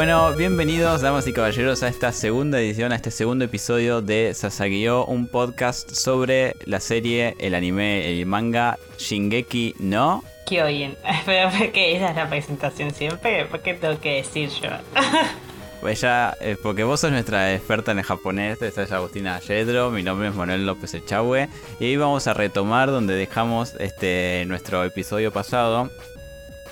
Bueno, 0.00 0.32
bienvenidos, 0.34 1.02
damas 1.02 1.26
y 1.26 1.32
caballeros, 1.34 1.82
a 1.82 1.88
esta 1.88 2.10
segunda 2.10 2.58
edición, 2.58 2.90
a 2.90 2.96
este 2.96 3.10
segundo 3.10 3.44
episodio 3.44 4.00
de 4.00 4.32
Sasagio, 4.32 5.04
un 5.04 5.28
podcast 5.28 5.90
sobre 5.90 6.56
la 6.64 6.80
serie, 6.80 7.36
el 7.38 7.54
anime, 7.54 8.10
el 8.10 8.24
manga 8.24 8.78
Shingeki 8.96 9.74
no. 9.78 10.24
Kyojin. 10.46 10.96
Pero 11.26 11.50
porque 11.50 11.96
esa 11.96 12.08
es 12.08 12.16
la 12.16 12.30
presentación 12.30 12.94
siempre, 12.94 13.44
¿por 13.44 13.60
qué 13.60 13.74
tengo 13.74 14.00
que 14.00 14.14
decir 14.14 14.48
yo? 14.48 14.70
Pues 15.82 16.00
ya, 16.00 16.34
eh, 16.40 16.56
porque 16.62 16.82
vos 16.82 17.00
sos 17.00 17.10
nuestra 17.10 17.54
experta 17.54 17.92
en 17.92 17.98
el 17.98 18.04
japonés, 18.04 18.62
esta 18.62 18.82
es 18.82 18.92
Agustina 18.92 19.38
Yedro, 19.40 19.90
mi 19.90 20.02
nombre 20.02 20.28
es 20.28 20.34
Manuel 20.34 20.64
López 20.64 20.94
Echagüe, 20.94 21.48
y 21.78 21.84
hoy 21.84 21.96
vamos 21.98 22.26
a 22.26 22.32
retomar 22.32 22.90
donde 22.90 23.14
dejamos 23.14 23.74
este 23.78 24.44
nuestro 24.46 24.82
episodio 24.82 25.30
pasado. 25.30 25.90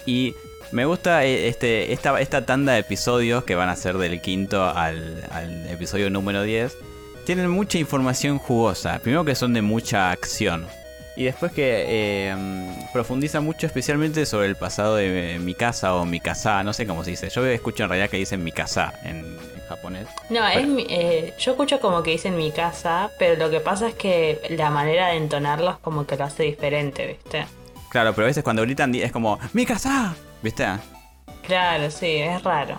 Y 0.06 0.34
me 0.72 0.84
gusta 0.84 1.24
eh, 1.24 1.48
este, 1.48 1.92
esta, 1.92 2.20
esta 2.20 2.44
tanda 2.46 2.72
de 2.74 2.80
episodios 2.80 3.44
que 3.44 3.54
van 3.54 3.68
a 3.68 3.76
ser 3.76 3.96
del 3.98 4.20
quinto 4.20 4.64
al, 4.64 5.24
al 5.30 5.66
episodio 5.68 6.10
número 6.10 6.42
10. 6.42 6.76
Tienen 7.24 7.50
mucha 7.50 7.78
información 7.78 8.38
jugosa. 8.38 8.98
Primero 9.00 9.24
que 9.24 9.34
son 9.34 9.52
de 9.54 9.62
mucha 9.62 10.10
acción. 10.10 10.66
Y 11.16 11.24
después 11.24 11.50
que 11.52 11.84
eh, 11.88 12.36
profundiza 12.92 13.40
mucho 13.40 13.66
especialmente 13.66 14.24
sobre 14.24 14.46
el 14.46 14.54
pasado 14.56 14.94
de 14.96 15.38
mi 15.40 15.52
casa 15.54 15.94
o 15.94 16.04
mi 16.04 16.20
casa, 16.20 16.62
no 16.62 16.72
sé 16.72 16.86
cómo 16.86 17.02
se 17.02 17.10
dice. 17.10 17.28
Yo 17.28 17.44
escucho 17.44 17.82
en 17.82 17.88
realidad 17.88 18.08
que 18.08 18.18
dicen 18.18 18.44
mi 18.44 18.52
casa 18.52 18.94
en, 19.02 19.16
en 19.18 19.60
japonés. 19.68 20.06
No, 20.30 20.46
es 20.46 20.66
mi- 20.66 20.86
eh, 20.88 21.34
yo 21.40 21.50
escucho 21.52 21.80
como 21.80 22.04
que 22.04 22.12
dicen 22.12 22.36
mi 22.36 22.52
casa, 22.52 23.10
pero 23.18 23.34
lo 23.36 23.50
que 23.50 23.58
pasa 23.58 23.88
es 23.88 23.94
que 23.94 24.40
la 24.50 24.70
manera 24.70 25.08
de 25.08 25.16
entonarlos 25.16 25.78
como 25.80 26.06
que 26.06 26.16
lo 26.16 26.24
hace 26.24 26.44
diferente, 26.44 27.06
¿viste? 27.06 27.46
Claro, 27.90 28.14
pero 28.14 28.26
a 28.26 28.28
veces 28.28 28.44
cuando 28.44 28.62
gritan 28.62 28.94
es 28.94 29.10
como 29.10 29.40
¡Mi 29.54 29.66
casa! 29.66 30.14
¿Viste? 30.42 30.66
Claro, 31.46 31.90
sí, 31.90 32.06
es 32.16 32.42
raro. 32.42 32.78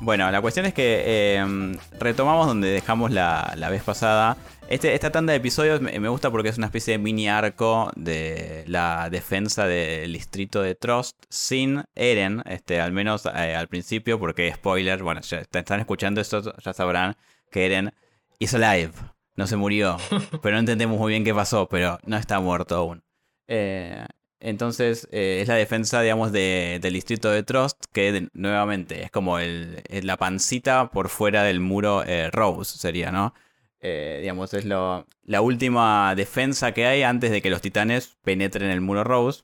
Bueno, 0.00 0.30
la 0.30 0.40
cuestión 0.40 0.66
es 0.66 0.74
que 0.74 1.02
eh, 1.06 1.76
retomamos 1.98 2.46
donde 2.46 2.68
dejamos 2.68 3.10
la, 3.12 3.52
la 3.56 3.70
vez 3.70 3.82
pasada. 3.84 4.36
Este, 4.68 4.94
esta 4.94 5.10
tanda 5.12 5.32
de 5.32 5.36
episodios 5.36 5.80
me, 5.80 5.98
me 6.00 6.08
gusta 6.08 6.30
porque 6.30 6.48
es 6.48 6.56
una 6.58 6.66
especie 6.66 6.92
de 6.92 6.98
mini 6.98 7.28
arco 7.28 7.90
de 7.94 8.64
la 8.66 9.10
defensa 9.10 9.66
del 9.66 10.12
distrito 10.12 10.62
de 10.62 10.74
Trost 10.74 11.16
sin 11.28 11.84
Eren, 11.94 12.42
este, 12.46 12.80
al 12.80 12.90
menos 12.92 13.26
eh, 13.26 13.54
al 13.54 13.68
principio, 13.68 14.18
porque 14.18 14.52
spoiler, 14.52 15.02
bueno, 15.02 15.20
ya 15.20 15.38
est- 15.38 15.54
están 15.54 15.80
escuchando 15.80 16.20
esto, 16.20 16.52
ya 16.58 16.72
sabrán 16.72 17.16
que 17.50 17.66
Eren 17.66 17.92
is 18.38 18.54
alive, 18.54 18.92
no 19.36 19.46
se 19.46 19.56
murió, 19.56 19.98
pero 20.42 20.54
no 20.54 20.60
entendemos 20.60 20.98
muy 20.98 21.10
bien 21.12 21.22
qué 21.24 21.34
pasó, 21.34 21.68
pero 21.68 21.98
no 22.04 22.16
está 22.16 22.40
muerto 22.40 22.76
aún. 22.76 23.04
Eh, 23.46 24.04
entonces, 24.42 25.08
eh, 25.12 25.40
es 25.42 25.48
la 25.48 25.54
defensa, 25.54 26.02
digamos, 26.02 26.32
de- 26.32 26.78
del 26.82 26.94
distrito 26.94 27.30
de 27.30 27.42
Trost, 27.42 27.84
que 27.92 28.28
nuevamente 28.34 29.02
es 29.04 29.10
como 29.10 29.38
el, 29.38 29.82
la 29.88 30.16
pancita 30.18 30.90
por 30.90 31.08
fuera 31.08 31.42
del 31.44 31.60
muro 31.60 32.02
eh, 32.04 32.30
Rose, 32.30 32.78
sería, 32.78 33.10
¿no? 33.12 33.34
Eh, 33.80 34.18
digamos, 34.20 34.54
es 34.54 34.64
lo, 34.64 35.06
la 35.24 35.40
última 35.40 36.14
defensa 36.14 36.72
que 36.72 36.86
hay 36.86 37.02
antes 37.02 37.30
de 37.30 37.42
que 37.42 37.50
los 37.50 37.60
titanes 37.62 38.16
penetren 38.22 38.70
el 38.70 38.80
muro 38.80 39.04
Rose. 39.04 39.42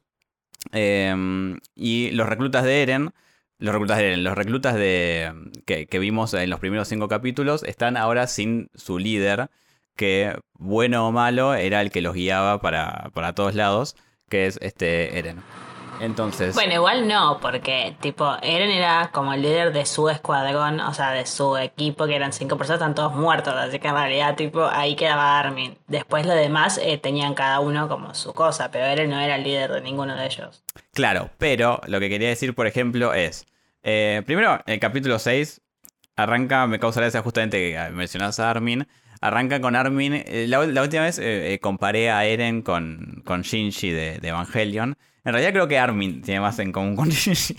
Eh, 0.73 1.15
y 1.75 2.11
los 2.13 2.29
reclutas 2.29 2.65
de 2.65 2.83
Eren, 2.83 3.11
los 3.59 3.73
reclutas 3.73 3.99
de 3.99 4.07
Eren, 4.09 4.25
los 4.25 4.35
reclutas 4.37 4.75
de, 4.75 5.33
que, 5.67 5.87
que 5.87 5.99
vimos 5.99 6.35
en 6.35 6.51
los 6.51 6.61
primeros 6.61 6.89
cinco 6.89 7.09
capítulos, 7.09 7.63
están 7.63 7.97
ahora 7.97 8.27
sin 8.27 8.69
su 8.75 8.99
líder, 8.99 9.51
que 9.97 10.39
bueno 10.55 11.07
o 11.09 11.13
malo 11.13 11.55
era 11.55 11.81
el 11.81 11.91
que 11.91 12.03
los 12.03 12.15
guiaba 12.15 12.61
para, 12.61 13.11
para 13.15 13.35
todos 13.35 13.55
lados, 13.55 13.97
que 14.29 14.47
es 14.47 14.59
este 14.63 15.19
Eren. 15.19 15.43
Entonces, 16.01 16.55
Bueno, 16.55 16.75
igual 16.75 17.09
no, 17.09 17.39
porque 17.41 17.97
tipo, 18.01 18.37
Eren 18.41 18.71
era 18.71 19.11
como 19.13 19.33
el 19.33 19.43
líder 19.43 19.73
de 19.73 19.85
su 19.85 20.09
escuadrón, 20.09 20.79
o 20.79 20.95
sea, 20.95 21.11
de 21.11 21.27
su 21.27 21.57
equipo, 21.57 22.07
que 22.07 22.15
eran 22.15 22.33
cinco 22.33 22.57
personas, 22.57 22.81
están 22.81 22.95
todos 22.95 23.15
muertos, 23.17 23.53
así 23.55 23.81
que 23.81 23.89
en 23.89 23.95
realidad, 23.95 24.37
tipo, 24.37 24.65
ahí 24.65 24.95
quedaba 24.95 25.37
Armin. 25.41 25.77
Después 25.89 26.25
los 26.25 26.37
demás 26.37 26.79
eh, 26.81 26.99
tenían 26.99 27.35
cada 27.35 27.59
uno 27.59 27.89
como 27.89 28.15
su 28.15 28.33
cosa, 28.33 28.71
pero 28.71 28.85
Eren 28.85 29.11
no 29.11 29.19
era 29.19 29.35
el 29.35 29.43
líder 29.43 29.73
de 29.73 29.81
ninguno 29.81 30.15
de 30.15 30.27
ellos. 30.27 30.63
Claro, 30.95 31.31
pero 31.37 31.81
lo 31.89 31.99
que 31.99 32.09
quería 32.09 32.29
decir, 32.29 32.55
por 32.55 32.69
ejemplo, 32.69 33.13
es. 33.13 33.45
eh, 33.83 34.23
primero, 34.25 34.61
el 34.67 34.79
capítulo 34.79 35.19
6 35.19 35.61
arranca, 36.15 36.67
me 36.69 36.79
causa 36.79 37.01
gracia 37.01 37.23
justamente 37.23 37.59
que 37.59 37.91
mencionas 37.91 38.39
a 38.39 38.51
Armin. 38.51 38.87
Arranca 39.21 39.61
con 39.61 39.75
Armin. 39.77 40.15
eh, 40.27 40.47
la, 40.49 40.65
la 40.67 40.83
última 40.83 41.03
vez 41.03 41.19
eh, 41.19 41.53
eh, 41.55 41.59
comparé 41.61 42.11
a 42.11 42.25
Eren 42.25 42.63
con, 42.63 43.23
con 43.25 43.43
Shinji 43.43 43.91
de, 43.91 44.19
de 44.19 44.29
Evangelion. 44.29 44.97
En 45.25 45.33
realidad 45.33 45.53
creo 45.53 45.69
que 45.69 45.79
Armin 45.79 46.23
tiene 46.23 46.41
más 46.41 46.59
en 46.59 46.73
común 46.73 46.97
con 46.97 47.09
Shinji. 47.11 47.57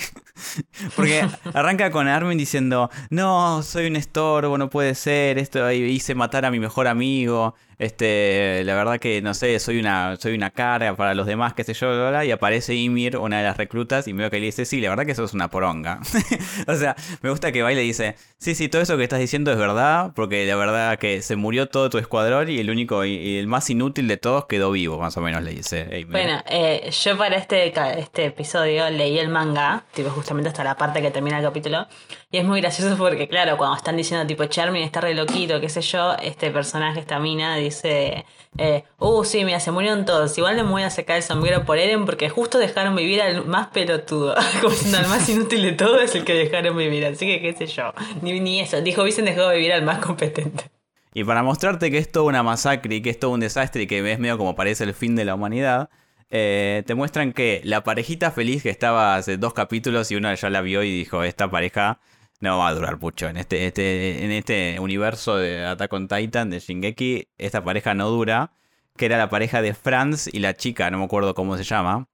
Porque 0.95 1.27
arranca 1.53 1.91
con 1.91 2.07
Armin 2.07 2.37
diciendo, 2.37 2.89
no, 3.09 3.63
soy 3.63 3.87
un 3.87 3.95
estorbo, 3.95 4.57
no 4.57 4.69
puede 4.69 4.95
ser, 4.95 5.37
esto 5.37 5.71
hice 5.71 6.15
matar 6.15 6.45
a 6.45 6.51
mi 6.51 6.59
mejor 6.59 6.87
amigo, 6.87 7.55
este, 7.79 8.61
la 8.65 8.75
verdad 8.75 8.99
que 8.99 9.21
no 9.21 9.33
sé, 9.33 9.57
soy 9.59 9.79
una, 9.79 10.17
soy 10.17 10.33
una 10.33 10.51
carga 10.51 10.97
para 10.97 11.13
los 11.15 11.25
demás, 11.25 11.53
qué 11.53 11.63
sé 11.63 11.73
yo, 11.73 12.23
y 12.23 12.29
aparece 12.29 12.75
Ymir, 12.75 13.17
una 13.17 13.37
de 13.37 13.43
las 13.43 13.55
reclutas, 13.55 14.05
y 14.09 14.13
veo 14.13 14.29
que 14.29 14.39
le 14.39 14.47
dice, 14.47 14.65
sí, 14.65 14.81
la 14.81 14.89
verdad 14.89 15.05
que 15.05 15.13
eso 15.13 15.23
es 15.23 15.33
una 15.33 15.49
poronga. 15.49 16.01
o 16.67 16.75
sea, 16.75 16.97
me 17.21 17.29
gusta 17.29 17.53
que 17.53 17.61
va 17.63 17.71
y 17.71 17.75
le 17.75 17.81
dice, 17.81 18.17
sí, 18.37 18.53
sí, 18.53 18.67
todo 18.67 18.81
eso 18.81 18.97
que 18.97 19.03
estás 19.03 19.19
diciendo 19.19 19.53
es 19.53 19.57
verdad, 19.57 20.11
porque 20.13 20.45
la 20.45 20.57
verdad 20.57 20.99
que 20.99 21.21
se 21.21 21.37
murió 21.37 21.69
todo 21.69 21.89
tu 21.89 21.97
escuadrón 21.99 22.49
y 22.49 22.59
el 22.59 22.69
único 22.69 23.05
y, 23.05 23.37
el 23.37 23.47
más 23.47 23.69
inútil 23.69 24.09
de 24.09 24.17
todos 24.17 24.45
quedó 24.47 24.71
vivo, 24.71 24.99
más 24.99 25.15
o 25.15 25.21
menos 25.21 25.41
le 25.41 25.51
dice 25.51 25.87
Ymir. 25.89 26.07
Bueno, 26.07 26.43
eh, 26.49 26.91
yo 26.91 27.17
para 27.17 27.37
este, 27.37 27.73
este 27.97 28.25
episodio 28.25 28.89
leí 28.89 29.19
el 29.19 29.29
manga, 29.29 29.85
tipo 29.93 30.09
hasta 30.47 30.63
la 30.63 30.75
parte 30.75 31.01
que 31.01 31.11
termina 31.11 31.37
el 31.37 31.43
capítulo, 31.43 31.87
y 32.31 32.37
es 32.37 32.45
muy 32.45 32.61
gracioso 32.61 32.95
porque, 32.97 33.27
claro, 33.27 33.57
cuando 33.57 33.75
están 33.75 33.97
diciendo 33.97 34.25
tipo 34.25 34.45
Charmin 34.45 34.83
está 34.83 35.01
re 35.01 35.13
loquito, 35.13 35.59
qué 35.59 35.69
sé 35.69 35.81
yo, 35.81 36.15
este 36.21 36.51
personaje, 36.51 36.99
esta 36.99 37.19
mina, 37.19 37.55
dice, 37.57 38.25
eh, 38.57 38.83
uh, 38.99 39.23
sí, 39.23 39.45
mira, 39.45 39.59
se 39.59 39.71
murieron 39.71 40.05
todos, 40.05 40.37
igual 40.37 40.55
le 40.55 40.63
voy 40.63 40.83
a 40.83 40.89
sacar 40.89 41.17
el 41.17 41.23
sombrero 41.23 41.65
por 41.65 41.77
Eren 41.77 42.05
porque 42.05 42.29
justo 42.29 42.57
dejaron 42.57 42.95
vivir 42.95 43.21
al 43.21 43.45
más 43.45 43.67
pelotudo, 43.67 44.35
como 44.61 44.73
siendo 44.73 44.99
el 44.99 45.07
más 45.07 45.27
inútil 45.29 45.61
de 45.63 45.71
todo 45.73 45.99
es 45.99 46.15
el 46.15 46.25
que 46.25 46.33
dejaron 46.33 46.77
vivir, 46.77 47.05
así 47.05 47.25
que 47.25 47.41
qué 47.41 47.53
sé 47.53 47.67
yo, 47.67 47.93
ni, 48.21 48.39
ni 48.39 48.59
eso, 48.59 48.81
dijo 48.81 49.03
Vicen 49.03 49.25
dejó 49.25 49.49
vivir 49.49 49.73
al 49.73 49.83
más 49.83 49.99
competente. 49.99 50.65
Y 51.13 51.23
para 51.23 51.43
mostrarte 51.43 51.89
que 51.89 51.97
es 51.97 52.11
toda 52.11 52.25
una 52.25 52.43
masacre 52.43 52.95
y 52.95 53.01
que 53.01 53.09
es 53.09 53.19
todo 53.19 53.31
un 53.31 53.39
desastre 53.39 53.83
y 53.83 53.87
que 53.87 54.11
es 54.11 54.19
medio 54.19 54.37
como 54.37 54.55
parece 54.55 54.83
el 54.83 54.93
fin 54.93 55.15
de 55.15 55.25
la 55.25 55.35
humanidad, 55.35 55.89
eh, 56.31 56.83
te 56.85 56.95
muestran 56.95 57.33
que 57.33 57.61
la 57.63 57.83
parejita 57.83 58.31
feliz 58.31 58.63
que 58.63 58.69
estaba 58.69 59.15
hace 59.15 59.37
dos 59.37 59.53
capítulos 59.53 60.11
y 60.11 60.15
uno 60.15 60.33
ya 60.33 60.49
la 60.49 60.61
vio 60.61 60.83
y 60.83 60.91
dijo, 60.91 61.23
esta 61.23 61.49
pareja 61.49 61.99
no 62.39 62.57
va 62.59 62.69
a 62.69 62.73
durar 62.73 62.99
mucho. 62.99 63.27
En 63.27 63.37
este, 63.37 63.65
este, 63.65 64.23
en 64.23 64.31
este 64.31 64.79
universo 64.79 65.37
de 65.37 65.65
Attack 65.65 65.91
on 65.93 66.07
Titan, 66.07 66.49
de 66.49 66.59
Shingeki, 66.59 67.27
esta 67.37 67.63
pareja 67.63 67.93
no 67.93 68.09
dura. 68.09 68.51
Que 68.95 69.05
era 69.05 69.17
la 69.17 69.29
pareja 69.29 69.61
de 69.61 69.73
Franz 69.73 70.27
y 70.31 70.39
la 70.39 70.55
chica, 70.55 70.91
no 70.91 70.97
me 70.97 71.05
acuerdo 71.05 71.33
cómo 71.33 71.55
se 71.57 71.63
llama. 71.63 72.07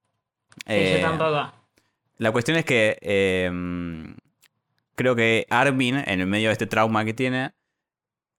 Eh, 0.68 1.00
tampoco. 1.02 1.52
la 2.20 2.32
cuestión 2.32 2.58
es 2.58 2.66
que 2.66 2.98
eh, 3.02 3.52
creo 4.94 5.16
que 5.16 5.48
Armin, 5.50 6.04
en 6.06 6.22
el 6.22 6.28
medio 6.28 6.50
de 6.50 6.54
este 6.54 6.68
trauma 6.68 7.04
que 7.04 7.16
tiene, 7.16 7.54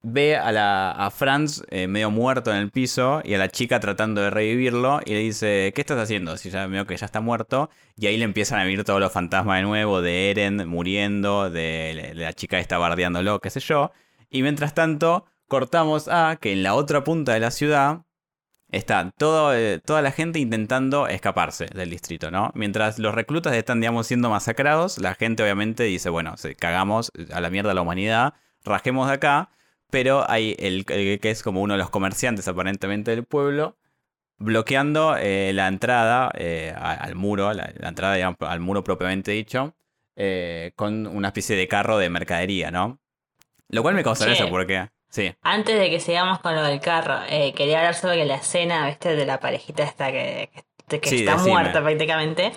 ve 0.09 0.37
a, 0.37 0.53
la, 0.53 0.93
a 0.93 1.11
Franz 1.11 1.65
eh, 1.69 1.89
medio 1.89 2.12
muerto 2.12 2.53
en 2.53 2.59
el 2.59 2.71
piso 2.71 3.21
y 3.25 3.34
a 3.34 3.39
la 3.39 3.49
chica 3.49 3.81
tratando 3.81 4.21
de 4.21 4.31
revivirlo 4.31 5.00
y 5.05 5.11
le 5.11 5.19
dice, 5.19 5.72
¿qué 5.75 5.81
estás 5.81 5.99
haciendo? 5.99 6.37
Si 6.37 6.49
ya 6.49 6.65
veo 6.69 6.87
que 6.87 6.97
ya 6.97 7.06
está 7.06 7.21
muerto. 7.21 7.71
Y 7.97 8.06
ahí 8.06 8.16
le 8.16 8.25
empiezan 8.25 8.61
a 8.61 8.65
vivir 8.65 8.84
todos 8.84 9.00
los 9.00 9.11
fantasmas 9.11 9.59
de 9.59 9.62
nuevo, 9.62 10.03
de 10.03 10.31
Eren 10.31 10.69
muriendo, 10.69 11.51
de, 11.51 12.13
la 12.15 12.33
chica 12.34 12.60
está 12.60 12.78
bardeándolo, 12.78 13.41
qué 13.41 13.51
sé 13.51 13.59
yo. 13.59 13.91
Y 14.31 14.42
mientras 14.42 14.75
tanto, 14.75 15.25
cortamos 15.48 16.07
a 16.07 16.39
que 16.41 16.53
en 16.53 16.63
la 16.63 16.75
otra 16.75 17.03
punta 17.03 17.34
de 17.34 17.41
la 17.41 17.51
ciudad 17.51 18.03
está 18.71 19.10
todo, 19.19 19.57
eh, 19.57 19.81
toda 19.84 20.03
la 20.03 20.13
gente 20.13 20.39
intentando 20.39 21.09
escaparse 21.09 21.66
del 21.66 21.91
distrito, 21.91 22.31
¿no? 22.31 22.53
Mientras 22.54 23.01
los 23.01 23.13
reclutas 23.13 23.54
están, 23.54 23.81
digamos, 23.81 24.07
siendo 24.07 24.31
masacrados, 24.31 24.98
la 24.98 25.15
gente 25.15 25.42
obviamente 25.42 25.83
dice, 25.83 26.10
bueno, 26.10 26.36
cagamos 26.60 27.10
a 27.33 27.41
la 27.41 27.51
mierda 27.51 27.72
a 27.72 27.75
la 27.75 27.83
humanidad, 27.83 28.34
rajemos 28.65 29.09
de 29.09 29.15
acá, 29.15 29.51
pero 29.91 30.28
hay 30.28 30.56
el, 30.59 30.84
el 30.88 31.21
que 31.21 31.30
es 31.30 31.42
como 31.42 31.60
uno 31.62 31.74
de 31.74 31.78
los 31.78 31.91
comerciantes 31.91 32.48
aparentemente 32.48 33.10
del 33.12 33.24
pueblo, 33.24 33.77
bloqueando 34.38 35.16
eh, 35.16 35.53
la 35.54 35.68
entrada 35.68 36.30
eh, 36.36 36.74
al 36.77 37.15
muro, 37.15 37.53
la, 37.53 37.72
la 37.77 37.88
entrada 37.88 38.15
digamos, 38.15 38.36
al 38.41 38.60
muro 38.60 38.84
propiamente 38.84 39.30
dicho, 39.33 39.74
eh, 40.16 40.72
con 40.77 41.06
una 41.06 41.28
especie 41.28 41.56
de 41.56 41.68
carro 41.68 41.98
de 41.98 42.10
mercadería, 42.10 42.71
¿no? 42.71 42.98
Lo 43.68 43.83
cual 43.83 43.94
me 43.94 44.04
causa 44.04 44.27
gracia 44.27 44.48
porque... 44.48 44.88
Sí. 45.09 45.34
Antes 45.42 45.78
de 45.78 45.88
que 45.88 46.00
sigamos 46.00 46.41
con 46.41 46.54
lo 46.54 46.62
del 46.62 46.80
carro, 46.80 47.21
quería 47.54 47.78
hablar 47.78 47.94
sobre 47.94 48.24
la 48.27 48.34
escena, 48.36 48.86
¿viste? 48.86 49.16
De 49.16 49.24
la 49.24 49.41
parejita 49.41 49.84
esta 49.84 50.10
que, 50.12 50.50
que, 50.88 51.00
que 51.00 51.09
Sí, 51.09 51.21
está 51.21 51.33
decime. 51.34 51.53
muerta 51.53 51.83
prácticamente. 51.83 52.53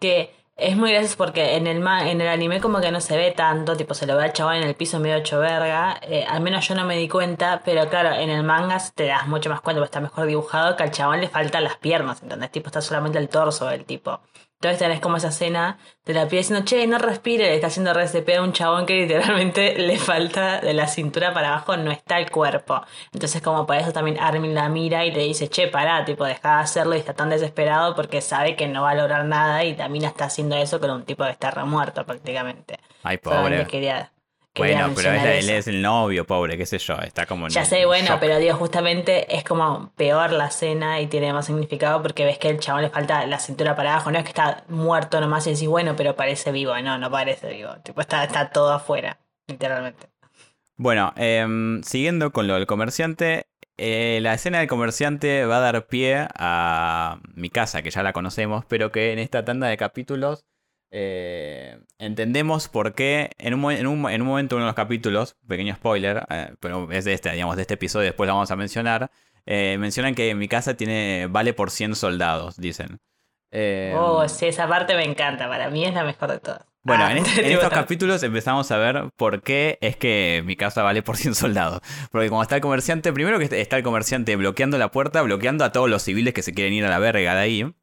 Que 0.00 0.34
es 0.56 0.76
muy 0.76 0.90
gracioso 0.92 1.16
porque 1.18 1.56
en 1.56 1.66
el 1.66 1.80
ma- 1.80 2.08
en 2.10 2.20
el 2.20 2.28
anime 2.28 2.60
como 2.60 2.80
que 2.80 2.90
no 2.92 3.00
se 3.00 3.16
ve 3.16 3.32
tanto, 3.32 3.76
tipo 3.76 3.94
se 3.94 4.06
lo 4.06 4.16
ve 4.16 4.24
al 4.24 4.32
chaval 4.32 4.58
en 4.62 4.68
el 4.68 4.74
piso 4.76 5.00
medio 5.00 5.16
hecho 5.16 5.40
verga. 5.40 5.98
eh, 6.02 6.24
al 6.28 6.40
menos 6.42 6.66
yo 6.68 6.74
no 6.74 6.84
me 6.84 6.96
di 6.96 7.08
cuenta, 7.08 7.62
pero 7.64 7.88
claro, 7.88 8.12
en 8.14 8.30
el 8.30 8.42
manga 8.44 8.78
te 8.94 9.06
das 9.06 9.26
mucho 9.26 9.50
más 9.50 9.60
cuenta, 9.60 9.80
porque 9.80 9.86
está 9.86 10.00
mejor 10.00 10.26
dibujado 10.26 10.76
que 10.76 10.82
al 10.84 10.90
chaval 10.92 11.20
le 11.20 11.28
faltan 11.28 11.64
las 11.64 11.76
piernas, 11.76 12.22
¿entendés? 12.22 12.50
Tipo 12.52 12.68
está 12.68 12.80
solamente 12.80 13.18
el 13.18 13.28
torso 13.28 13.66
del 13.66 13.84
tipo. 13.84 14.20
Entonces 14.56 14.78
tenés 14.78 15.00
como 15.00 15.18
esa 15.18 15.28
escena 15.28 15.78
de 16.06 16.14
la 16.14 16.26
piel 16.26 16.40
diciendo, 16.40 16.64
che, 16.64 16.86
no 16.86 16.98
respire, 16.98 17.44
le 17.44 17.54
está 17.56 17.66
haciendo 17.66 17.92
RCP 17.92 18.36
a 18.36 18.42
un 18.42 18.52
chabón 18.52 18.86
que 18.86 18.94
literalmente 19.02 19.76
le 19.78 19.98
falta 19.98 20.60
de 20.60 20.72
la 20.72 20.86
cintura 20.86 21.34
para 21.34 21.48
abajo, 21.48 21.76
no 21.76 21.90
está 21.90 22.18
el 22.18 22.30
cuerpo. 22.30 22.80
Entonces 23.12 23.42
como 23.42 23.66
por 23.66 23.76
eso 23.76 23.92
también 23.92 24.18
Armin 24.18 24.54
la 24.54 24.68
mira 24.68 25.04
y 25.04 25.12
le 25.12 25.24
dice, 25.24 25.48
che, 25.48 25.68
pará, 25.68 26.04
tipo, 26.04 26.24
deja 26.24 26.56
de 26.56 26.62
hacerlo 26.62 26.94
y 26.94 26.98
está 26.98 27.12
tan 27.12 27.28
desesperado 27.28 27.94
porque 27.94 28.20
sabe 28.20 28.56
que 28.56 28.66
no 28.66 28.82
va 28.82 28.92
a 28.92 28.94
lograr 28.94 29.24
nada 29.26 29.64
y 29.64 29.74
también 29.74 30.04
está 30.04 30.26
haciendo 30.26 30.56
eso 30.56 30.80
con 30.80 30.90
un 30.90 31.04
tipo 31.04 31.24
que 31.24 31.30
está 31.30 31.50
remuerto 31.50 32.06
prácticamente. 32.06 32.78
Ay, 33.02 33.18
pobre. 33.18 33.66
Quería, 33.66 34.10
bueno, 34.56 34.92
pero 34.94 35.12
él, 35.12 35.50
es 35.50 35.66
el 35.66 35.82
novio, 35.82 36.24
pobre, 36.24 36.56
qué 36.56 36.66
sé 36.66 36.78
yo, 36.78 36.94
está 37.00 37.26
como... 37.26 37.48
Ya 37.48 37.64
sé, 37.64 37.86
bueno, 37.86 38.18
pero 38.20 38.38
digo, 38.38 38.54
justamente 38.56 39.34
es 39.34 39.42
como 39.42 39.92
peor 39.96 40.32
la 40.32 40.46
escena 40.46 41.00
y 41.00 41.08
tiene 41.08 41.32
más 41.32 41.46
significado 41.46 42.02
porque 42.02 42.24
ves 42.24 42.38
que 42.38 42.50
el 42.50 42.60
chabón 42.60 42.82
le 42.82 42.90
falta 42.90 43.26
la 43.26 43.38
cintura 43.38 43.74
para 43.74 43.94
abajo, 43.94 44.10
no 44.12 44.18
es 44.18 44.24
que 44.24 44.30
está 44.30 44.64
muerto 44.68 45.20
nomás 45.20 45.46
y 45.46 45.52
decís, 45.52 45.68
bueno, 45.68 45.96
pero 45.96 46.14
parece 46.14 46.52
vivo, 46.52 46.78
no, 46.80 46.98
no 46.98 47.10
parece 47.10 47.48
vivo, 47.50 47.70
tipo, 47.82 48.00
está, 48.00 48.22
está 48.24 48.50
todo 48.50 48.72
afuera, 48.72 49.18
literalmente. 49.48 50.08
Bueno, 50.76 51.12
em, 51.16 51.82
siguiendo 51.82 52.32
con 52.32 52.46
lo 52.46 52.54
del 52.54 52.66
comerciante, 52.66 53.46
eh, 53.76 54.20
la 54.22 54.34
escena 54.34 54.58
del 54.58 54.68
comerciante 54.68 55.46
va 55.46 55.56
a 55.56 55.60
dar 55.60 55.86
pie 55.86 56.28
a 56.36 57.18
mi 57.34 57.50
casa, 57.50 57.82
que 57.82 57.90
ya 57.90 58.02
la 58.02 58.12
conocemos, 58.12 58.64
pero 58.66 58.92
que 58.92 59.12
en 59.12 59.18
esta 59.18 59.44
tanda 59.44 59.66
de 59.66 59.76
capítulos 59.76 60.44
eh, 60.96 61.80
entendemos 61.98 62.68
por 62.68 62.94
qué 62.94 63.32
en 63.38 63.54
un, 63.54 63.72
en, 63.72 63.88
un, 63.88 64.08
en 64.08 64.22
un, 64.22 64.28
momento, 64.28 64.54
uno 64.54 64.64
de 64.64 64.68
los 64.68 64.76
capítulos, 64.76 65.36
pequeño 65.48 65.74
spoiler, 65.74 66.24
eh, 66.30 66.54
pero 66.60 66.88
es 66.92 67.04
de 67.04 67.14
este, 67.14 67.32
digamos, 67.32 67.56
de 67.56 67.62
este 67.62 67.74
episodio, 67.74 68.06
después 68.06 68.28
lo 68.28 68.34
vamos 68.34 68.52
a 68.52 68.56
mencionar, 68.56 69.10
eh, 69.44 69.76
mencionan 69.80 70.14
que 70.14 70.36
mi 70.36 70.46
casa 70.46 70.76
tiene 70.76 71.26
vale 71.28 71.52
por 71.52 71.72
100 71.72 71.96
soldados, 71.96 72.58
dicen. 72.58 73.00
oh, 73.96 74.24
sí, 74.28 74.46
esa 74.46 74.68
parte 74.68 74.94
me 74.94 75.02
encanta, 75.02 75.48
para 75.48 75.68
mí 75.68 75.84
es 75.84 75.94
la 75.94 76.04
mejor 76.04 76.30
de 76.30 76.38
todas. 76.38 76.64
Bueno, 76.84 77.06
ah, 77.06 77.12
en, 77.12 77.24
estos 77.44 77.70
capítulos 77.70 78.22
empezamos 78.22 78.70
a 78.70 78.76
ver 78.76 79.10
por 79.16 79.42
qué 79.42 79.78
es 79.80 79.96
que 79.96 80.44
mi 80.46 80.54
casa 80.54 80.84
vale 80.84 81.02
por 81.02 81.16
100 81.16 81.34
soldados. 81.34 81.80
Porque 82.12 82.28
como 82.28 82.40
está 82.40 82.54
el 82.54 82.60
comerciante, 82.60 83.12
primero 83.12 83.40
que 83.40 83.60
está 83.60 83.78
el 83.78 83.82
comerciante 83.82 84.36
bloqueando 84.36 84.78
la 84.78 84.92
puerta, 84.92 85.22
bloqueando 85.22 85.64
a 85.64 85.72
todos 85.72 85.90
los 85.90 86.02
civiles 86.02 86.34
que 86.34 86.42
se 86.42 86.54
quieren 86.54 86.72
ir 86.72 86.84
a 86.84 86.88
la 86.88 87.00
verga 87.00 87.34
de 87.34 87.40
ahí. 87.40 87.74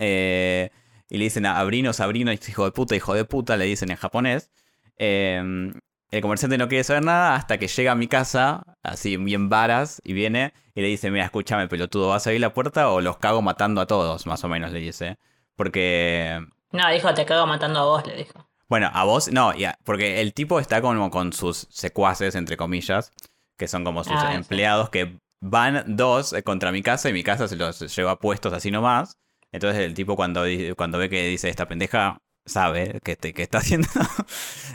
Eh, 0.00 0.70
y 1.12 1.18
le 1.18 1.24
dicen 1.24 1.44
a 1.44 1.58
Abrino, 1.58 1.92
Sabrino, 1.92 2.32
hijo 2.32 2.64
de 2.64 2.72
puta, 2.72 2.96
hijo 2.96 3.12
de 3.12 3.26
puta, 3.26 3.58
le 3.58 3.66
dicen 3.66 3.90
en 3.90 3.98
japonés. 3.98 4.50
Em, 4.96 5.74
el 6.10 6.22
comerciante 6.22 6.56
no 6.56 6.68
quiere 6.68 6.84
saber 6.84 7.04
nada 7.04 7.34
hasta 7.34 7.58
que 7.58 7.68
llega 7.68 7.92
a 7.92 7.94
mi 7.94 8.08
casa, 8.08 8.62
así 8.82 9.18
bien 9.18 9.50
varas, 9.50 10.00
y 10.04 10.14
viene 10.14 10.54
y 10.74 10.80
le 10.80 10.88
dice, 10.88 11.10
mira, 11.10 11.26
escúchame, 11.26 11.68
pelotudo, 11.68 12.08
¿vas 12.08 12.26
a 12.26 12.30
abrir 12.30 12.40
la 12.40 12.54
puerta 12.54 12.88
o 12.88 13.02
los 13.02 13.18
cago 13.18 13.42
matando 13.42 13.82
a 13.82 13.86
todos? 13.86 14.26
Más 14.26 14.42
o 14.42 14.48
menos 14.48 14.72
le 14.72 14.78
dice. 14.78 15.18
Porque... 15.54 16.40
No, 16.70 16.90
dijo, 16.90 17.12
te 17.12 17.26
cago 17.26 17.46
matando 17.46 17.80
a 17.80 17.84
vos, 17.84 18.06
le 18.06 18.16
dijo. 18.16 18.48
Bueno, 18.70 18.90
a 18.90 19.04
vos, 19.04 19.30
no, 19.30 19.52
porque 19.84 20.22
el 20.22 20.32
tipo 20.32 20.60
está 20.60 20.80
como 20.80 21.10
con 21.10 21.34
sus 21.34 21.66
secuaces, 21.68 22.34
entre 22.36 22.56
comillas, 22.56 23.12
que 23.58 23.68
son 23.68 23.84
como 23.84 24.02
sus 24.02 24.16
ah, 24.16 24.32
empleados, 24.32 24.88
que 24.88 25.18
van 25.42 25.84
dos 25.94 26.34
contra 26.42 26.72
mi 26.72 26.82
casa 26.82 27.10
y 27.10 27.12
mi 27.12 27.22
casa 27.22 27.48
se 27.48 27.56
los 27.56 27.94
lleva 27.94 28.18
puestos 28.18 28.54
así 28.54 28.70
nomás. 28.70 29.18
Entonces 29.52 29.82
el 29.82 29.94
tipo 29.94 30.16
cuando, 30.16 30.44
cuando 30.76 30.98
ve 30.98 31.08
que 31.08 31.26
dice 31.28 31.48
esta 31.48 31.68
pendeja, 31.68 32.18
sabe 32.44 33.00
que, 33.04 33.16
está 33.42 33.58
haciendo. 33.58 33.88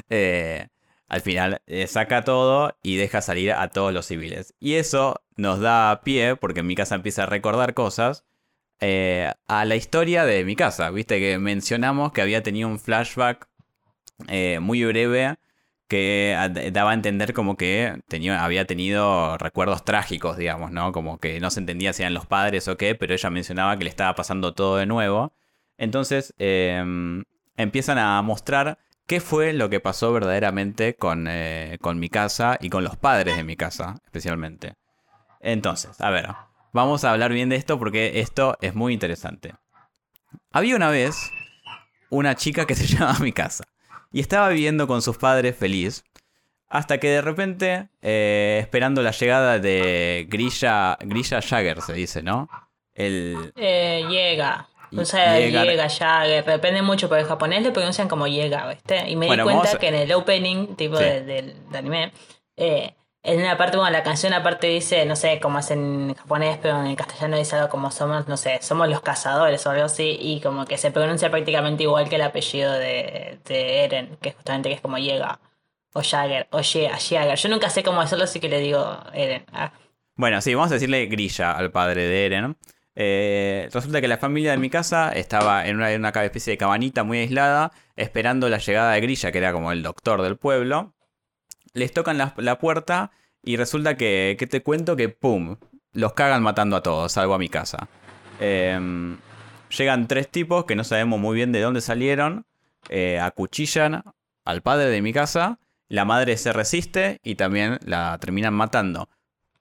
Eh, 0.09 0.67
al 1.07 1.21
final 1.21 1.61
eh, 1.67 1.87
saca 1.87 2.23
todo 2.23 2.77
y 2.83 2.97
deja 2.97 3.21
salir 3.21 3.51
a 3.51 3.69
todos 3.69 3.93
los 3.93 4.05
civiles. 4.05 4.53
Y 4.59 4.75
eso 4.75 5.21
nos 5.35 5.59
da 5.59 6.01
pie, 6.03 6.35
porque 6.35 6.63
mi 6.63 6.75
casa 6.75 6.95
empieza 6.95 7.23
a 7.23 7.25
recordar 7.27 7.73
cosas, 7.73 8.25
eh, 8.79 9.31
a 9.47 9.65
la 9.65 9.75
historia 9.75 10.25
de 10.25 10.43
mi 10.45 10.55
casa. 10.55 10.89
Viste 10.91 11.19
que 11.19 11.39
mencionamos 11.39 12.11
que 12.11 12.21
había 12.21 12.43
tenido 12.43 12.69
un 12.69 12.79
flashback 12.79 13.47
muy 14.59 14.83
breve 14.83 15.37
que 15.87 16.35
daba 16.73 16.91
a 16.91 16.93
entender 16.93 17.33
como 17.33 17.55
que 17.55 18.01
tenía, 18.07 18.43
había 18.43 18.65
tenido 18.65 19.37
recuerdos 19.37 19.85
trágicos, 19.85 20.37
digamos, 20.37 20.71
¿no? 20.71 20.91
Como 20.91 21.17
que 21.17 21.39
no 21.39 21.49
se 21.49 21.61
entendía 21.61 21.93
si 21.93 22.03
eran 22.03 22.13
los 22.13 22.25
padres 22.25 22.67
o 22.67 22.77
qué, 22.77 22.95
pero 22.95 23.13
ella 23.13 23.29
mencionaba 23.29 23.77
que 23.77 23.85
le 23.85 23.89
estaba 23.89 24.13
pasando 24.15 24.53
todo 24.53 24.77
de 24.77 24.85
nuevo. 24.85 25.33
Entonces 25.77 26.33
em, 26.39 27.23
empiezan 27.55 27.97
a 27.99 28.21
mostrar 28.21 28.79
qué 29.05 29.21
fue 29.21 29.53
lo 29.53 29.69
que 29.69 29.79
pasó 29.79 30.11
verdaderamente 30.11 30.95
con, 30.95 31.27
eh, 31.29 31.77
con 31.81 31.99
mi 31.99 32.09
casa 32.09 32.57
y 32.59 32.69
con 32.69 32.83
los 32.83 32.97
padres 32.97 33.37
de 33.37 33.43
mi 33.43 33.55
casa, 33.55 33.95
especialmente. 34.05 34.73
Entonces, 35.39 36.01
a 36.01 36.09
ver, 36.09 36.27
vamos 36.73 37.05
a 37.05 37.11
hablar 37.11 37.31
bien 37.31 37.47
de 37.49 37.55
esto 37.55 37.79
porque 37.79 38.19
esto 38.19 38.57
es 38.61 38.75
muy 38.75 38.93
interesante. 38.93 39.53
Había 40.51 40.75
una 40.75 40.89
vez 40.89 41.31
una 42.09 42.35
chica 42.35 42.65
que 42.65 42.75
se 42.75 42.87
llama 42.93 43.17
mi 43.19 43.31
casa 43.31 43.63
y 44.17 44.19
estaba 44.19 44.49
viviendo 44.49 44.87
con 44.87 45.03
sus 45.03 45.19
padres 45.19 45.55
feliz. 45.55 46.03
Hasta 46.69 46.97
que 46.97 47.07
de 47.07 47.21
repente, 47.21 47.89
eh, 48.01 48.57
esperando 48.59 49.03
la 49.03 49.11
llegada 49.11 49.59
de 49.59 50.25
Grilla, 50.27 50.97
Grilla 51.01 51.39
Jagger, 51.39 51.83
se 51.83 51.93
dice, 51.93 52.23
¿no? 52.23 52.49
El... 52.95 53.53
Eh, 53.55 54.03
llega. 54.09 54.69
O 54.97 55.05
sea, 55.05 55.39
llega, 55.39 55.87
Jagger. 55.87 56.43
Depende 56.43 56.81
mucho, 56.81 57.07
pero 57.09 57.21
en 57.21 57.27
japonés 57.27 57.61
le 57.61 57.69
pronuncian 57.69 58.07
como 58.07 58.25
llega, 58.25 58.67
¿viste? 58.67 59.07
Y 59.07 59.15
me 59.15 59.29
di 59.29 59.39
cuenta 59.43 59.77
que 59.77 59.89
en 59.89 59.93
el 59.93 60.11
opening, 60.11 60.75
tipo 60.75 60.97
del 60.97 61.53
anime, 61.75 62.11
eh, 62.55 62.95
en 63.27 63.41
una 63.41 63.57
parte, 63.57 63.75
bueno, 63.75 63.91
la 63.91 64.03
canción 64.03 64.33
aparte 64.33 64.67
dice, 64.67 65.05
no 65.05 65.17
sé 65.17 65.41
cómo 65.41 65.59
es 65.59 65.69
en 65.71 66.15
japonés, 66.15 66.57
pero 66.61 66.81
en 66.81 66.95
castellano 66.95 67.37
dice 67.37 67.57
algo 67.57 67.67
como 67.67 67.91
somos, 67.91 68.25
no 68.29 68.37
sé, 68.37 68.59
somos 68.61 68.87
los 68.87 69.01
cazadores 69.01 69.65
o 69.67 69.69
algo 69.71 69.83
así, 69.83 70.17
y 70.17 70.39
como 70.39 70.65
que 70.65 70.77
se 70.77 70.91
pronuncia 70.91 71.29
prácticamente 71.29 71.83
igual 71.83 72.07
que 72.07 72.15
el 72.15 72.21
apellido 72.21 72.71
de, 72.71 73.37
Eren, 73.49 74.17
que 74.21 74.31
justamente 74.31 74.69
que 74.69 74.75
es 74.75 74.81
como 74.81 74.97
llega, 74.97 75.41
o 75.91 76.01
Jagger, 76.01 76.47
o 76.51 76.61
Jagger. 76.63 77.35
Yo 77.35 77.49
nunca 77.49 77.69
sé 77.69 77.83
cómo 77.83 77.99
hacerlo, 77.99 78.23
así 78.23 78.39
que 78.39 78.47
le 78.47 78.61
digo 78.61 78.97
Eren. 79.13 79.45
Ah. 79.51 79.73
Bueno, 80.15 80.39
sí, 80.39 80.55
vamos 80.55 80.71
a 80.71 80.75
decirle 80.75 81.07
grilla 81.07 81.51
al 81.51 81.69
padre 81.69 82.07
de 82.07 82.25
Eren. 82.27 82.57
Eh, 82.95 83.67
resulta 83.73 83.99
que 83.99 84.07
la 84.07 84.17
familia 84.17 84.51
de 84.51 84.57
mi 84.57 84.69
casa 84.69 85.11
estaba 85.11 85.67
en 85.67 85.75
una, 85.75 85.93
una 85.93 86.09
especie 86.09 86.51
de 86.51 86.57
cabanita 86.57 87.03
muy 87.03 87.19
aislada, 87.19 87.73
esperando 87.97 88.47
la 88.47 88.57
llegada 88.57 88.93
de 88.93 89.01
Grilla, 89.01 89.33
que 89.33 89.37
era 89.37 89.51
como 89.51 89.73
el 89.73 89.83
doctor 89.83 90.21
del 90.21 90.37
pueblo 90.37 90.96
les 91.77 91.93
tocan 91.93 92.17
la, 92.17 92.59
puerta 92.59 93.11
y 93.43 93.55
resulta 93.55 93.95
que, 93.95 94.35
¿qué 94.39 94.47
te 94.47 94.63
cuento? 94.63 94.95
Que 94.95 95.09
¡pum! 95.09 95.57
Los 95.93 96.13
cagan 96.13 96.43
matando 96.43 96.75
a 96.75 96.83
todos, 96.83 97.11
salgo 97.11 97.33
a 97.33 97.39
mi 97.39 97.49
casa. 97.49 97.87
Em, 98.39 99.17
llegan 99.75 100.07
tres 100.07 100.29
tipos 100.29 100.65
que 100.65 100.75
no 100.75 100.83
sabemos 100.83 101.19
muy 101.19 101.35
bien 101.35 101.51
de 101.51 101.61
dónde 101.61 101.81
salieron, 101.81 102.45
eh, 102.89 103.19
acuchillan 103.19 104.03
al 104.43 104.61
padre 104.61 104.89
de 104.89 105.01
mi 105.01 105.13
casa, 105.13 105.59
la 105.87 106.05
madre 106.05 106.37
se 106.37 106.51
resiste 106.51 107.19
y 107.23 107.35
también 107.35 107.79
la 107.85 108.17
terminan 108.19 108.53
matando. 108.53 109.09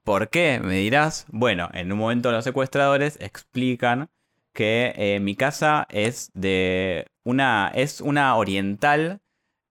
¿Por 0.05 0.31
qué? 0.31 0.61
Me 0.63 0.77
dirás. 0.77 1.27
Bueno, 1.29 1.69
en 1.73 1.93
un 1.93 1.99
momento 1.99 2.33
los 2.33 2.45
secuestradores 2.45 3.19
explican 3.21 4.09
que 4.53 4.95
eh, 4.97 5.21
mi 5.21 5.37
casa 5.37 5.87
es 5.91 6.31
de 6.35 7.07
una 7.25 7.71
es 7.75 8.01
una 8.01 8.35
oriental 8.37 9.21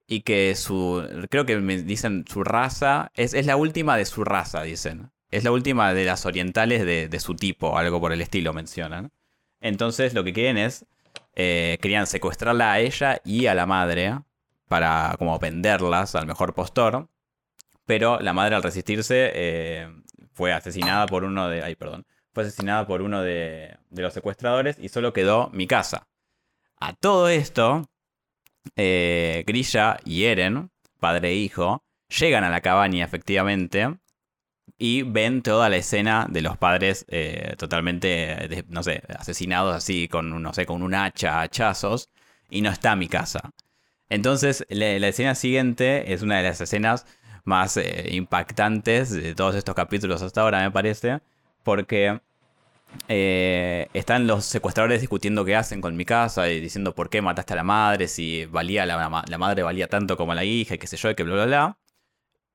y 0.08 0.22
que 0.22 0.56
su, 0.56 1.28
creo 1.30 1.46
que 1.46 1.58
me 1.58 1.82
dicen 1.82 2.26
su 2.28 2.44
raza, 2.44 3.12
es, 3.16 3.34
es, 3.34 3.46
la 3.46 3.56
última 3.56 3.98
de 3.98 4.06
su 4.06 4.24
raza, 4.24 4.64
dicen. 4.64 5.12
Es 5.32 5.44
la 5.44 5.52
última 5.52 5.94
de 5.94 6.06
las 6.06 6.26
orientales 6.26 6.86
de, 6.86 7.20
su 7.20 7.36
tipo, 7.36 7.78
algo 7.78 8.00
por 8.00 8.14
el 8.14 8.22
estilo 8.22 8.54
mencionan. 8.54 9.12
Entonces 9.60 10.14
lo 10.14 10.24
que 10.24 10.34
quieren 10.34 10.58
es, 10.58 10.86
eh, 11.34 11.78
querían 11.82 12.08
secuestrarla 12.08 12.74
a 12.74 12.80
ella 12.80 13.22
y 13.26 13.48
a 13.48 13.56
la 13.56 13.66
madre 13.66 14.20
para 14.68 15.16
como 15.18 15.38
venderlas 15.40 16.16
al 16.16 16.28
mejor 16.28 16.54
postor. 16.54 17.10
Pero 17.86 18.20
la 18.20 18.34
madre 18.34 18.56
al 18.56 18.64
resistirse 18.64 19.32
eh, 19.34 19.90
fue 20.34 20.54
asesinada 20.54 21.06
por 21.08 21.24
uno 21.24 21.50
de... 21.50 21.64
Ay, 21.64 21.76
perdón. 21.76 22.06
Fue 22.34 22.44
asesinada 22.44 22.88
por 22.88 23.02
uno 23.02 23.22
de, 23.22 23.78
de 23.90 24.02
los 24.02 24.14
secuestradores 24.14 24.78
y 24.80 24.90
solo 24.90 25.14
quedó 25.14 25.50
mi 25.52 25.68
casa. 25.68 26.08
A 26.80 26.94
todo 26.94 27.30
esto, 27.30 27.90
eh, 28.76 29.44
Grilla 29.48 29.98
y 30.06 30.26
Eren, 30.26 30.72
padre 31.00 31.30
e 31.30 31.36
hijo, 31.36 31.84
llegan 32.08 32.44
a 32.44 32.50
la 32.50 32.62
cabaña 32.62 33.06
efectivamente 33.06 33.98
y 34.78 35.04
ven 35.04 35.42
toda 35.42 35.70
la 35.70 35.78
escena 35.78 36.28
de 36.30 36.42
los 36.42 36.58
padres 36.58 37.06
eh, 37.10 37.56
totalmente, 37.58 38.66
no 38.70 38.84
sé, 38.84 39.04
asesinados 39.18 39.76
así 39.76 40.08
con, 40.08 40.42
no 40.42 40.54
sé, 40.54 40.66
con 40.66 40.82
un 40.84 40.94
hacha, 40.96 41.42
hachazos, 41.42 42.10
y 42.50 42.62
no 42.62 42.70
está 42.70 42.96
mi 42.96 43.08
casa. 43.08 43.54
Entonces, 44.10 44.66
la, 44.70 45.08
escena 45.08 45.36
siguiente 45.36 46.14
es 46.14 46.22
una 46.22 46.38
de 46.38 46.44
las 46.44 46.62
escenas 46.62 47.06
más 47.44 47.78
eh, 47.78 48.10
impactantes 48.12 49.12
de 49.12 49.36
todos 49.36 49.56
estos 49.56 49.76
capítulos 49.76 50.22
hasta 50.22 50.42
ahora, 50.42 50.62
me 50.62 50.72
parece, 50.72 51.20
porque 51.64 52.20
eh, 53.08 53.88
están 53.94 54.28
los 54.28 54.46
secuestradores 54.46 55.02
discutiendo 55.02 55.46
qué 55.46 55.56
hacen 55.56 55.82
con 55.82 55.96
mi 55.96 56.06
casa 56.06 56.50
y 56.50 56.60
diciendo 56.60 56.96
por 56.96 57.10
qué 57.10 57.22
mataste 57.22 57.54
a 57.54 57.58
la 57.58 57.64
madre, 57.64 58.08
si 58.08 58.46
valía 58.46 58.86
la, 58.86 59.10
madre 59.10 59.64
valía 59.64 59.88
tanto 59.88 60.18
como 60.18 60.34
la 60.34 60.44
hija 60.44 60.76
y 60.76 60.78
qué 60.78 60.88
sé 60.88 60.98
yo, 60.98 61.10
y 61.10 61.16
que 61.16 61.24
bla 61.24 61.36
bla 61.36 61.46
bla. 61.46 61.78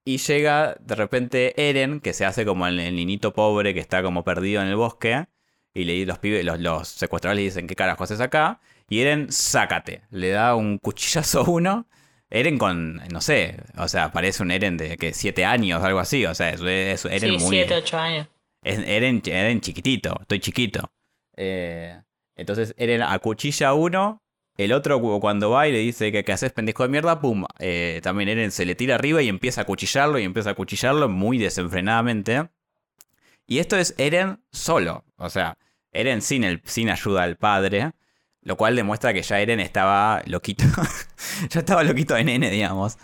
Y 0.05 0.19
llega 0.19 0.77
de 0.81 0.95
repente 0.95 1.69
Eren, 1.69 2.01
que 2.01 2.13
se 2.13 2.25
hace 2.25 2.45
como 2.45 2.67
el, 2.67 2.77
niñito 2.77 3.33
pobre 3.35 3.75
que 3.75 3.81
está 3.81 4.03
como 4.03 4.25
perdido 4.25 4.63
en 4.63 4.69
el 4.69 4.77
bosque. 4.77 5.27
Y 5.73 5.85
le, 5.85 6.05
los, 6.07 6.19
pibes, 6.19 6.45
los, 6.45 6.89
secuestradores 6.89 7.37
le 7.37 7.45
dicen, 7.45 7.67
¿qué 7.69 7.77
carajo 7.77 8.05
haces 8.05 8.21
acá? 8.21 8.61
Y 8.89 9.01
Eren, 9.01 9.31
sácate. 9.31 10.03
Le 10.11 10.31
da 10.31 10.55
un 10.57 10.79
cuchillazo 10.79 11.41
a 11.41 11.51
uno. 11.51 11.87
Eren 12.31 12.59
con, 12.59 12.97
no 13.13 13.21
sé, 13.21 13.57
o 13.77 13.89
sea, 13.89 14.13
parece 14.13 14.43
un 14.43 14.51
Eren 14.53 14.77
de 14.77 14.97
que 14.97 15.13
siete 15.13 15.45
años, 15.45 15.83
algo 15.83 15.99
así. 16.01 16.27
O 16.27 16.35
sea, 16.35 16.51
es, 16.51 16.61
es 16.63 17.05
Eren 17.05 17.39
sí, 17.39 17.45
muy. 17.45 17.57
siete, 17.57 17.75
ocho 17.75 17.99
años. 17.99 18.27
Eren, 18.63 19.61
chiquitito, 19.61 20.19
estoy 20.21 20.41
chiquito. 20.41 20.93
Eh, 21.37 22.01
entonces 22.37 22.75
Eren 22.77 23.03
acuchilla 23.03 23.69
a 23.69 23.75
uno. 23.75 24.23
El 24.57 24.73
otro 24.73 25.01
cuando 25.21 25.51
va 25.51 25.69
y 25.69 25.73
le 25.73 25.79
dice 25.79 26.13
que, 26.13 26.33
haces 26.33 26.53
pendejo 26.53 26.83
de 26.83 26.91
mierda, 26.91 27.21
pum. 27.21 27.47
eh, 27.61 28.01
también 28.03 28.29
Eren 28.29 28.51
se 28.51 28.67
le 28.67 28.75
tira 28.75 28.97
arriba 28.97 29.23
y 29.23 29.29
empieza 29.29 29.63
a 29.63 29.65
cuchillarlo 29.65 30.19
y 30.19 30.25
empieza 30.25 30.51
a 30.51 30.55
cuchillarlo 30.55 31.09
muy 31.09 31.39
desenfrenadamente. 31.39 32.51
Y 33.47 33.59
esto 33.59 33.77
es 33.77 33.95
Eren 33.99 34.45
solo. 34.53 35.05
O 35.17 35.31
sea, 35.31 35.57
Eren 35.93 36.21
sin, 36.23 36.45
el, 36.45 36.61
sin 36.65 36.91
ayuda 36.91 37.23
del 37.23 37.37
padre. 37.37 37.93
Lo 38.43 38.57
cual 38.57 38.75
demuestra 38.77 39.13
que 39.13 39.23
ya 39.23 39.41
Eren 39.41 39.61
estaba 39.61 40.23
loquito. 40.27 40.65
ya 41.51 41.61
estaba 41.61 41.83
loquito 41.83 42.15
de 42.15 42.25
nene, 42.25 42.51
digamos. 42.51 42.97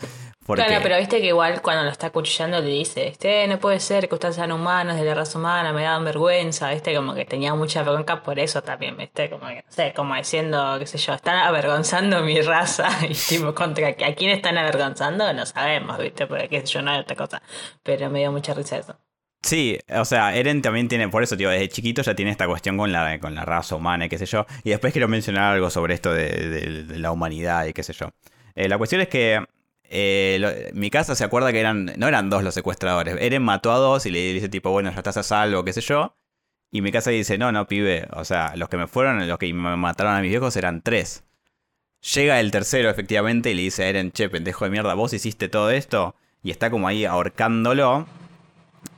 Porque... 0.47 0.65
Claro, 0.65 0.81
pero 0.81 0.97
viste 0.97 1.21
que 1.21 1.27
igual 1.27 1.61
cuando 1.61 1.83
lo 1.83 1.91
está 1.91 2.11
cuchillando 2.11 2.61
le 2.61 2.71
dice, 2.71 3.09
este, 3.09 3.49
no 3.49 3.59
puede 3.59 3.81
ser 3.81 4.09
que 4.09 4.15
ustedes 4.15 4.37
sean 4.37 4.53
humanos 4.53 4.97
de 4.97 5.05
la 5.05 5.15
raza 5.15 5.39
humana, 5.39 5.73
me 5.73 5.83
dan 5.83 6.05
vergüenza, 6.05 6.71
viste, 6.71 6.95
como 6.95 7.15
que 7.15 7.25
tenía 7.25 7.53
mucha 7.55 7.83
bronca 7.83 8.23
por 8.23 8.39
eso 8.39 8.63
también, 8.63 8.97
viste, 8.97 9.29
como 9.29 9.49
que, 9.49 9.57
no 9.57 9.73
sé, 9.73 9.93
como 9.95 10.15
diciendo, 10.15 10.77
qué 10.79 10.87
sé 10.87 10.99
yo, 10.99 11.15
están 11.15 11.37
avergonzando 11.39 12.23
mi 12.23 12.41
raza, 12.41 12.89
y 13.09 13.15
tipo, 13.15 13.55
contra 13.55 13.89
a 13.89 14.15
quién 14.15 14.31
están 14.31 14.57
avergonzando, 14.57 15.33
no 15.33 15.45
sabemos, 15.47 15.99
viste, 15.99 16.29
porque 16.29 16.49
qué 16.49 16.61
sé 16.61 16.67
yo, 16.67 16.83
no 16.83 16.93
hay 16.93 17.01
otra 17.01 17.17
cosa, 17.17 17.43
pero 17.83 18.09
me 18.09 18.21
dio 18.21 18.31
mucha 18.31 18.55
risa 18.55 18.79
eso. 18.79 18.97
Sí, 19.43 19.79
o 19.95 20.05
sea, 20.05 20.35
Eren 20.35 20.63
también 20.63 20.89
tiene, 20.89 21.09
por 21.09 21.23
eso, 21.23 21.37
tío, 21.37 21.51
desde 21.51 21.69
chiquito 21.69 22.03
ya 22.03 22.15
tiene 22.15 22.31
esta 22.31 22.47
cuestión 22.47 22.77
con 22.77 22.91
la, 22.93 23.19
con 23.21 23.35
la 23.35 23.45
raza 23.45 23.77
humana 23.77 24.07
y 24.07 24.09
qué 24.09 24.19
sé 24.19 24.27
yo. 24.27 24.45
Y 24.65 24.71
después 24.71 24.93
quiero 24.93 25.07
mencionar 25.07 25.55
algo 25.55 25.71
sobre 25.71 25.95
esto 25.95 26.13
de, 26.13 26.29
de, 26.29 26.83
de 26.83 26.99
la 26.99 27.13
humanidad 27.13 27.67
y 27.67 27.73
qué 27.73 27.85
sé 27.85 27.93
yo. 27.93 28.11
Eh, 28.57 28.69
la 28.69 28.77
cuestión 28.77 29.03
es 29.03 29.09
que 29.09 29.45
eh, 29.91 30.71
mi 30.75 30.91
casa 30.91 31.15
se 31.15 31.25
acuerda 31.25 31.53
que 31.53 31.61
eran 31.61 31.93
no 31.97 32.09
eran 32.09 32.31
dos 32.31 32.43
los 32.43 32.55
secuestradores. 32.55 33.17
Eren 33.21 33.43
mató 33.43 33.73
a 33.73 33.79
dos 33.79 34.07
y 34.07 34.11
le 34.11 34.33
dice 34.33 34.49
tipo, 34.49 34.71
bueno, 34.71 34.91
ya 34.91 34.97
estás 34.97 35.17
a 35.17 35.23
salvo, 35.23 35.65
qué 35.65 35.73
sé 35.73 35.81
yo. 35.81 36.17
Y 36.71 36.83
mi 36.83 36.93
casa 36.93 37.11
dice, 37.11 37.39
no, 37.39 37.53
no, 37.53 37.67
pibe. 37.67 38.09
O 38.13 38.25
sea, 38.25 38.55
los 38.57 38.69
que 38.69 38.77
me 38.77 38.87
fueron, 38.87 39.27
los 39.27 39.39
que 39.39 39.53
me 39.53 39.77
mataron 39.77 40.15
a 40.15 40.21
mis 40.21 40.31
viejos 40.31 40.57
eran 40.57 40.83
tres. 40.83 41.25
Llega 42.15 42.41
el 42.41 42.51
tercero, 42.51 42.91
efectivamente, 42.91 43.51
y 43.51 43.55
le 43.55 43.63
dice 43.63 43.85
a 43.85 43.89
Eren, 43.89 44.13
che, 44.13 44.29
pendejo 44.29 44.65
de 44.65 44.71
mierda, 44.71 44.95
vos 44.95 45.13
hiciste 45.13 45.49
todo 45.49 45.71
esto. 45.71 46.15
Y 46.43 46.51
está 46.51 46.71
como 46.71 46.89
ahí 46.89 47.05
ahorcándolo. 47.05 48.07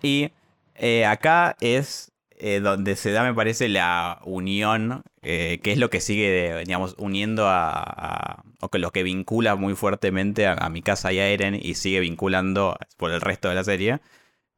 Y 0.03 0.33
eh, 0.75 1.05
acá 1.07 1.57
es 1.61 2.13
eh, 2.39 2.61
donde 2.61 2.97
se 2.97 3.13
da, 3.13 3.23
me 3.23 3.35
parece, 3.35 3.69
la 3.69 4.21
unión, 4.25 5.03
eh, 5.31 5.61
que 5.63 5.73
es 5.73 5.79
lo 5.79 5.91
que 5.91 6.01
sigue, 6.01 6.65
digamos, 6.65 6.95
uniendo 6.97 7.49
a, 7.49 7.83
a, 7.83 8.45
o 8.61 8.71
que 8.71 8.79
lo 8.79 8.93
que 8.93 9.03
vincula 9.03 9.57
muy 9.57 9.75
fuertemente 9.75 10.47
a, 10.47 10.55
a 10.55 10.71
mi 10.71 10.81
casa 10.81 11.13
y 11.13 11.19
a 11.19 11.29
Eren 11.29 11.55
y 11.55 11.75
sigue 11.75 12.01
vinculando 12.01 12.79
por 12.97 13.11
el 13.11 13.21
resto 13.21 13.51
de 13.51 13.55
la 13.55 13.63
serie, 13.63 14.01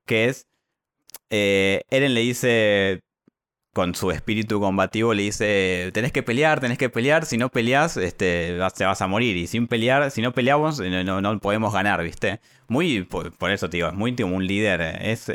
que 0.06 0.26
es, 0.26 0.46
Eren 1.28 2.14
le 2.14 2.20
dice, 2.20 3.02
con 3.72 3.96
su 3.96 4.12
espíritu 4.12 4.60
combativo, 4.60 5.12
le 5.12 5.22
dice, 5.24 5.90
tenés 5.92 6.12
que 6.12 6.22
pelear, 6.22 6.60
tenés 6.60 6.78
que 6.78 6.88
pelear, 6.88 7.26
si 7.26 7.36
no 7.36 7.48
peleas, 7.50 7.96
este, 7.96 8.58
te 8.76 8.84
vas 8.84 9.02
a 9.02 9.06
morir, 9.08 9.36
y 9.36 9.48
sin 9.48 9.66
pelear, 9.66 10.10
si 10.12 10.22
no 10.22 10.32
peleamos, 10.32 10.78
no, 10.78 11.02
no, 11.02 11.20
no 11.20 11.38
podemos 11.40 11.72
ganar, 11.72 12.02
¿viste? 12.04 12.38
Muy, 12.68 13.02
por, 13.02 13.36
por, 13.36 13.50
eso, 13.50 13.68
tío, 13.68 13.88
es 13.88 13.94
muy 13.94 14.14
un 14.22 14.46
líder, 14.46 14.80
es, 15.02 15.32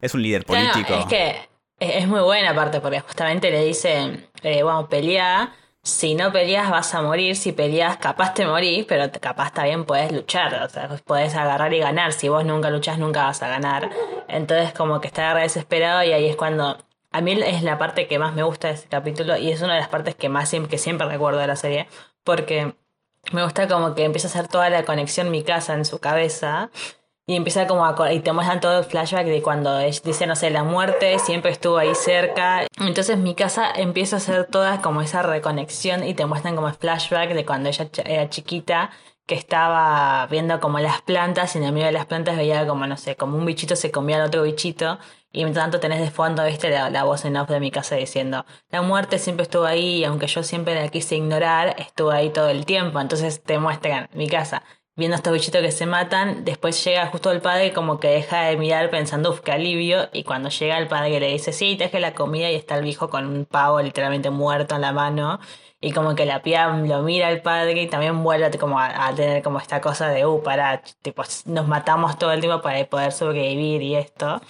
es 0.00 0.14
un 0.14 0.22
líder 0.22 0.46
político. 0.46 0.86
Claro, 0.86 1.02
es 1.02 1.06
que 1.06 1.49
es 1.80 2.06
muy 2.06 2.20
buena 2.20 2.54
parte 2.54 2.80
porque 2.80 3.00
justamente 3.00 3.50
le 3.50 3.64
dice, 3.64 4.28
eh, 4.42 4.62
bueno, 4.62 4.88
pelea, 4.88 5.54
si 5.82 6.14
no 6.14 6.30
peleas 6.30 6.70
vas 6.70 6.94
a 6.94 7.00
morir, 7.02 7.36
si 7.36 7.52
peleas 7.52 7.96
capaz 7.96 8.34
te 8.34 8.46
morís, 8.46 8.84
pero 8.86 9.10
capaz 9.18 9.52
también 9.52 9.86
puedes 9.86 10.12
luchar, 10.12 10.62
o 10.62 10.68
sea, 10.68 10.88
puedes 11.04 11.34
agarrar 11.34 11.72
y 11.72 11.78
ganar, 11.78 12.12
si 12.12 12.28
vos 12.28 12.44
nunca 12.44 12.68
luchás 12.70 12.98
nunca 12.98 13.24
vas 13.24 13.42
a 13.42 13.48
ganar. 13.48 13.90
Entonces 14.28 14.72
como 14.74 15.00
que 15.00 15.08
está 15.08 15.34
desesperado 15.34 16.02
y 16.04 16.12
ahí 16.12 16.26
es 16.26 16.36
cuando... 16.36 16.78
A 17.12 17.22
mí 17.22 17.32
es 17.32 17.64
la 17.64 17.76
parte 17.76 18.06
que 18.06 18.20
más 18.20 18.34
me 18.34 18.44
gusta 18.44 18.68
de 18.68 18.74
este 18.74 18.88
capítulo 18.88 19.36
y 19.36 19.50
es 19.50 19.62
una 19.62 19.74
de 19.74 19.80
las 19.80 19.88
partes 19.88 20.14
que 20.14 20.28
más 20.28 20.48
que 20.68 20.78
siempre 20.78 21.08
recuerdo 21.08 21.40
de 21.40 21.48
la 21.48 21.56
serie, 21.56 21.88
porque 22.22 22.74
me 23.32 23.42
gusta 23.42 23.66
como 23.66 23.96
que 23.96 24.04
empieza 24.04 24.28
a 24.28 24.30
hacer 24.30 24.46
toda 24.46 24.70
la 24.70 24.84
conexión 24.84 25.30
mi 25.30 25.42
casa 25.42 25.74
en 25.74 25.84
su 25.84 25.98
cabeza 25.98 26.70
y 27.30 27.36
empieza 27.36 27.68
como 27.68 27.86
a... 27.86 28.12
Y 28.12 28.18
te 28.18 28.32
muestran 28.32 28.58
todo 28.58 28.80
el 28.80 28.84
flashback 28.84 29.24
de 29.24 29.40
cuando 29.40 29.78
dice, 29.78 30.26
no 30.26 30.34
sé, 30.34 30.50
la 30.50 30.64
muerte 30.64 31.16
siempre 31.20 31.52
estuvo 31.52 31.78
ahí 31.78 31.94
cerca. 31.94 32.66
Entonces 32.80 33.18
mi 33.18 33.36
casa 33.36 33.70
empieza 33.70 34.16
a 34.16 34.18
hacer 34.18 34.46
toda 34.46 34.82
como 34.82 35.00
esa 35.00 35.22
reconexión 35.22 36.02
y 36.02 36.14
te 36.14 36.26
muestran 36.26 36.56
como 36.56 36.66
el 36.66 36.74
flashback 36.74 37.32
de 37.34 37.46
cuando 37.46 37.68
ella 37.68 37.88
era 38.04 38.28
chiquita 38.28 38.90
que 39.26 39.36
estaba 39.36 40.26
viendo 40.26 40.58
como 40.58 40.80
las 40.80 41.02
plantas 41.02 41.54
y 41.54 41.58
en 41.58 41.64
el 41.66 41.72
medio 41.72 41.86
de 41.86 41.92
las 41.92 42.06
plantas 42.06 42.36
veía 42.36 42.66
como, 42.66 42.88
no 42.88 42.96
sé, 42.96 43.14
como 43.14 43.38
un 43.38 43.46
bichito 43.46 43.76
se 43.76 43.92
comía 43.92 44.16
al 44.16 44.26
otro 44.26 44.42
bichito 44.42 44.98
y 45.30 45.44
mientras 45.44 45.62
tanto 45.62 45.78
tenés 45.78 46.00
de 46.00 46.10
fondo, 46.10 46.44
viste, 46.44 46.68
la, 46.68 46.90
la, 46.90 47.04
voz 47.04 47.24
en 47.24 47.36
off 47.36 47.48
de 47.48 47.60
mi 47.60 47.70
casa 47.70 47.94
diciendo, 47.94 48.44
la 48.72 48.82
muerte 48.82 49.20
siempre 49.20 49.44
estuvo 49.44 49.66
ahí 49.66 49.98
y 49.98 50.04
aunque 50.04 50.26
yo 50.26 50.42
siempre 50.42 50.74
la 50.74 50.88
quise 50.88 51.14
ignorar, 51.14 51.76
estuvo 51.78 52.10
ahí 52.10 52.30
todo 52.30 52.48
el 52.48 52.66
tiempo. 52.66 52.98
Entonces 52.98 53.40
te 53.40 53.56
muestran 53.60 54.08
mi 54.14 54.28
casa 54.28 54.64
viendo 54.96 55.14
a 55.14 55.18
estos 55.18 55.32
bichitos 55.32 55.62
que 55.62 55.72
se 55.72 55.86
matan, 55.86 56.44
después 56.44 56.84
llega 56.84 57.06
justo 57.06 57.30
el 57.30 57.40
padre 57.40 57.72
como 57.72 57.98
que 58.00 58.08
deja 58.08 58.42
de 58.42 58.56
mirar 58.56 58.90
pensando, 58.90 59.30
uff, 59.30 59.40
qué 59.40 59.52
alivio, 59.52 60.08
y 60.12 60.24
cuando 60.24 60.48
llega 60.50 60.78
el 60.78 60.88
padre 60.88 61.20
le 61.20 61.28
dice, 61.28 61.52
sí, 61.52 61.76
te 61.76 62.00
la 62.00 62.14
comida 62.14 62.50
y 62.50 62.54
está 62.56 62.76
el 62.76 62.84
viejo 62.84 63.08
con 63.08 63.26
un 63.26 63.44
pavo 63.46 63.80
literalmente 63.80 64.30
muerto 64.30 64.74
en 64.74 64.82
la 64.82 64.92
mano, 64.92 65.40
y 65.80 65.92
como 65.92 66.14
que 66.14 66.26
la 66.26 66.42
pía 66.42 66.68
lo 66.68 67.02
mira 67.02 67.30
el 67.30 67.40
padre 67.42 67.82
y 67.82 67.86
también 67.88 68.22
vuelve 68.22 68.50
como 68.58 68.78
a, 68.78 69.08
a, 69.08 69.14
tener 69.14 69.42
como 69.42 69.58
esta 69.58 69.80
cosa 69.80 70.08
de, 70.08 70.26
uh, 70.26 70.42
para, 70.42 70.82
tipo, 71.02 71.22
nos 71.46 71.66
matamos 71.68 72.18
todo 72.18 72.32
el 72.32 72.40
tiempo 72.40 72.60
para 72.60 72.84
poder 72.86 73.12
sobrevivir 73.12 73.82
y 73.82 73.96
esto. 73.96 74.40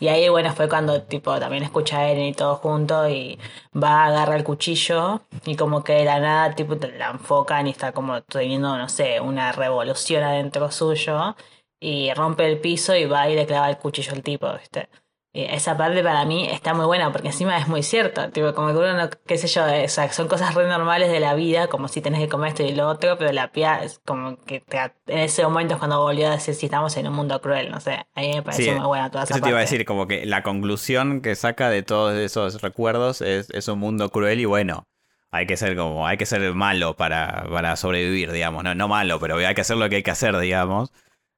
Y 0.00 0.08
ahí, 0.08 0.28
bueno, 0.28 0.52
fue 0.54 0.68
cuando, 0.68 1.02
tipo, 1.02 1.38
también 1.38 1.62
escucha 1.62 1.98
a 1.98 2.08
Eren 2.10 2.24
y 2.26 2.32
todo 2.34 2.56
junto 2.56 3.08
y 3.08 3.38
va 3.76 4.04
a 4.04 4.06
agarrar 4.06 4.38
el 4.38 4.44
cuchillo 4.44 5.20
y 5.44 5.56
como 5.56 5.84
que 5.84 5.92
de 5.94 6.04
la 6.06 6.18
nada, 6.20 6.54
tipo, 6.54 6.74
la 6.76 7.10
enfocan 7.10 7.66
y 7.66 7.70
está 7.70 7.92
como 7.92 8.22
teniendo, 8.22 8.76
no 8.78 8.88
sé, 8.88 9.20
una 9.20 9.52
revolución 9.52 10.22
adentro 10.24 10.70
suyo 10.72 11.36
y 11.80 12.12
rompe 12.14 12.46
el 12.46 12.60
piso 12.60 12.94
y 12.96 13.04
va 13.06 13.28
y 13.28 13.36
le 13.36 13.46
clava 13.46 13.70
el 13.70 13.78
cuchillo 13.78 14.12
al 14.12 14.22
tipo, 14.22 14.52
¿viste? 14.54 14.88
Y 15.32 15.44
esa 15.44 15.76
parte 15.76 16.02
para 16.02 16.24
mí 16.24 16.48
está 16.50 16.74
muy 16.74 16.86
buena 16.86 17.12
porque 17.12 17.28
encima 17.28 17.56
es 17.56 17.68
muy 17.68 17.84
cierto, 17.84 18.30
tipo, 18.30 18.52
como 18.52 18.68
que 18.72 18.78
uno, 18.78 19.08
qué 19.26 19.38
sé 19.38 19.46
yo, 19.46 19.62
o 19.62 19.88
sea, 19.88 20.12
son 20.12 20.26
cosas 20.26 20.56
re 20.56 20.66
normales 20.66 21.08
de 21.12 21.20
la 21.20 21.34
vida, 21.34 21.68
como 21.68 21.86
si 21.86 22.00
tenés 22.00 22.18
que 22.18 22.28
comer 22.28 22.48
esto 22.48 22.64
y 22.64 22.74
lo 22.74 22.88
otro, 22.88 23.16
pero 23.16 23.30
la 23.30 23.52
pía 23.52 23.84
es 23.84 24.00
como 24.04 24.36
que 24.38 24.58
te, 24.60 24.78
en 25.06 25.18
ese 25.18 25.44
momento 25.44 25.74
es 25.74 25.78
cuando 25.78 26.02
volvió 26.02 26.26
a 26.26 26.32
decir 26.32 26.56
si 26.56 26.66
estamos 26.66 26.96
en 26.96 27.06
un 27.06 27.14
mundo 27.14 27.40
cruel, 27.40 27.70
no 27.70 27.78
sé, 27.78 28.06
a 28.12 28.20
mí 28.20 28.32
me 28.34 28.42
pareció 28.42 28.72
sí, 28.72 28.78
muy 28.78 28.88
buena 28.88 29.08
toda 29.08 29.22
esa 29.22 29.34
eso 29.34 29.40
parte. 29.40 29.44
te 29.44 29.50
iba 29.50 29.58
a 29.58 29.60
decir, 29.60 29.84
como 29.84 30.08
que 30.08 30.26
la 30.26 30.42
conclusión 30.42 31.20
que 31.20 31.36
saca 31.36 31.70
de 31.70 31.84
todos 31.84 32.14
esos 32.18 32.60
recuerdos 32.60 33.20
es, 33.20 33.50
es 33.50 33.68
un 33.68 33.78
mundo 33.78 34.10
cruel 34.10 34.40
y 34.40 34.46
bueno, 34.46 34.88
hay 35.30 35.46
que 35.46 35.56
ser 35.56 35.76
como, 35.76 36.08
hay 36.08 36.16
que 36.16 36.26
ser 36.26 36.54
malo 36.54 36.96
para, 36.96 37.46
para 37.48 37.76
sobrevivir, 37.76 38.32
digamos, 38.32 38.64
no, 38.64 38.74
no 38.74 38.88
malo, 38.88 39.20
pero 39.20 39.36
hay 39.36 39.54
que 39.54 39.60
hacer 39.60 39.76
lo 39.76 39.88
que 39.88 39.94
hay 39.96 40.02
que 40.02 40.10
hacer, 40.10 40.36
digamos. 40.38 40.92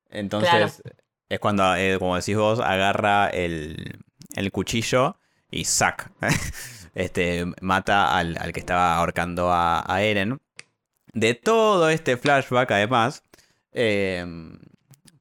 Entonces, 0.09 0.81
Claro. 0.83 0.97
Es 1.33 1.41
cuando, 1.41 1.75
eh, 1.77 1.99
como 1.99 2.15
decís 2.15 2.37
vos, 2.37 2.61
agarra 2.61 3.27
el, 3.29 3.99
el 4.37 4.53
cuchillo 4.53 5.17
y 5.51 5.65
sac. 5.65 6.13
este, 6.95 7.47
mata 7.63 8.19
al, 8.19 8.37
al 8.39 8.53
que 8.53 8.61
estaba 8.61 8.97
ahorcando 8.99 9.51
a, 9.51 9.83
a 9.91 10.03
Eren. 10.03 10.43
De 11.15 11.33
todo 11.33 11.89
este 11.89 12.19
flashback, 12.19 12.71
además, 12.73 13.25
eh, 13.73 14.27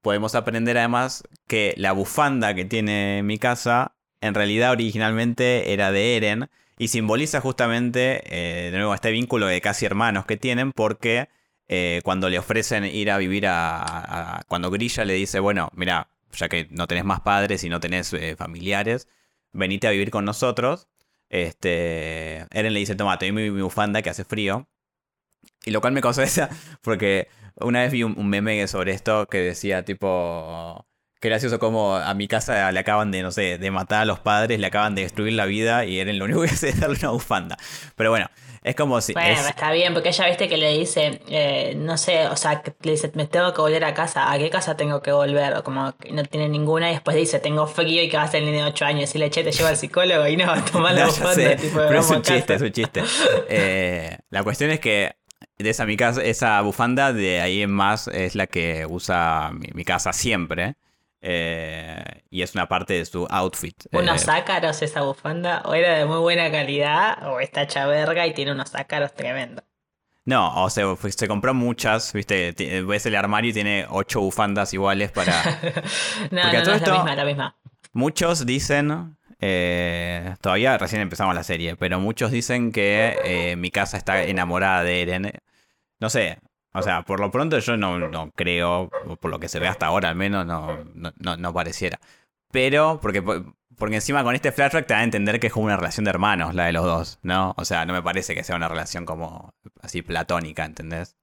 podemos 0.01 0.35
aprender 0.35 0.77
además 0.77 1.23
que 1.47 1.73
la 1.77 1.93
bufanda 1.93 2.53
que 2.55 2.65
tiene 2.65 3.23
mi 3.23 3.37
casa, 3.37 3.95
en 4.19 4.33
realidad 4.33 4.71
originalmente 4.71 5.71
era 5.71 5.93
de 5.93 6.17
Eren. 6.17 6.49
Y 6.77 6.89
simboliza 6.89 7.39
justamente, 7.39 8.21
eh, 8.25 8.71
de 8.71 8.77
nuevo, 8.77 8.93
este 8.93 9.11
vínculo 9.11 9.45
de 9.45 9.61
casi 9.61 9.85
hermanos 9.85 10.25
que 10.25 10.35
tienen, 10.35 10.73
porque 10.73 11.29
eh, 11.73 12.01
cuando 12.03 12.29
le 12.29 12.37
ofrecen 12.37 12.83
ir 12.83 13.09
a 13.11 13.17
vivir 13.17 13.45
a, 13.47 14.43
Cuando 14.49 14.69
Grilla 14.69 15.05
le 15.05 15.13
dice, 15.13 15.39
bueno, 15.39 15.69
mira, 15.73 16.09
ya 16.33 16.49
que 16.49 16.67
no 16.69 16.85
tenés 16.85 17.05
más 17.05 17.21
padres 17.21 17.63
y 17.63 17.69
no 17.69 17.79
tenés 17.79 18.11
eh, 18.11 18.35
familiares, 18.35 19.07
venite 19.53 19.87
a 19.87 19.91
vivir 19.91 20.11
con 20.11 20.25
nosotros. 20.25 20.89
Este, 21.29 22.45
Eren 22.51 22.73
le 22.73 22.79
dice, 22.79 22.95
toma, 22.95 23.17
te 23.17 23.27
doy 23.27 23.31
mi, 23.31 23.51
mi 23.51 23.61
bufanda 23.61 24.01
que 24.01 24.09
hace 24.09 24.25
frío. 24.25 24.67
Y 25.63 25.71
lo 25.71 25.79
cual 25.79 25.93
me 25.93 26.01
causó 26.01 26.21
esa, 26.23 26.49
porque 26.81 27.29
una 27.55 27.79
vez 27.83 27.93
vi 27.93 28.03
un, 28.03 28.19
un 28.19 28.27
meme 28.27 28.67
sobre 28.67 28.91
esto 28.91 29.27
que 29.27 29.37
decía 29.37 29.85
tipo... 29.85 30.85
Qué 31.21 31.29
gracioso 31.29 31.59
como 31.59 31.95
a 31.95 32.13
mi 32.15 32.27
casa 32.27 32.71
le 32.71 32.79
acaban 32.79 33.11
de, 33.11 33.21
no 33.21 33.31
sé, 33.31 33.59
de 33.59 33.71
matar 33.71 34.01
a 34.01 34.05
los 34.05 34.19
padres, 34.19 34.59
le 34.59 34.67
acaban 34.67 34.95
de 34.95 35.03
destruir 35.03 35.33
la 35.33 35.45
vida 35.45 35.85
y 35.85 35.99
Eren 35.99 36.17
lo 36.19 36.25
único 36.25 36.41
que 36.41 36.49
hace 36.49 36.69
es 36.69 36.79
darle 36.81 36.97
una 36.99 37.11
bufanda. 37.11 37.57
Pero 37.95 38.09
bueno, 38.09 38.27
Es 38.63 38.75
como 38.75 39.01
si. 39.01 39.13
Bueno, 39.13 39.29
es- 39.31 39.47
está 39.49 39.71
bien, 39.71 39.93
porque 39.93 40.09
ella 40.09 40.27
viste 40.27 40.47
que 40.47 40.57
le 40.57 40.71
dice, 40.77 41.19
eh, 41.27 41.73
no 41.75 41.97
sé, 41.97 42.27
o 42.27 42.35
sea, 42.35 42.61
que 42.61 42.73
le 42.83 42.91
dice, 42.91 43.11
me 43.15 43.25
tengo 43.25 43.51
que 43.53 43.61
volver 43.61 43.83
a 43.83 43.93
casa, 43.95 44.31
¿a 44.31 44.37
qué 44.37 44.51
casa 44.51 44.77
tengo 44.77 45.01
que 45.01 45.11
volver? 45.11 45.55
O 45.55 45.63
como 45.63 45.97
que 45.97 46.11
no 46.11 46.23
tiene 46.25 46.47
ninguna, 46.47 46.89
y 46.91 46.93
después 46.93 47.17
dice, 47.17 47.39
tengo 47.39 47.65
frío 47.65 48.03
y 48.03 48.07
que 48.09 48.17
va 48.17 48.23
a 48.23 48.27
ser 48.27 48.43
el 48.43 48.51
niño 48.51 48.65
de 48.65 48.69
8 48.71 48.85
años, 48.85 49.13
y 49.15 49.17
le 49.17 49.31
che, 49.31 49.43
te 49.43 49.51
lleva 49.51 49.69
al 49.69 49.77
psicólogo 49.77 50.27
y 50.27 50.37
no, 50.37 50.53
toma 50.71 50.91
la 50.91 51.01
No, 51.01 51.07
bufanda, 51.07 51.55
tipo, 51.55 51.77
pero 51.77 51.99
es 51.99 52.09
un 52.09 52.21
chiste, 52.21 52.53
es 52.53 52.61
un 52.61 52.71
chiste. 52.71 53.03
Eh, 53.49 54.17
la 54.29 54.43
cuestión 54.43 54.69
es 54.69 54.79
que 54.79 55.13
de 55.57 55.69
esa, 55.69 55.85
mi 55.87 55.97
casa, 55.97 56.23
esa 56.23 56.61
bufanda 56.61 57.13
de 57.13 57.41
ahí 57.41 57.63
en 57.63 57.71
más 57.71 58.07
es 58.07 58.35
la 58.35 58.45
que 58.47 58.85
usa 58.87 59.51
mi, 59.53 59.69
mi 59.73 59.83
casa 59.83 60.13
siempre. 60.13 60.75
Eh, 61.21 62.23
y 62.29 62.41
es 62.41 62.53
una 62.55 62.67
parte 62.67 62.93
de 62.93 63.05
su 63.05 63.27
outfit. 63.29 63.75
Unos 63.91 64.27
Eh, 64.27 64.31
ácaros 64.31 64.81
esa 64.81 65.01
bufanda, 65.01 65.61
o 65.65 65.73
era 65.73 65.97
de 65.97 66.05
muy 66.05 66.17
buena 66.19 66.51
calidad, 66.51 67.27
o 67.29 67.39
está 67.39 67.63
hecha 67.63 67.85
verga 67.87 68.25
y 68.27 68.33
tiene 68.33 68.51
unos 68.51 68.73
ácaros 68.75 69.13
tremendos. 69.13 69.63
no, 70.25 70.63
o 70.63 70.69
sea, 70.69 70.95
fue- 70.95 71.11
se 71.11 71.27
compró 71.27 71.53
muchas, 71.53 72.13
viste, 72.13 72.53
ves 72.85 73.05
el 73.05 73.15
armario 73.15 73.49
y 73.51 73.53
tiene 73.53 73.85
ocho 73.89 74.21
bufandas 74.21 74.73
iguales 74.73 75.11
para... 75.11 75.33
No, 76.31 76.41
Porque 76.43 76.57
no, 76.57 76.63
no, 76.65 76.71
es 76.71 76.77
esto- 76.77 76.91
la 76.91 76.97
misma, 76.97 77.15
la 77.15 77.25
misma. 77.25 77.55
Muchos 77.93 78.45
dicen, 78.45 79.17
eh, 79.39 80.35
todavía 80.41 80.77
recién 80.77 81.01
empezamos 81.01 81.35
la 81.35 81.43
serie, 81.43 81.75
pero 81.75 81.99
muchos 81.99 82.31
dicen 82.31 82.71
que 82.71 83.17
eh, 83.25 83.55
mi 83.57 83.69
casa 83.71 83.97
está 83.97 84.23
enamorada 84.23 84.83
de 84.83 85.01
Eren. 85.01 85.31
No 85.99 86.09
sé, 86.09 86.37
o 86.73 86.81
sea, 86.81 87.03
por 87.03 87.19
lo 87.19 87.31
pronto 87.31 87.59
yo 87.59 87.77
no, 87.77 87.99
no 87.99 88.31
creo, 88.31 88.89
por 89.19 89.31
lo 89.31 89.39
que 89.39 89.49
se 89.49 89.59
ve 89.59 89.67
hasta 89.67 89.87
ahora 89.87 90.09
al 90.09 90.15
menos, 90.15 90.45
no, 90.45 90.83
no, 90.93 91.11
no- 91.17 91.37
no 91.37 91.53
pareciera. 91.53 91.99
Pero, 92.51 92.99
porque, 93.01 93.21
porque 93.77 93.95
encima 93.95 94.23
con 94.23 94.35
este 94.35 94.51
flashback 94.51 94.87
te 94.87 94.93
da 94.93 94.99
a 95.01 95.03
entender 95.03 95.39
que 95.39 95.47
es 95.47 95.53
como 95.53 95.65
una 95.67 95.77
relación 95.77 96.03
de 96.05 96.09
hermanos 96.11 96.55
la 96.55 96.65
de 96.65 96.73
los 96.73 96.85
dos, 96.85 97.19
¿no? 97.23 97.53
O 97.57 97.65
sea, 97.65 97.85
no 97.85 97.93
me 97.93 98.01
parece 98.03 98.35
que 98.35 98.43
sea 98.43 98.55
una 98.55 98.67
relación 98.69 99.05
como 99.05 99.53
así 99.81 100.01
platónica, 100.01 100.65
¿entendés? 100.65 101.15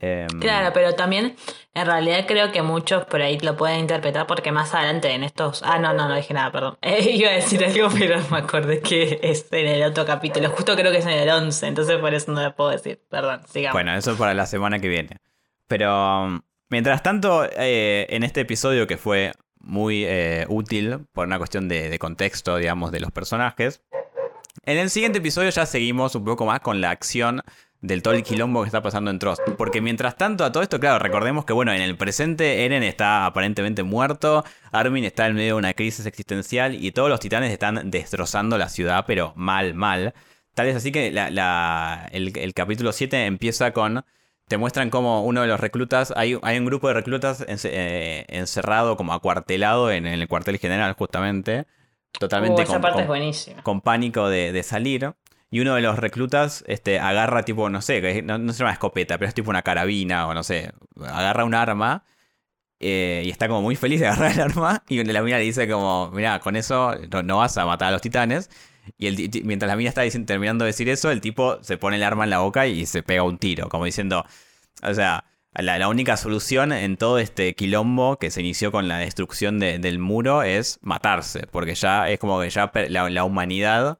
Em, 0.00 0.28
Claro, 0.40 0.72
pero 0.72 0.94
también 0.94 1.36
en 1.74 1.86
realidad 1.86 2.24
creo 2.26 2.50
que 2.50 2.62
muchos 2.62 3.04
por 3.04 3.20
ahí 3.20 3.38
lo 3.38 3.56
pueden 3.56 3.80
interpretar 3.80 4.26
porque 4.26 4.50
más 4.50 4.74
adelante 4.74 5.10
en 5.12 5.22
estos... 5.22 5.62
Ah, 5.62 5.78
no, 5.78 5.92
no, 5.92 6.08
no 6.08 6.16
dije 6.16 6.34
nada, 6.34 6.50
perdón. 6.50 6.78
Eh, 6.82 7.10
iba 7.12 7.30
a 7.30 7.34
decir 7.34 7.64
algo, 7.64 7.88
pero 7.96 8.18
me 8.30 8.38
acordé 8.38 8.80
que 8.80 9.20
es 9.22 9.46
en 9.52 9.66
el 9.66 9.82
otro 9.84 10.06
capítulo. 10.06 10.48
Justo 10.50 10.74
creo 10.74 10.90
que 10.90 10.98
es 10.98 11.06
en 11.06 11.12
el 11.12 11.28
11, 11.28 11.66
entonces 11.66 11.98
por 11.98 12.14
eso 12.14 12.32
no 12.32 12.42
lo 12.42 12.54
puedo 12.54 12.70
decir. 12.70 13.00
Perdón, 13.10 13.42
sigamos. 13.46 13.74
Bueno, 13.74 13.94
eso 13.94 14.16
para 14.16 14.34
la 14.34 14.46
semana 14.46 14.78
que 14.78 14.88
viene. 14.88 15.18
Pero 15.68 16.24
um, 16.24 16.40
mientras 16.70 17.02
tanto, 17.02 17.44
eh, 17.44 18.06
en 18.08 18.22
este 18.22 18.40
episodio 18.40 18.86
que 18.86 18.96
fue 18.96 19.32
muy 19.60 20.04
eh, 20.06 20.46
útil 20.48 21.06
por 21.12 21.26
una 21.26 21.36
cuestión 21.38 21.68
de, 21.68 21.90
de 21.90 21.98
contexto, 21.98 22.56
digamos, 22.56 22.90
de 22.90 23.00
los 23.00 23.12
personajes, 23.12 23.82
en 24.64 24.78
el 24.78 24.90
siguiente 24.90 25.18
episodio 25.18 25.50
ya 25.50 25.66
seguimos 25.66 26.14
un 26.14 26.24
poco 26.24 26.44
más 26.46 26.60
con 26.60 26.80
la 26.80 26.90
acción 26.90 27.42
del 27.82 28.02
todo 28.02 28.14
el 28.14 28.22
quilombo 28.22 28.60
que 28.62 28.66
está 28.66 28.82
pasando 28.82 29.10
en 29.10 29.18
Trost. 29.18 29.40
Porque 29.56 29.80
mientras 29.80 30.16
tanto 30.16 30.44
a 30.44 30.52
todo 30.52 30.62
esto, 30.62 30.78
claro, 30.80 30.98
recordemos 30.98 31.44
que 31.44 31.52
bueno, 31.52 31.72
en 31.72 31.80
el 31.80 31.96
presente 31.96 32.64
Eren 32.66 32.82
está 32.82 33.24
aparentemente 33.26 33.82
muerto, 33.82 34.44
Armin 34.72 35.04
está 35.04 35.26
en 35.26 35.34
medio 35.34 35.54
de 35.54 35.58
una 35.58 35.72
crisis 35.74 36.04
existencial 36.06 36.74
y 36.74 36.92
todos 36.92 37.08
los 37.08 37.20
titanes 37.20 37.50
están 37.52 37.90
destrozando 37.90 38.58
la 38.58 38.68
ciudad, 38.68 39.04
pero 39.06 39.32
mal, 39.36 39.74
mal. 39.74 40.12
Tal 40.54 40.66
es 40.66 40.76
así 40.76 40.92
que 40.92 41.10
la- 41.10 41.30
la- 41.30 42.08
el, 42.12 42.36
el 42.36 42.52
capítulo 42.54 42.92
7 42.92 43.24
empieza 43.26 43.72
con... 43.72 44.04
Te 44.48 44.56
muestran 44.58 44.90
como 44.90 45.22
uno 45.24 45.42
de 45.42 45.46
los 45.46 45.60
reclutas, 45.60 46.12
hay, 46.16 46.36
hay 46.42 46.58
un 46.58 46.64
grupo 46.66 46.88
de 46.88 46.94
reclutas 46.94 47.44
eh, 47.46 48.24
encerrado, 48.28 48.96
como 48.96 49.14
acuartelado 49.14 49.92
en, 49.92 50.06
el 50.06 50.26
cuartel 50.26 50.58
general 50.58 50.92
justamente. 50.94 51.66
Totalmente 52.18 52.62
Uh, 52.62 52.64
esa 52.64 52.72
con- 52.72 52.82
parte 52.82 52.94
con- 52.94 53.02
es 53.02 53.08
buenísima. 53.08 53.62
con 53.62 53.80
pánico 53.80 54.28
de, 54.28 54.50
de 54.50 54.62
salir. 54.64 55.12
Y 55.50 55.60
uno 55.60 55.74
de 55.74 55.80
los 55.82 55.98
reclutas 55.98 56.64
este, 56.68 57.00
agarra 57.00 57.44
tipo, 57.44 57.68
no 57.70 57.82
sé, 57.82 58.22
no, 58.22 58.38
no 58.38 58.52
es 58.52 58.60
una 58.60 58.72
escopeta, 58.72 59.18
pero 59.18 59.28
es 59.28 59.34
tipo 59.34 59.50
una 59.50 59.62
carabina 59.62 60.28
o 60.28 60.34
no 60.34 60.42
sé, 60.44 60.72
agarra 61.00 61.44
un 61.44 61.54
arma 61.54 62.04
eh, 62.80 63.22
y 63.26 63.30
está 63.30 63.48
como 63.48 63.62
muy 63.62 63.76
feliz 63.76 64.00
de 64.00 64.06
agarrar 64.08 64.32
el 64.32 64.40
arma 64.40 64.82
y 64.88 65.02
la 65.04 65.22
mina 65.22 65.38
le 65.38 65.44
dice 65.44 65.68
como, 65.68 66.10
mira, 66.12 66.40
con 66.40 66.56
eso 66.56 66.94
no, 67.24 67.38
vas 67.38 67.56
a 67.58 67.66
matar 67.66 67.88
a 67.88 67.92
los 67.92 68.00
titanes. 68.02 68.50
Y 68.98 69.42
mientras 69.44 69.68
la 69.68 69.76
mina 69.76 69.90
está 69.90 70.02
terminando 70.26 70.64
de 70.64 70.70
decir 70.70 70.88
eso, 70.88 71.10
el 71.10 71.20
tipo 71.20 71.62
se 71.62 71.76
pone 71.78 71.96
el 71.96 72.02
arma 72.02 72.24
en 72.24 72.30
la 72.30 72.38
boca 72.38 72.66
y 72.66 72.86
se 72.86 73.02
pega 73.02 73.22
un 73.22 73.38
tiro, 73.38 73.68
como 73.68 73.84
diciendo, 73.84 74.24
o 74.82 74.94
sea, 74.94 75.24
la, 75.52 75.88
única 75.88 76.16
solución 76.16 76.72
en 76.72 76.96
todo 76.96 77.18
este 77.18 77.54
quilombo 77.54 78.18
que 78.18 78.30
se 78.30 78.40
inició 78.40 78.72
con 78.72 78.88
la 78.88 78.98
destrucción 78.98 79.58
de- 79.58 79.78
del 79.78 79.98
muro 79.98 80.42
es 80.42 80.78
matarse, 80.82 81.46
porque 81.48 81.74
ya 81.74 82.08
es 82.08 82.18
como 82.18 82.40
que 82.40 82.50
ya 82.50 82.70
la 82.88 83.24
humanidad, 83.24 83.98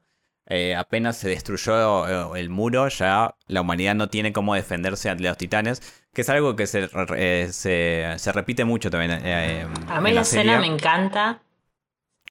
eh, 0.53 0.75
apenas 0.75 1.17
se 1.17 1.29
destruyó 1.29 2.35
eh, 2.35 2.39
el 2.39 2.49
muro, 2.49 2.87
ya 2.89 3.35
la 3.47 3.61
humanidad 3.61 3.95
no 3.95 4.09
tiene 4.09 4.33
cómo 4.33 4.53
defenderse 4.53 5.09
ante 5.09 5.23
los 5.23 5.37
titanes, 5.37 5.81
que 6.13 6.21
es 6.21 6.29
algo 6.29 6.55
que 6.55 6.67
se, 6.67 6.89
eh, 7.15 7.47
se, 7.51 8.13
se 8.17 8.31
repite 8.31 8.65
mucho 8.65 8.89
también. 8.91 9.19
eh, 9.23 9.65
A 9.87 10.01
mí 10.01 10.09
en 10.09 10.15
la 10.15 10.21
escena 10.21 10.59
me 10.59 10.67
encanta. 10.67 11.41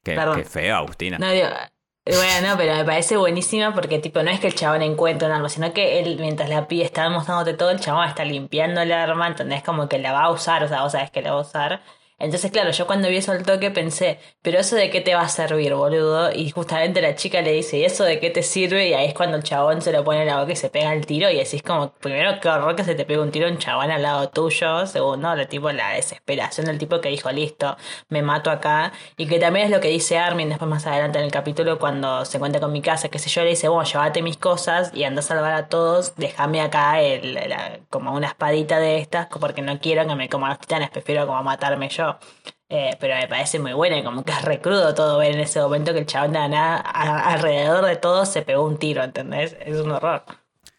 Qué, 0.02 0.44
feo, 0.48 0.76
Agustina. 0.76 1.18
No, 1.18 1.30
digo, 1.30 1.46
eh, 2.06 2.16
bueno, 2.16 2.48
no, 2.48 2.56
pero 2.56 2.74
me 2.74 2.84
parece 2.84 3.16
buenísima 3.16 3.74
porque 3.74 3.98
tipo 3.98 4.22
no 4.22 4.30
es 4.30 4.40
que 4.40 4.46
el 4.48 4.54
chabón 4.54 4.82
encuentre 4.82 5.28
un 5.28 5.34
arma, 5.34 5.48
sino 5.48 5.72
que 5.72 6.00
él 6.00 6.16
mientras 6.20 6.48
la 6.48 6.68
pide 6.68 6.84
está 6.84 7.08
mostrándote 7.10 7.54
todo, 7.54 7.70
el 7.70 7.80
chabón 7.80 8.08
está 8.08 8.24
limpiando 8.24 8.80
el 8.80 8.92
arma, 8.92 9.28
entonces 9.28 9.62
como 9.62 9.88
que 9.88 9.98
la 9.98 10.12
va 10.12 10.24
a 10.24 10.30
usar, 10.30 10.62
o 10.64 10.68
sea, 10.68 10.82
vos 10.82 10.92
sabés 10.92 11.10
que 11.10 11.22
la 11.22 11.32
va 11.32 11.38
a 11.38 11.42
usar. 11.42 11.82
Entonces, 12.20 12.50
claro, 12.52 12.70
yo 12.70 12.86
cuando 12.86 13.08
vi 13.08 13.16
eso 13.16 13.32
al 13.32 13.42
toque 13.44 13.70
pensé, 13.70 14.18
pero 14.42 14.58
eso 14.60 14.76
de 14.76 14.90
qué 14.90 15.00
te 15.00 15.14
va 15.14 15.22
a 15.22 15.28
servir, 15.28 15.74
boludo. 15.74 16.30
Y 16.32 16.50
justamente 16.50 17.00
la 17.00 17.14
chica 17.16 17.40
le 17.42 17.52
dice, 17.52 17.78
¿y 17.78 17.84
eso 17.84 18.04
de 18.04 18.20
qué 18.20 18.30
te 18.30 18.42
sirve? 18.42 18.88
Y 18.88 18.94
ahí 18.94 19.06
es 19.08 19.14
cuando 19.14 19.36
el 19.38 19.42
chabón 19.42 19.80
se 19.82 19.90
lo 19.92 20.04
pone 20.04 20.20
en 20.20 20.26
la 20.28 20.38
boca 20.40 20.52
y 20.52 20.56
se 20.56 20.68
pega 20.70 20.92
el 20.92 21.06
tiro. 21.06 21.30
Y 21.30 21.36
decís 21.38 21.62
como, 21.62 21.92
primero, 21.94 22.38
qué 22.40 22.48
horror 22.48 22.76
que 22.76 22.84
se 22.84 22.94
te 22.94 23.04
pegue 23.06 23.20
un 23.20 23.30
tiro 23.32 23.48
un 23.48 23.58
chabón 23.58 23.90
al 23.90 24.02
lado 24.02 24.28
tuyo. 24.28 24.86
Segundo, 24.86 25.34
lo 25.34 25.48
tipo, 25.48 25.72
la 25.72 25.94
desesperación 25.94 26.66
del 26.66 26.78
tipo 26.78 27.00
que 27.00 27.08
dijo, 27.08 27.30
listo, 27.32 27.76
me 28.08 28.22
mato 28.22 28.50
acá. 28.50 28.92
Y 29.16 29.26
que 29.26 29.38
también 29.38 29.66
es 29.66 29.70
lo 29.72 29.80
que 29.80 29.88
dice 29.88 30.18
Armin 30.18 30.48
después 30.48 30.68
más 30.70 30.86
adelante 30.86 31.18
en 31.18 31.24
el 31.24 31.30
capítulo 31.32 31.78
cuando 31.78 32.24
se 32.24 32.38
cuenta 32.38 32.60
con 32.60 32.72
mi 32.72 32.82
casa, 32.82 33.08
que 33.08 33.18
sé 33.18 33.28
yo, 33.30 33.42
le 33.42 33.50
dice, 33.50 33.68
bueno, 33.68 33.84
llévate 33.84 34.22
mis 34.22 34.36
cosas 34.36 34.90
y 34.94 35.04
anda 35.04 35.20
a 35.20 35.22
salvar 35.22 35.52
a 35.52 35.68
todos, 35.68 36.14
déjame 36.16 36.60
acá 36.60 37.00
el, 37.00 37.34
la- 37.34 37.80
como 37.90 38.12
una 38.14 38.28
espadita 38.28 38.78
de 38.78 38.98
estas, 38.98 39.26
porque 39.40 39.62
no 39.62 39.78
quiero 39.80 40.06
que 40.06 40.14
me 40.14 40.28
coman 40.28 40.50
los 40.50 40.58
titanes, 40.58 40.90
prefiero 40.90 41.26
como 41.26 41.42
matarme 41.42 41.88
yo. 41.88 42.09
Eh, 42.72 42.96
pero 43.00 43.16
me 43.16 43.26
parece 43.26 43.58
muy 43.58 43.72
buena 43.72 43.98
y 43.98 44.04
como 44.04 44.22
que 44.24 44.30
es 44.30 44.42
recrudo 44.42 44.94
todo 44.94 45.18
ver 45.18 45.32
en 45.32 45.40
ese 45.40 45.60
momento 45.60 45.92
que 45.92 45.98
el 45.98 46.06
chabón 46.06 46.32
de 46.32 46.38
la 46.38 46.48
nada, 46.48 46.76
alrededor 46.76 47.84
de 47.84 47.96
todo 47.96 48.24
se 48.24 48.42
pegó 48.42 48.64
un 48.64 48.78
tiro, 48.78 49.02
¿entendés? 49.02 49.56
Es 49.60 49.80
un 49.80 49.90
horror. 49.90 50.22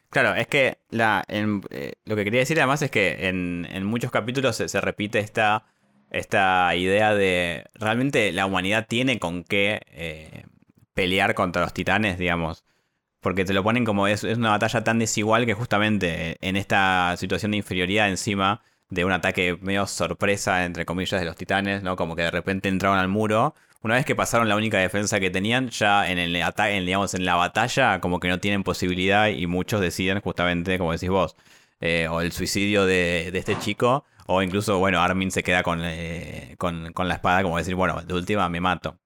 Claro, 0.10 0.36
es 0.36 0.48
que 0.48 0.78
eh, 0.92 1.94
lo 2.06 2.16
que 2.16 2.24
quería 2.24 2.40
decir 2.42 2.60
además 2.60 2.82
es 2.82 2.92
que 2.92 3.28
en, 3.28 3.86
muchos 3.86 4.12
capítulos 4.12 4.56
se, 4.58 4.82
repite 4.82 5.20
esta, 5.20 5.66
esta 6.10 6.76
idea 6.76 7.14
de 7.14 7.66
realmente 7.76 8.32
la 8.32 8.46
humanidad 8.46 8.88
tiene 8.88 9.20
con 9.20 9.44
qué 9.44 9.82
eh, 9.88 10.46
pelear 10.94 11.34
contra 11.34 11.62
los 11.62 11.74
titanes, 11.74 12.18
digamos. 12.18 12.66
Porque 13.22 13.46
te 13.46 13.54
lo 13.54 13.64
ponen 13.64 13.86
como 13.86 14.08
es 14.08 14.24
una 14.24 14.50
batalla 14.52 14.84
tan 14.84 15.00
desigual 15.00 15.46
que 15.46 15.54
justamente 15.54 16.38
en 16.42 16.56
esta 16.56 17.16
situación 17.18 17.52
de 17.52 17.58
inferioridad 17.58 18.10
encima 18.10 18.64
de 18.92 19.06
un 19.06 19.12
ataque 19.14 19.58
medio 19.62 19.88
sorpresa, 19.88 20.66
entre 20.66 20.86
comillas, 20.86 21.20
de 21.20 21.26
los 21.26 21.36
titanes, 21.36 21.82
¿no? 21.82 21.96
Como 21.96 22.16
que 22.16 22.24
de 22.24 22.32
repente 22.32 22.70
entraron 22.70 23.00
al 23.00 23.08
muro. 23.08 23.56
Una 23.82 23.96
vez 23.96 24.06
que 24.06 24.16
pasaron 24.16 24.50
la 24.50 24.56
única 24.58 24.78
defensa 24.78 25.20
que 25.20 25.32
tenían, 25.32 25.70
ya 25.70 26.12
en 26.12 26.20
el 26.20 26.40
ataque, 26.44 26.76
en, 26.76 26.86
digamos, 26.86 27.14
en 27.16 27.26
la 27.26 27.36
batalla, 27.36 28.00
como 28.02 28.20
que 28.20 28.28
no 28.28 28.40
tienen 28.40 28.64
posibilidad 28.64 29.30
y 29.30 29.48
muchos 29.48 29.82
deciden 29.82 30.20
justamente, 30.22 30.78
como 30.78 30.92
decís 30.92 31.10
vos, 31.10 31.36
eh, 31.80 32.08
o 32.10 32.22
el 32.22 32.34
suicidio 32.34 32.86
de, 32.86 33.30
este 33.34 33.58
chico, 33.60 34.06
o 34.28 34.42
incluso, 34.44 34.78
bueno, 34.78 35.02
Armin 35.02 35.32
se 35.32 35.42
queda 35.42 35.64
con, 35.64 35.80
eh, 35.84 36.56
con, 36.58 36.92
con 36.94 37.08
la 37.08 37.16
espada, 37.16 37.44
como 37.44 37.58
decir, 37.58 37.76
bueno, 37.76 38.02
de 38.02 38.14
última 38.14 38.50
me 38.50 38.60
mato. 38.60 39.00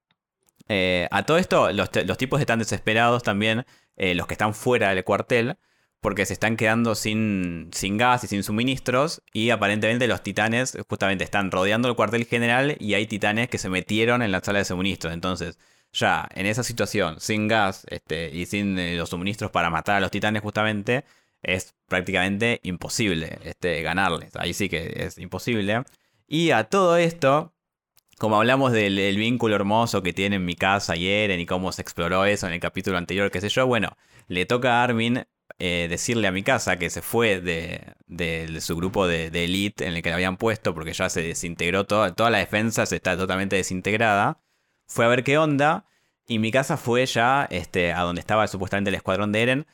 Eh, 0.67 1.08
a 1.12 1.24
todo 1.24 1.38
esto, 1.38 1.71
los, 1.71 1.89
los 2.06 2.17
tipos 2.17 2.41
están 2.41 2.60
desesperados 2.60 3.24
también, 3.24 3.65
los 3.98 4.28
que 4.28 4.34
están 4.34 4.54
fuera 4.54 4.89
del 4.89 5.04
cuartel, 5.06 5.58
porque 6.06 6.28
se 6.28 6.34
están 6.34 6.56
quedando 6.56 6.94
sin, 6.94 7.72
sin 7.74 7.98
gas 7.98 8.24
y 8.24 8.28
sin 8.28 8.44
suministros, 8.44 9.24
y 9.34 9.50
aparentemente 9.50 10.08
los 10.08 10.22
titanes 10.22 10.78
justamente 10.88 11.24
están 11.24 11.50
rodeando 11.50 11.89
el 11.89 11.96
cuartel 11.96 12.26
general 12.26 12.78
y 12.80 12.94
hay 12.94 13.08
titanes 13.08 13.50
que 13.50 13.58
se 13.58 13.70
metieron 13.70 14.22
en 14.22 14.32
la 14.32 14.39
sala 14.41 14.60
de 14.60 14.65
suministros. 14.65 15.15
Entonces, 15.15 15.58
ya 15.91 16.30
en 16.36 16.46
esa 16.46 16.62
situación, 16.62 17.20
sin 17.20 17.48
gas 17.48 17.88
este, 17.89 18.30
y 18.30 18.46
sin 18.46 18.78
eh, 18.78 18.96
los 18.98 19.10
suministros 19.10 19.50
para 19.50 19.72
matar 19.72 19.96
a 19.96 20.00
los 20.00 20.12
titanes 20.12 20.44
justamente, 20.44 21.06
es 21.41 21.74
prácticamente 21.88 22.60
imposible 22.62 23.39
este, 23.44 23.82
ganarles. 23.82 24.36
Ahí 24.36 24.54
sí 24.54 24.70
que 24.70 24.94
es 24.96 25.18
imposible. 25.18 25.86
Y 26.28 26.52
a 26.52 26.65
todo 26.65 26.98
esto, 26.98 27.56
como 28.20 28.38
hablamos 28.38 28.74
del, 28.74 29.18
vínculo 29.18 29.56
hermoso 29.56 30.04
que 30.04 30.13
tienen 30.13 30.46
mi 30.46 30.54
casa 30.54 30.96
y 30.96 31.08
Eren 31.08 31.39
y 31.39 31.48
cómo 31.48 31.72
se 31.72 31.82
exploró 31.82 32.26
eso 32.26 32.46
en 32.46 32.54
el 32.54 32.60
capítulo 32.60 33.00
anterior, 33.00 33.32
qué 33.32 33.41
sé 33.41 33.50
yo, 33.50 33.65
bueno, 33.65 33.98
le 34.28 34.46
toca 34.46 34.82
a 34.82 34.84
Armin 34.84 35.26
eh, 35.60 35.88
decirle 35.89 36.28
a 36.28 36.32
mi 36.32 36.44
casa 36.44 36.78
que 36.78 36.89
se 36.89 37.02
fue 37.02 37.39
de, 37.41 37.82
de- 38.08 38.60
su 38.62 38.76
grupo 38.76 39.08
de, 39.08 39.30
de 39.32 39.46
elite 39.46 39.86
en 39.88 39.96
el 39.96 40.02
que 40.02 40.10
le 40.10 40.15
habían 40.15 40.38
puesto 40.38 40.74
porque 40.74 40.94
ya 40.94 41.10
se 41.10 41.22
desintegró 41.22 41.86
toda, 41.86 42.13
toda 42.13 42.30
la 42.30 42.39
defensa, 42.39 42.86
se 42.86 42.98
está 42.98 43.18
totalmente 43.18 43.56
desintegrada. 43.56 44.39
Fue 44.88 45.06
a 45.06 45.08
ver 45.08 45.24
qué 45.24 45.38
onda 45.38 45.86
y 46.28 46.39
mi 46.39 46.52
casa 46.52 46.78
fue 46.78 47.06
ya 47.06 47.48
este, 47.50 47.94
a 47.94 48.02
donde 48.02 48.20
estaba 48.20 48.48
supuestamente 48.48 48.89
el 48.89 48.96
escuadrón 48.96 49.32
de 49.32 49.41
Eren. 49.44 49.68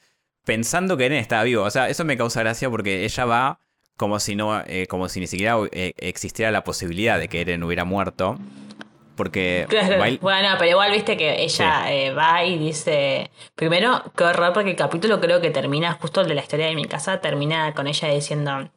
pensando 0.45 0.97
que 0.97 1.05
Eren 1.07 1.17
estaba 1.19 1.43
vivo. 1.43 1.63
O 1.63 1.71
sea, 1.71 1.89
eso 1.89 2.05
me 2.05 2.17
causa 2.17 2.41
gracia 2.41 2.69
porque 2.69 3.03
ella 3.05 3.25
va 3.25 3.59
como 3.97 4.19
si 4.19 4.35
no, 4.35 4.61
eh, 4.65 4.87
como 4.87 5.09
si 5.09 5.19
ni 5.19 5.27
siquiera 5.27 5.57
eh, 5.71 5.93
existiera 5.97 6.51
la 6.51 6.63
posibilidad 6.63 7.19
de 7.19 7.27
que 7.27 7.41
Eren 7.41 7.63
hubiera 7.63 7.85
muerto. 7.85 8.37
Porque. 9.15 9.65
Claro. 9.69 10.03
Bueno, 10.21 10.49
pero 10.57 10.71
igual 10.71 10.91
viste 10.91 11.17
que 11.17 11.43
ella 11.43 11.91
eh, 11.91 12.13
va 12.13 12.43
y 12.43 12.57
dice. 12.57 13.31
Primero, 13.55 14.03
qué 14.15 14.23
horror, 14.23 14.53
porque 14.53 14.71
el 14.71 14.75
capítulo 14.75 15.19
creo 15.19 15.41
que 15.41 15.51
termina, 15.51 15.93
justo 15.93 16.21
el 16.21 16.27
de 16.27 16.35
la 16.35 16.41
historia 16.41 16.67
de 16.67 16.75
mi 16.75 16.85
casa, 16.85 17.21
termina 17.21 17.73
con 17.73 17.87
ella 17.87 18.07
diciendo. 18.09 18.69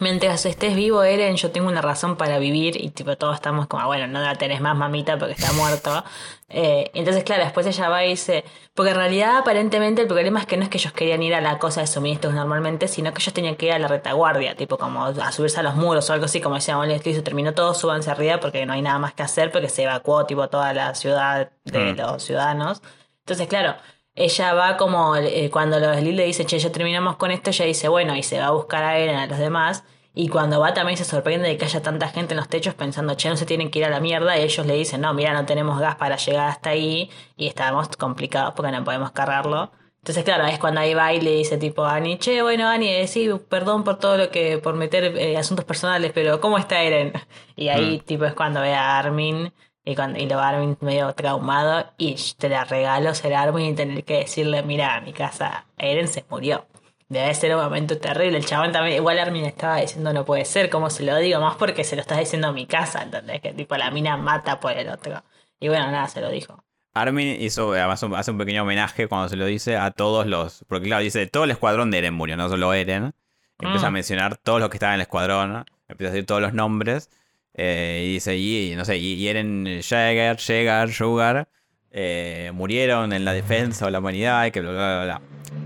Mientras 0.00 0.46
estés 0.46 0.74
vivo, 0.74 1.02
Eren, 1.02 1.36
yo 1.36 1.50
tengo 1.50 1.68
una 1.68 1.82
razón 1.82 2.16
para 2.16 2.38
vivir. 2.38 2.82
Y 2.82 2.88
tipo, 2.90 3.16
todos 3.18 3.34
estamos 3.34 3.66
como, 3.66 3.86
bueno, 3.86 4.06
no 4.06 4.20
la 4.20 4.34
tenés 4.34 4.62
más, 4.62 4.74
mamita, 4.74 5.18
porque 5.18 5.34
está 5.34 5.52
muerto. 5.52 6.02
Eh, 6.48 6.90
entonces, 6.94 7.22
claro, 7.22 7.44
después 7.44 7.66
ella 7.66 7.90
va 7.90 8.04
y 8.06 8.08
dice. 8.10 8.44
Porque 8.74 8.92
en 8.92 8.96
realidad, 8.96 9.36
aparentemente, 9.36 10.00
el 10.00 10.08
problema 10.08 10.40
es 10.40 10.46
que 10.46 10.56
no 10.56 10.62
es 10.62 10.70
que 10.70 10.78
ellos 10.78 10.94
querían 10.94 11.22
ir 11.22 11.34
a 11.34 11.42
la 11.42 11.58
cosa 11.58 11.82
de 11.82 11.86
suministros 11.86 12.32
normalmente, 12.32 12.88
sino 12.88 13.12
que 13.12 13.20
ellos 13.20 13.34
tenían 13.34 13.56
que 13.56 13.66
ir 13.66 13.72
a 13.72 13.78
la 13.78 13.88
retaguardia, 13.88 14.56
tipo, 14.56 14.78
como 14.78 15.04
a 15.04 15.32
subirse 15.32 15.60
a 15.60 15.62
los 15.62 15.74
muros 15.76 16.08
o 16.08 16.14
algo 16.14 16.24
así, 16.24 16.40
como 16.40 16.54
decía 16.54 16.76
Molly 16.76 16.98
se 16.98 17.20
terminó 17.22 17.52
todo, 17.52 17.74
súbanse 17.74 18.10
arriba 18.10 18.40
porque 18.40 18.64
no 18.64 18.72
hay 18.72 18.80
nada 18.82 18.98
más 18.98 19.12
que 19.12 19.22
hacer, 19.22 19.52
porque 19.52 19.68
se 19.68 19.82
evacuó, 19.82 20.24
tipo, 20.24 20.48
toda 20.48 20.72
la 20.72 20.94
ciudad 20.94 21.50
de 21.64 21.92
Mm. 21.92 21.96
los 21.98 22.22
ciudadanos. 22.22 22.82
Entonces, 23.20 23.48
claro, 23.48 23.76
ella 24.14 24.54
va 24.54 24.76
como 24.76 25.16
eh, 25.16 25.50
cuando 25.50 25.78
los 25.78 26.00
Lil 26.02 26.16
le 26.16 26.24
dicen, 26.24 26.46
che, 26.46 26.58
ya 26.58 26.72
terminamos 26.72 27.16
con 27.16 27.30
esto, 27.30 27.50
ella 27.50 27.64
dice, 27.64 27.88
bueno, 27.88 28.16
y 28.16 28.22
se 28.22 28.38
va 28.38 28.46
a 28.46 28.50
buscar 28.50 28.82
a 28.84 28.98
Eren, 28.98 29.16
a 29.16 29.26
los 29.26 29.38
demás. 29.38 29.84
Y 30.12 30.28
cuando 30.28 30.58
va 30.60 30.74
también 30.74 30.96
se 30.98 31.04
sorprende 31.04 31.48
de 31.48 31.56
que 31.56 31.64
haya 31.66 31.82
tanta 31.82 32.08
gente 32.08 32.34
en 32.34 32.38
los 32.38 32.48
techos 32.48 32.74
pensando, 32.74 33.14
che, 33.14 33.28
no 33.28 33.36
se 33.36 33.46
tienen 33.46 33.70
que 33.70 33.78
ir 33.78 33.84
a 33.84 33.90
la 33.90 34.00
mierda. 34.00 34.36
Y 34.38 34.42
ellos 34.42 34.66
le 34.66 34.74
dicen, 34.74 35.00
no, 35.00 35.14
mira, 35.14 35.32
no 35.32 35.46
tenemos 35.46 35.78
gas 35.80 35.96
para 35.96 36.16
llegar 36.16 36.48
hasta 36.48 36.70
ahí. 36.70 37.10
Y 37.36 37.46
estamos 37.46 37.88
complicados 37.96 38.54
porque 38.54 38.72
no 38.72 38.84
podemos 38.84 39.12
cargarlo. 39.12 39.70
Entonces, 39.98 40.24
claro, 40.24 40.46
es 40.46 40.58
cuando 40.58 40.80
ahí 40.80 40.94
va 40.94 41.12
y 41.12 41.20
le 41.20 41.32
dice 41.36 41.58
tipo 41.58 41.84
a 41.84 41.94
Annie, 41.96 42.18
che, 42.18 42.40
bueno, 42.42 42.66
Annie, 42.68 43.02
eh, 43.02 43.06
sí, 43.06 43.28
perdón 43.50 43.84
por 43.84 43.98
todo 43.98 44.16
lo 44.16 44.30
que, 44.30 44.58
por 44.58 44.74
meter 44.74 45.16
eh, 45.16 45.36
asuntos 45.36 45.66
personales, 45.66 46.12
pero 46.14 46.40
¿cómo 46.40 46.58
está 46.58 46.82
Eren? 46.82 47.12
Y 47.56 47.68
ahí 47.68 48.00
tipo 48.00 48.24
es 48.24 48.32
cuando 48.32 48.62
ve 48.62 48.74
a 48.74 48.98
Armin 48.98 49.52
y, 49.84 49.94
cuando, 49.94 50.18
y 50.18 50.28
lo 50.28 50.36
va 50.36 50.48
Armin 50.50 50.76
medio 50.80 51.12
traumado 51.14 51.92
y 51.98 52.16
te 52.38 52.48
la 52.48 52.64
regalo 52.64 53.14
ser 53.14 53.34
Armin 53.34 53.66
y 53.66 53.74
tener 53.74 54.04
que 54.04 54.18
decirle, 54.18 54.62
mira, 54.62 54.94
a 54.96 55.00
mi 55.00 55.12
casa, 55.12 55.66
Eren 55.78 56.08
se 56.08 56.24
murió. 56.28 56.66
Debe 57.08 57.34
ser 57.34 57.56
un 57.56 57.62
momento 57.62 57.98
terrible. 57.98 58.38
El 58.38 58.44
chabón 58.46 58.70
también, 58.72 58.96
igual 58.96 59.18
Armin 59.18 59.44
estaba 59.44 59.78
diciendo 59.78 60.12
no 60.12 60.24
puede 60.24 60.44
ser, 60.44 60.70
¿cómo 60.70 60.90
se 60.90 61.02
lo 61.02 61.16
digo? 61.16 61.40
Más 61.40 61.56
porque 61.56 61.82
se 61.82 61.96
lo 61.96 62.02
estás 62.02 62.18
diciendo 62.18 62.48
a 62.48 62.52
mi 62.52 62.66
casa, 62.66 63.02
¿entendés? 63.02 63.40
Que 63.40 63.52
tipo 63.52 63.76
la 63.76 63.90
mina 63.90 64.16
mata 64.16 64.60
por 64.60 64.72
el 64.72 64.88
otro. 64.88 65.24
Y 65.58 65.68
bueno, 65.68 65.90
nada, 65.90 66.06
se 66.08 66.20
lo 66.20 66.30
dijo. 66.30 66.62
Armin 66.94 67.40
hizo, 67.42 67.72
además, 67.72 68.02
un- 68.04 68.14
hace 68.14 68.30
un 68.30 68.38
pequeño 68.38 68.62
homenaje 68.62 69.08
cuando 69.08 69.28
se 69.28 69.36
lo 69.36 69.46
dice 69.46 69.76
a 69.76 69.90
todos 69.90 70.26
los. 70.26 70.64
Porque, 70.68 70.86
claro, 70.86 71.02
dice: 71.02 71.26
todo 71.26 71.44
el 71.44 71.50
escuadrón 71.50 71.90
de 71.90 71.98
Eren 71.98 72.14
murió, 72.14 72.36
no 72.36 72.48
solo 72.48 72.72
Eren. 72.74 73.12
Empieza 73.58 73.88
a 73.88 73.90
Mm. 73.90 73.94
mencionar 73.94 74.36
todos 74.36 74.60
los 74.60 74.70
que 74.70 74.76
estaban 74.76 74.94
en 74.94 75.00
el 75.00 75.02
escuadrón. 75.02 75.64
Empieza 75.88 76.10
a 76.10 76.14
decir 76.14 76.26
todos 76.26 76.40
los 76.40 76.52
nombres. 76.54 77.10
Eh, 77.54 78.04
y 78.08 78.12
dice: 78.14 78.36
y, 78.36 78.74
no 78.76 78.84
sé, 78.84 78.98
y, 78.98 79.14
y 79.14 79.28
Eren 79.28 79.64
Jäger, 79.82 80.36
Jäger, 80.38 80.92
Sugar. 80.92 81.48
eh, 81.90 82.50
murieron 82.54 83.12
en 83.12 83.24
la 83.24 83.32
defensa 83.32 83.86
de 83.86 83.90
la 83.90 83.98
humanidad 83.98 84.46
y 84.46 84.50
que 84.52 84.60
bla, 84.60 84.70
bla, 84.72 85.04
bla. 85.04 85.20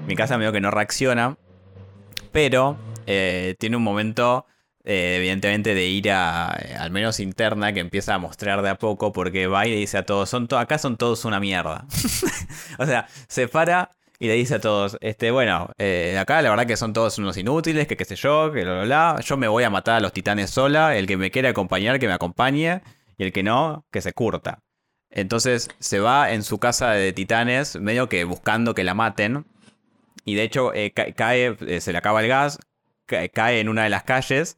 Mi 0.07 0.17
casa 0.17 0.39
medio 0.39 0.53
que 0.53 0.61
no 0.61 0.71
reacciona. 0.71 1.37
Pero 2.33 2.77
eh, 3.07 3.55
tiene 3.59 3.77
un 3.77 3.83
momento, 3.83 4.47
eh, 4.83 5.17
evidentemente, 5.19 5.75
de 5.75 5.87
ira, 5.87 6.59
eh, 6.63 6.75
al 6.75 6.91
menos 6.91 7.21
interna, 7.21 7.73
que 7.73 7.81
empieza 7.81 8.15
a 8.15 8.19
mostrar 8.19 8.63
de 8.63 8.71
a 8.71 8.75
poco, 8.79 9.13
porque 9.13 9.47
va 9.47 9.67
y 9.67 9.71
le 9.71 9.77
dice 9.77 9.99
a 9.99 10.07
todos, 10.07 10.29
son 10.31 10.49
to- 10.49 10.59
acá 10.59 10.79
son 10.79 10.97
todos 10.97 11.25
una 11.25 11.39
mierda. 11.41 11.87
o 12.79 12.87
sea, 12.87 13.07
se 13.29 13.47
para 13.49 13.91
y 14.25 14.29
le 14.29 14.35
dice 14.37 14.55
a 14.55 14.61
todos, 14.61 14.97
este, 15.03 15.31
bueno, 15.31 15.71
eh, 15.77 16.17
acá 16.19 16.41
la 16.41 16.49
verdad 16.49 16.67
que 16.67 16.79
son 16.79 16.95
todos 16.95 17.19
unos 17.19 17.37
inútiles, 17.37 17.87
que 17.87 17.95
qué 17.95 18.07
sé 18.07 18.17
yo, 18.17 18.51
que 18.53 18.63
bla, 18.65 18.73
bla, 18.73 18.85
bla. 18.85 19.21
Yo 19.23 19.37
me 19.37 19.49
voy 19.49 19.65
a 19.65 19.69
matar 19.71 19.97
a 19.97 20.01
los 20.01 20.15
titanes 20.15 20.49
sola, 20.49 20.97
el 20.97 21.07
que 21.07 21.19
me 21.19 21.31
quiera 21.31 21.51
acompañar, 21.51 21.99
que 21.99 22.07
me 22.07 22.15
acompañe, 22.15 22.81
y 23.19 23.25
el 23.25 23.33
que 23.33 23.43
no, 23.43 23.85
que 23.93 24.01
se 24.01 24.15
curta. 24.15 24.61
Entonces 25.11 25.69
se 25.79 26.01
va 26.01 26.33
en 26.33 26.43
su 26.43 26.59
casa 26.59 26.93
de 26.93 27.13
titanes, 27.13 27.77
medio 27.79 28.09
que 28.09 28.25
buscando 28.25 28.75
que 28.75 28.83
la 28.83 28.95
maten. 28.95 29.45
Y 30.25 30.37
de 30.37 30.43
hecho 30.45 30.73
eh, 30.73 30.93
ca- 30.93 31.13
cae, 31.13 31.55
eh, 31.67 31.81
se 31.83 31.93
le 31.93 31.99
acaba 31.99 32.23
el 32.23 32.29
gas, 32.29 32.59
ca- 33.05 33.29
cae 33.29 33.61
en 33.61 33.69
una 33.69 33.85
de 33.85 33.91
las 33.91 34.05
calles 34.05 34.57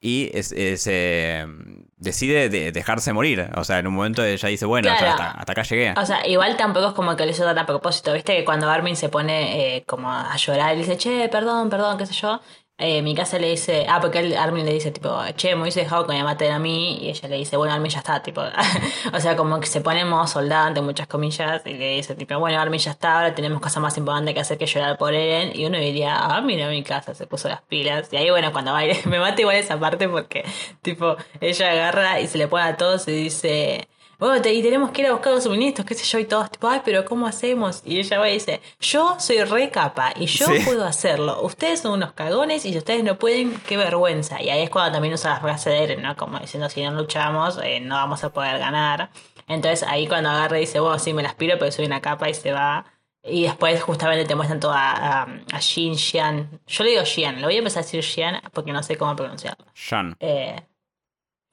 y 0.00 0.28
es- 0.36 0.50
eh, 0.52 0.76
se 0.76 1.44
mm, 1.46 1.82
decide 1.98 2.48
de- 2.48 2.72
dejarse 2.72 3.12
morir. 3.12 3.50
O 3.56 3.64
sea, 3.64 3.78
en 3.78 3.86
un 3.86 3.94
momento 3.94 4.24
ella 4.24 4.48
dice, 4.48 4.66
bueno, 4.66 4.88
ya 4.88 4.96
Claro. 4.96 5.12
hasta, 5.12 5.30
hasta 5.32 5.52
acá 5.52 5.62
llegué. 5.62 5.94
O 5.96 6.06
sea, 6.06 6.26
igual 6.26 6.56
tampoco 6.56 6.88
es 6.88 6.92
como 6.94 7.16
que 7.16 7.24
lo 7.24 7.30
hizo 7.30 7.44
tan 7.44 7.58
a 7.58 7.66
propósito. 7.66 8.12
Viste 8.12 8.36
que 8.36 8.44
cuando 8.44 8.68
Armin 8.70 8.96
se 8.96 9.08
pone 9.08 9.76
eh, 9.76 9.84
como 9.86 10.10
a 10.10 10.36
llorar 10.36 10.74
y 10.74 10.78
dice, 10.78 10.96
che, 10.96 11.28
perdón, 11.28 11.68
perdón, 11.70 11.98
qué 11.98 12.06
sé 12.06 12.14
yo. 12.14 12.40
Eh, 12.80 13.02
mi 13.02 13.12
casa 13.12 13.40
le 13.40 13.48
dice, 13.50 13.86
ah, 13.88 14.00
porque 14.00 14.20
él, 14.20 14.36
Armin 14.36 14.64
le 14.64 14.72
dice, 14.72 14.92
tipo, 14.92 15.10
che, 15.36 15.56
me 15.56 15.62
hubiese 15.62 15.80
dejado 15.80 16.06
que 16.06 16.12
me 16.12 16.22
maten 16.22 16.52
a 16.52 16.60
mí. 16.60 16.98
Y 17.00 17.08
ella 17.08 17.28
le 17.28 17.36
dice, 17.36 17.56
bueno, 17.56 17.74
Armin 17.74 17.90
ya 17.90 17.98
está, 17.98 18.22
tipo. 18.22 18.40
o 19.12 19.20
sea, 19.20 19.36
como 19.36 19.58
que 19.58 19.66
se 19.66 19.80
pone 19.80 20.00
en 20.00 20.08
modo 20.08 20.28
soldado, 20.28 20.68
entre 20.68 20.82
muchas 20.84 21.08
comillas, 21.08 21.62
y 21.66 21.74
le 21.74 21.96
dice, 21.96 22.14
tipo, 22.14 22.38
bueno, 22.38 22.60
Armin 22.60 22.78
ya 22.78 22.92
está, 22.92 23.16
ahora 23.16 23.34
tenemos 23.34 23.60
cosas 23.60 23.82
más 23.82 23.98
importantes 23.98 24.32
que 24.32 24.40
hacer 24.40 24.58
que 24.58 24.66
llorar 24.66 24.96
por 24.96 25.12
Eren. 25.12 25.58
Y 25.58 25.66
uno 25.66 25.76
diría, 25.78 26.16
ah, 26.18 26.40
mira 26.40 26.68
mi 26.68 26.84
casa, 26.84 27.14
se 27.14 27.26
puso 27.26 27.48
las 27.48 27.62
pilas. 27.62 28.12
Y 28.12 28.16
ahí, 28.16 28.30
bueno, 28.30 28.52
cuando 28.52 28.72
va, 28.72 28.82
me 29.06 29.18
mata 29.18 29.40
igual 29.40 29.56
esa 29.56 29.78
parte 29.80 30.08
porque, 30.08 30.44
tipo, 30.80 31.16
ella 31.40 31.72
agarra 31.72 32.20
y 32.20 32.28
se 32.28 32.38
le 32.38 32.46
pone 32.46 32.64
a 32.64 32.76
todos 32.76 33.08
y 33.08 33.12
dice. 33.12 33.88
Bueno, 34.18 34.42
te- 34.42 34.52
y 34.52 34.62
tenemos 34.62 34.90
que 34.90 35.02
ir 35.02 35.06
a 35.08 35.12
buscar 35.12 35.32
los 35.32 35.44
suministros, 35.44 35.86
qué 35.86 35.94
sé 35.94 36.04
yo, 36.04 36.18
y 36.18 36.24
todos 36.24 36.50
tipo, 36.50 36.68
ay, 36.68 36.80
pero 36.84 37.04
¿cómo 37.04 37.26
hacemos? 37.26 37.82
Y 37.84 37.98
ella 37.98 38.18
va 38.18 38.28
y 38.28 38.34
dice, 38.34 38.60
yo 38.80 39.16
soy 39.20 39.42
re 39.44 39.70
capa 39.70 40.12
y 40.16 40.26
yo 40.26 40.46
Sí. 40.46 40.60
puedo 40.64 40.84
hacerlo. 40.84 41.40
Ustedes 41.42 41.80
son 41.80 41.92
unos 41.92 42.12
cagones 42.12 42.64
y 42.64 42.72
si 42.72 42.78
ustedes 42.78 43.04
no 43.04 43.16
pueden, 43.18 43.54
qué 43.66 43.76
vergüenza. 43.76 44.42
Y 44.42 44.50
ahí 44.50 44.62
es 44.62 44.70
cuando 44.70 44.92
también 44.92 45.14
usa 45.14 45.34
la 45.34 45.40
frase 45.40 45.70
de 45.70 45.82
Eren, 45.84 46.02
¿no? 46.02 46.16
Como 46.16 46.38
diciendo, 46.38 46.68
si 46.68 46.82
no 46.82 46.90
luchamos, 46.90 47.58
eh, 47.62 47.78
no 47.80 47.94
vamos 47.94 48.24
a 48.24 48.32
poder 48.32 48.58
ganar. 48.58 49.10
Entonces 49.46 49.82
ahí 49.88 50.06
cuando 50.08 50.30
agarra 50.30 50.58
y 50.58 50.62
dice, 50.62 50.80
bueno, 50.80 50.98
sí, 50.98 51.12
me 51.12 51.22
las 51.22 51.34
piro, 51.34 51.56
pero 51.58 51.70
soy 51.70 51.86
una 51.86 52.00
capa 52.00 52.28
y 52.28 52.34
se 52.34 52.52
va. 52.52 52.84
Y 53.22 53.42
después 53.44 53.82
justamente 53.82 54.24
te 54.24 54.34
muestran 54.34 54.60
toda 54.60 54.78
a, 54.78 55.22
a 55.52 55.58
Jin, 55.60 55.96
Xian. 55.96 56.60
Yo 56.66 56.84
le 56.84 56.90
digo 56.90 57.04
Xian, 57.04 57.40
lo 57.40 57.46
voy 57.46 57.56
a 57.56 57.58
empezar 57.58 57.82
a 57.82 57.84
decir 57.84 58.02
Xian 58.02 58.40
porque 58.52 58.72
no 58.72 58.82
sé 58.82 58.96
cómo 58.96 59.14
pronunciarlo. 59.16 59.64
Sean. 59.74 60.16
Eh, 60.20 60.56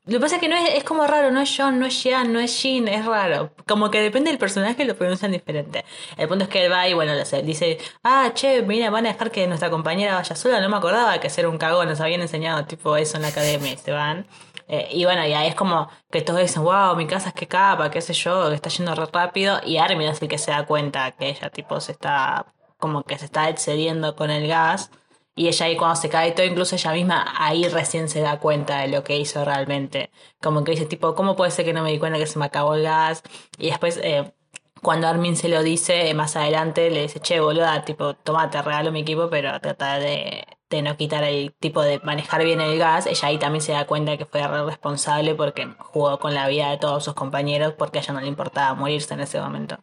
lo 0.08 0.14
que 0.14 0.20
pasa 0.20 0.36
es 0.36 0.42
que 0.42 0.48
no 0.48 0.56
es, 0.56 0.76
es 0.76 0.84
como 0.84 1.08
raro, 1.08 1.32
no 1.32 1.42
es 1.42 1.54
John, 1.58 1.80
no 1.80 1.86
es 1.86 2.04
Jean, 2.04 2.32
no 2.32 2.40
es 2.40 2.62
Jean, 2.62 2.88
es 2.88 3.06
raro. 3.06 3.52
Como 3.68 3.90
que 3.90 4.02
depende 4.02 4.30
del 4.30 4.38
personaje 4.38 4.86
lo 4.86 4.96
pronuncian 4.96 5.32
diferente. 5.32 5.84
El 6.18 6.28
punto 6.28 6.44
es 6.44 6.50
que 6.50 6.64
él 6.66 6.72
va 6.72 6.88
y 6.88 6.94
bueno, 6.94 7.14
le- 7.14 7.42
dice, 7.44 7.78
ah, 8.04 8.32
che, 8.34 8.62
mira, 8.62 8.90
van 8.92 9.06
a 9.08 9.14
dejar 9.14 9.32
que 9.32 9.48
nuestra 9.48 9.70
compañera 9.70 10.16
vaya 10.16 10.36
sola, 10.36 10.62
no 10.62 10.70
me 10.70 10.78
acordaba 10.78 11.20
que 11.20 11.30
ser 11.30 11.48
un 11.48 11.58
cagón, 11.58 11.88
nos 11.90 12.02
habían 12.02 12.22
enseñado 12.22 12.66
tipo 12.66 12.96
eso 12.98 13.18
en 13.18 13.24
la 13.24 13.30
academia 13.30 13.76
se 13.78 13.92
van. 13.92 14.28
Eh, 14.68 14.90
y 14.92 15.06
bueno, 15.06 15.26
y 15.28 15.34
ahí 15.34 15.48
es 15.48 15.56
como 15.56 15.90
que 16.12 16.22
todos 16.22 16.40
dicen, 16.40 16.64
wow, 16.64 16.96
mi 16.96 17.06
casa 17.08 17.30
es 17.30 17.36
que 17.36 17.48
capa, 17.48 17.92
qué 17.92 18.02
sé 18.02 18.14
yo, 18.14 18.50
que 18.50 18.56
está 18.56 18.70
yendo 18.70 18.96
re 18.96 19.06
rápido. 19.12 19.60
Y 19.66 19.78
Armin 19.78 20.08
es 20.08 20.22
el 20.22 20.28
que 20.28 20.38
se 20.38 20.52
da 20.52 20.66
cuenta 20.66 21.12
que 21.12 21.30
ella 21.30 21.50
tipo 21.50 21.80
se 21.80 21.92
está, 21.92 22.48
como 22.78 23.04
que 23.04 23.18
se 23.18 23.26
está 23.26 23.50
excediendo 23.50 24.16
con 24.16 24.30
el 24.32 24.48
gas. 24.48 24.92
Y 25.36 25.48
ella 25.50 25.66
ahí 25.66 25.76
cuando 25.76 25.98
se 25.98 26.10
cae 26.10 26.32
todo, 26.32 26.46
incluso 26.46 26.76
ella 26.76 26.94
misma 26.94 27.26
ahí 27.38 27.68
recién 27.68 28.08
se 28.10 28.22
da 28.22 28.40
cuenta 28.40 28.80
de 28.80 28.88
lo 28.88 29.04
que 29.04 29.18
hizo 29.18 29.44
realmente. 29.44 30.12
Como 30.42 30.64
que 30.64 30.72
dice 30.72 30.86
tipo, 30.86 31.14
¿cómo 31.16 31.36
puede 31.36 31.52
ser 31.52 31.66
que 31.66 31.74
no 31.74 31.84
me 31.84 31.92
di 31.92 32.00
cuenta 32.00 32.18
que 32.20 32.28
se 32.28 32.40
me 32.40 32.46
acabó 32.46 32.76
el 32.76 32.84
gas? 32.84 33.22
Y 33.58 33.68
después, 33.70 34.00
eh, 34.02 34.34
cuando 34.82 35.08
Armin 35.08 35.36
se 35.36 35.50
lo 35.50 35.62
dice, 35.64 36.10
eh, 36.10 36.14
más 36.14 36.36
adelante 36.38 36.90
le 36.90 37.04
dice, 37.04 37.20
che, 37.20 37.40
boluda, 37.42 37.84
tipo, 37.86 38.14
toma, 38.16 38.50
te 38.50 38.62
regalo 38.62 38.92
mi 38.92 39.02
equipo, 39.02 39.30
pero 39.30 39.60
trata 39.60 40.00
de, 40.00 40.46
de 40.70 40.82
no 40.82 40.96
quitar 40.98 41.24
el 41.24 41.54
tipo 41.54 41.82
de 41.82 42.00
manejar 42.00 42.44
bien 42.44 42.62
el 42.62 42.78
gas. 42.80 43.06
Ella 43.08 43.28
ahí 43.28 43.38
también 43.38 43.62
se 43.62 43.74
da 43.74 43.86
cuenta 43.88 44.18
que 44.18 44.26
fue 44.26 44.48
re 44.48 44.64
responsable 44.66 45.36
porque 45.36 45.68
jugó 45.80 46.20
con 46.20 46.34
la 46.34 46.48
vida 46.48 46.70
de 46.72 46.78
todos 46.78 47.04
sus 47.04 47.14
compañeros 47.14 47.74
porque 47.78 48.00
a 48.00 48.02
ella 48.02 48.14
no 48.14 48.22
le 48.22 48.28
importaba 48.28 48.74
morirse 48.74 49.14
en 49.14 49.22
ese 49.22 49.40
momento. 49.42 49.78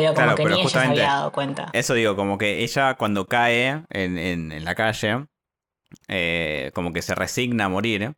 Pero 0.00 0.14
como 0.14 0.24
Claro, 0.26 0.36
que 0.36 0.42
pero 0.44 0.54
ni 0.56 0.60
ella 0.62 0.70
se 0.70 0.78
había 0.78 1.02
dado 1.14 1.32
cuenta. 1.32 1.68
Eso 1.72 1.94
digo, 1.94 2.16
como 2.16 2.38
que 2.38 2.62
ella 2.64 2.94
cuando 2.94 3.26
cae 3.26 3.68
en, 3.90 4.18
en- 4.18 4.52
en 4.52 4.64
la 4.64 4.74
calle, 4.74 5.26
eh, 6.08 6.70
como 6.74 6.92
que 6.92 7.02
se 7.02 7.14
resigna 7.14 7.66
a 7.66 7.68
morir. 7.68 8.14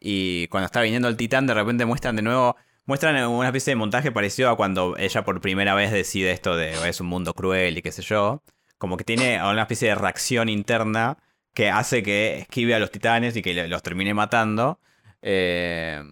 Y 0.00 0.48
cuando 0.48 0.66
está 0.66 0.82
viniendo 0.82 1.08
el 1.08 1.16
titán, 1.16 1.46
de 1.46 1.54
repente 1.54 1.84
muestran 1.86 2.16
de 2.16 2.22
nuevo, 2.22 2.56
muestran 2.84 3.16
una 3.26 3.48
especie 3.48 3.70
de 3.72 3.76
montaje 3.76 4.12
parecido 4.12 4.50
a 4.50 4.56
cuando 4.56 4.96
ella 4.98 5.24
por 5.24 5.40
primera 5.40 5.74
vez 5.74 5.90
decide 5.92 6.30
esto 6.32 6.56
de 6.56 6.72
es 6.88 7.00
un 7.00 7.06
mundo 7.06 7.32
cruel 7.34 7.78
y 7.78 7.82
qué 7.82 7.92
sé 7.92 8.02
yo. 8.02 8.42
Como 8.78 8.96
que 8.96 9.04
tiene 9.04 9.38
una 9.42 9.62
especie 9.62 9.88
de 9.88 9.94
reacción 9.94 10.48
interna 10.48 11.16
que 11.54 11.70
hace 11.70 12.02
que 12.02 12.38
esquive 12.40 12.74
a 12.74 12.78
los 12.80 12.90
titanes 12.90 13.36
y 13.36 13.42
que 13.42 13.54
los 13.68 13.82
termine 13.82 14.12
matando. 14.12 14.78
eh, 15.22 16.02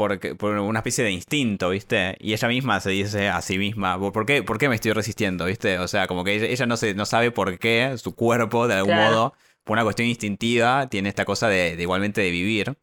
porque, 0.00 0.34
por 0.34 0.56
una 0.58 0.78
especie 0.78 1.04
de 1.04 1.10
instinto, 1.10 1.68
¿viste? 1.68 2.16
Y 2.20 2.32
ella 2.32 2.48
misma 2.48 2.80
se 2.80 2.88
dice 2.88 3.28
a 3.28 3.42
sí 3.42 3.58
misma, 3.58 3.98
¿por 4.00 4.24
qué, 4.24 4.42
por 4.42 4.56
qué 4.56 4.70
me 4.70 4.74
estoy 4.76 4.92
resistiendo, 4.94 5.44
¿viste? 5.44 5.78
O 5.78 5.88
sea, 5.88 6.06
como 6.06 6.24
que 6.24 6.34
ella, 6.36 6.46
ella 6.46 6.64
no, 6.64 6.78
se, 6.78 6.94
no 6.94 7.04
sabe 7.04 7.30
por 7.30 7.58
qué 7.58 7.94
su 7.98 8.14
cuerpo, 8.14 8.66
de 8.66 8.74
algún 8.76 8.94
Claro. 8.94 9.10
modo, 9.10 9.34
por 9.62 9.74
una 9.74 9.82
cuestión 9.84 10.08
instintiva, 10.08 10.88
tiene 10.88 11.10
esta 11.10 11.26
cosa 11.26 11.48
de, 11.48 11.76
de 11.76 11.82
igualmente 11.82 12.22
de 12.22 12.30
vivir. 12.30 12.78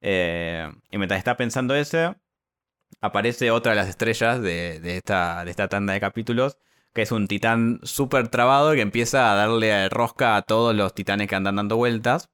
Eh, 0.00 0.68
y 0.90 0.98
mientras 0.98 1.18
está 1.18 1.36
pensando 1.36 1.76
eso, 1.76 2.16
aparece 3.00 3.52
otra 3.52 3.72
de 3.72 3.76
las 3.76 3.88
estrellas 3.88 4.42
de, 4.42 4.80
de 4.80 4.96
esta, 4.96 5.44
de 5.44 5.50
esta 5.52 5.68
tanda 5.68 5.92
de 5.92 6.00
capítulos, 6.00 6.58
que 6.94 7.02
es 7.02 7.12
un 7.12 7.28
titán 7.28 7.78
súper 7.84 8.26
trabado 8.28 8.72
que 8.72 8.80
empieza 8.80 9.30
a 9.30 9.36
darle 9.36 9.88
rosca 9.88 10.36
a 10.36 10.42
todos 10.42 10.74
los 10.74 10.94
titanes 10.94 11.28
que 11.28 11.36
andan 11.36 11.56
dando 11.56 11.76
vueltas. 11.76 12.28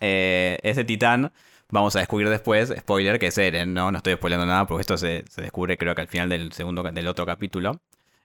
Eh, 0.00 0.58
ese 0.62 0.84
titán, 0.84 1.32
vamos 1.72 1.96
a 1.96 2.00
descubrir 2.00 2.28
después, 2.28 2.72
spoiler, 2.78 3.18
que 3.18 3.28
es 3.28 3.38
Eren, 3.38 3.74
¿no? 3.74 3.90
No 3.90 3.98
estoy 3.98 4.14
spoilando 4.14 4.46
nada 4.46 4.66
porque 4.66 4.82
esto 4.82 4.98
se, 4.98 5.24
descubre 5.36 5.78
creo 5.78 5.94
que 5.94 6.02
al 6.02 6.08
final 6.08 6.28
del 6.28 6.52
segundo 6.52 6.82
del 6.82 7.08
otro 7.08 7.26
capítulo. 7.26 7.80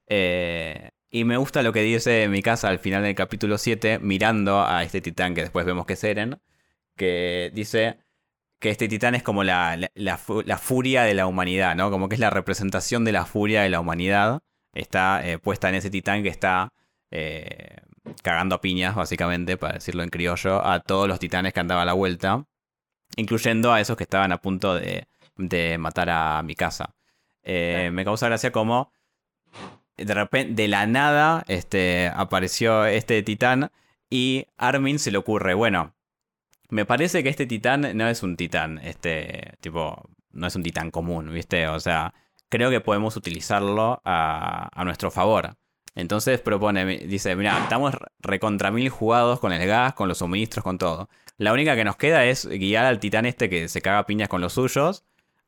Eh, 0.08 0.92
y 1.10 1.24
me 1.24 1.38
gusta 1.38 1.64
lo 1.64 1.72
que 1.74 1.82
dice 1.82 2.28
mi 2.28 2.42
casa 2.42 2.68
al 2.70 2.80
final 2.80 3.04
del 3.04 3.16
capítulo 3.16 3.58
7, 3.58 4.00
mirando 4.00 4.66
a 4.66 4.84
este 4.84 5.02
titán 5.02 5.34
que 5.34 5.42
después 5.42 5.66
vemos 5.66 5.86
que 5.86 5.94
es 5.94 6.04
Eren, 6.04 6.42
que 6.98 7.52
dice 7.54 8.00
que 8.60 8.70
este 8.70 8.90
titán 8.90 9.16
es 9.16 9.24
como 9.24 9.44
la, 9.44 9.80
la, 9.96 10.18
furia 10.18 11.04
de 11.04 11.14
la 11.14 11.26
humanidad, 11.28 11.76
¿no? 11.76 11.90
Como 11.90 12.10
que 12.10 12.16
es 12.16 12.20
la 12.22 12.30
representación 12.30 13.06
de 13.06 13.14
la 13.14 13.26
furia 13.26 13.62
de 13.62 13.70
la 13.70 13.80
humanidad. 13.80 14.42
Está 14.74 15.28
eh, 15.28 15.40
puesta 15.40 15.70
en 15.70 15.76
ese 15.76 15.90
titán 15.90 16.24
que 16.24 16.30
está 16.30 16.74
eh, 17.12 17.78
cagando 18.24 18.56
a 18.56 18.62
piñas, 18.62 18.96
básicamente, 18.96 19.58
para 19.58 19.76
decirlo 19.76 20.04
en 20.04 20.10
criollo, 20.10 20.66
a 20.66 20.82
todos 20.82 21.08
los 21.08 21.20
titanes 21.20 21.54
que 21.54 21.60
andaban 21.62 21.84
a 21.84 21.86
la 21.86 21.94
vuelta, 21.94 22.46
incluyendo 23.18 23.74
a 23.74 23.82
esos 23.82 23.98
que 23.98 24.04
estaban 24.04 24.32
a 24.32 24.42
punto 24.42 24.76
de, 24.76 25.08
de 25.36 25.78
matar 25.78 26.10
a 26.10 26.42
mi 26.44 26.56
casa. 26.56 26.96
Eh, 27.44 27.90
me 27.92 28.06
causa 28.06 28.28
gracia 28.28 28.52
como 28.52 28.92
de 29.98 30.14
repente, 30.14 30.62
de 30.62 30.68
la 30.68 30.86
nada, 30.86 31.44
este, 31.48 32.12
apareció 32.14 32.86
este 32.86 33.24
titán 33.24 33.72
y 34.10 34.46
Armin 34.58 35.00
se 35.00 35.12
le 35.12 35.18
ocurre, 35.18 35.54
bueno, 35.54 35.96
me 36.70 36.86
parece 36.86 37.24
que 37.24 37.30
este 37.30 37.46
titán 37.46 37.98
no 37.98 38.08
es 38.08 38.24
un 38.24 38.38
titán, 38.38 38.80
este, 38.80 39.54
tipo, 39.62 40.10
no 40.32 40.48
es 40.48 40.56
un 40.56 40.64
titán 40.64 40.92
común, 40.92 41.34
¿viste? 41.34 41.68
O 41.68 41.80
sea, 41.80 42.14
creo 42.50 42.70
que 42.70 42.82
podemos 42.82 43.16
utilizarlo 43.16 44.02
a, 44.06 44.70
nuestro 44.86 45.12
favor. 45.12 45.56
Entonces 45.98 46.40
propone, 46.40 46.86
dice, 46.86 47.36
mira, 47.36 47.58
estamos 47.64 47.96
recontra 48.20 48.70
mil 48.70 48.88
jugados 48.90 49.40
con 49.40 49.52
el 49.52 49.68
gas, 49.68 49.94
con 49.96 50.08
los 50.08 50.20
suministros, 50.20 50.64
con 50.64 50.78
todo. 50.78 51.10
La 51.38 51.54
única 51.54 51.76
que 51.76 51.84
nos 51.84 51.98
queda 51.98 52.24
es 52.26 52.46
guiar 52.48 52.86
al 52.86 53.00
titán 53.00 53.26
este 53.26 53.50
que 53.50 53.68
se 53.68 53.82
caga 53.82 54.06
piñas 54.06 54.30
con 54.30 54.40
los 54.40 54.54
suyos 54.54 55.06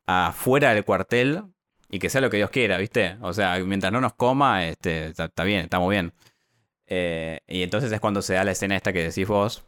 afuera 0.08 0.74
del 0.74 0.84
cuartel 0.86 1.44
y 1.88 2.00
que 2.00 2.10
sea 2.10 2.22
lo 2.22 2.32
que 2.32 2.38
Dios 2.38 2.50
quiera, 2.50 2.80
¿viste? 2.80 3.18
O 3.22 3.32
sea, 3.32 3.60
mientras 3.60 3.94
no 3.94 4.02
nos 4.02 4.16
coma, 4.16 4.68
este, 4.68 5.10
está, 5.10 5.44
bien, 5.44 5.62
estamos 5.62 5.88
bien. 5.92 6.14
Eh, 6.88 7.42
y 7.48 7.62
entonces 7.62 7.92
es 7.92 8.00
cuando 8.00 8.24
se 8.24 8.34
da 8.34 8.44
la 8.44 8.52
escena 8.52 8.76
esta 8.76 8.92
que 8.92 9.04
decís 9.04 9.28
vos, 9.28 9.68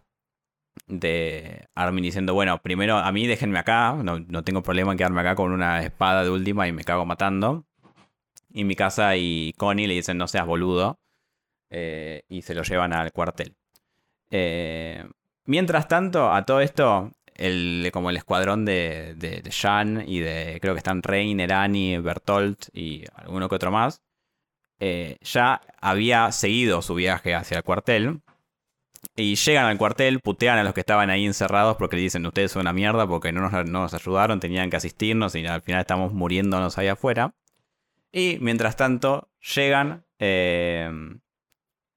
de 0.87 1.67
Armin 1.75 2.03
diciendo, 2.03 2.33
bueno, 2.33 2.59
primero 2.63 2.97
a 2.97 3.11
mí 3.11 3.27
déjenme 3.27 3.59
acá, 3.59 3.93
no, 4.03 4.43
tengo 4.43 4.63
problema 4.63 4.93
en 4.93 4.97
quedarme 4.97 5.21
acá 5.21 5.35
con 5.35 5.51
una 5.51 5.83
espada 5.83 6.23
de 6.23 6.31
última 6.31 6.67
y 6.67 6.71
me 6.71 6.83
cago 6.83 7.05
matando. 7.05 7.67
Y 8.53 8.63
mi 8.63 8.75
casa 8.75 9.15
y 9.15 9.53
Connie 9.57 9.87
le 9.87 9.93
dicen, 9.93 10.17
no 10.17 10.27
seas 10.27 10.45
boludo. 10.45 10.99
Eh, 11.69 12.23
y 12.27 12.41
se 12.41 12.53
lo 12.53 12.63
llevan 12.63 12.93
al 12.93 13.11
cuartel. 13.13 13.55
Eh, 14.29 15.05
mientras 15.45 15.87
tanto, 15.87 16.31
a 16.31 16.45
todo 16.45 16.61
esto, 16.61 17.11
el, 17.35 17.89
como 17.93 18.09
el 18.09 18.17
escuadrón 18.17 18.65
de, 18.65 19.15
de, 19.15 19.51
Jan 19.51 20.03
y 20.07 20.19
de, 20.19 20.59
creo 20.61 20.73
que 20.73 20.79
están 20.79 21.01
Rein, 21.01 21.39
Erani, 21.39 21.97
Bertolt 21.97 22.67
y 22.73 23.05
alguno 23.15 23.49
que 23.49 23.55
otro 23.55 23.71
más, 23.71 24.01
eh, 24.79 25.17
ya 25.21 25.61
había 25.79 26.31
seguido 26.31 26.81
su 26.81 26.95
viaje 26.95 27.35
hacia 27.35 27.57
el 27.57 27.63
cuartel 27.63 28.21
y 29.15 29.35
llegan 29.35 29.65
al 29.65 29.77
cuartel, 29.77 30.19
putean 30.21 30.57
a 30.57 30.63
los 30.63 30.73
que 30.73 30.81
estaban 30.81 31.09
ahí 31.09 31.25
encerrados 31.25 31.77
porque 31.77 31.95
le 31.95 32.03
dicen 32.03 32.25
ustedes 32.25 32.51
son 32.51 32.61
una 32.61 32.73
mierda 32.73 33.07
porque 33.07 33.31
no 33.31 33.49
nos, 33.49 33.93
ayudaron, 33.93 34.39
tenían 34.39 34.69
que 34.69 34.77
asistirnos 34.77 35.35
y 35.35 35.45
al 35.45 35.61
final 35.61 35.81
estamos 35.81 36.13
muriéndonos 36.13 36.77
ahí 36.77 36.87
afuera. 36.87 37.33
Y 38.11 38.37
mientras 38.41 38.75
tanto 38.75 39.29
llegan, 39.55 40.05
eh, 40.19 40.89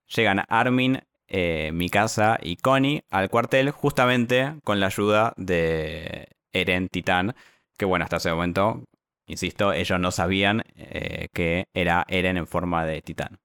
llegan 0.07 0.44
Armin, 0.48 1.03
eh, 1.27 1.70
Mikasa 1.72 2.38
y 2.40 2.57
Connie 2.57 3.05
al 3.11 3.31
cuartel 3.31 3.70
justamente 3.70 4.55
con 4.62 4.79
la 4.79 4.87
ayuda 4.87 5.33
de 5.37 6.29
Eren 6.53 6.88
Titán, 6.88 7.35
que 7.77 7.85
bueno, 7.85 8.05
hasta 8.05 8.18
ese 8.18 8.31
momento, 8.31 8.85
insisto, 9.27 9.72
ellos 9.72 9.98
no 9.98 10.11
sabían 10.11 10.62
eh, 10.77 11.29
que 11.33 11.66
era 11.74 12.05
Eren 12.09 12.37
en 12.37 12.46
forma 12.46 12.85
de 12.85 13.03
titán. 13.03 13.40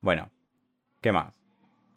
Bueno, 0.00 0.30
¿qué 1.00 1.10
más? 1.10 1.34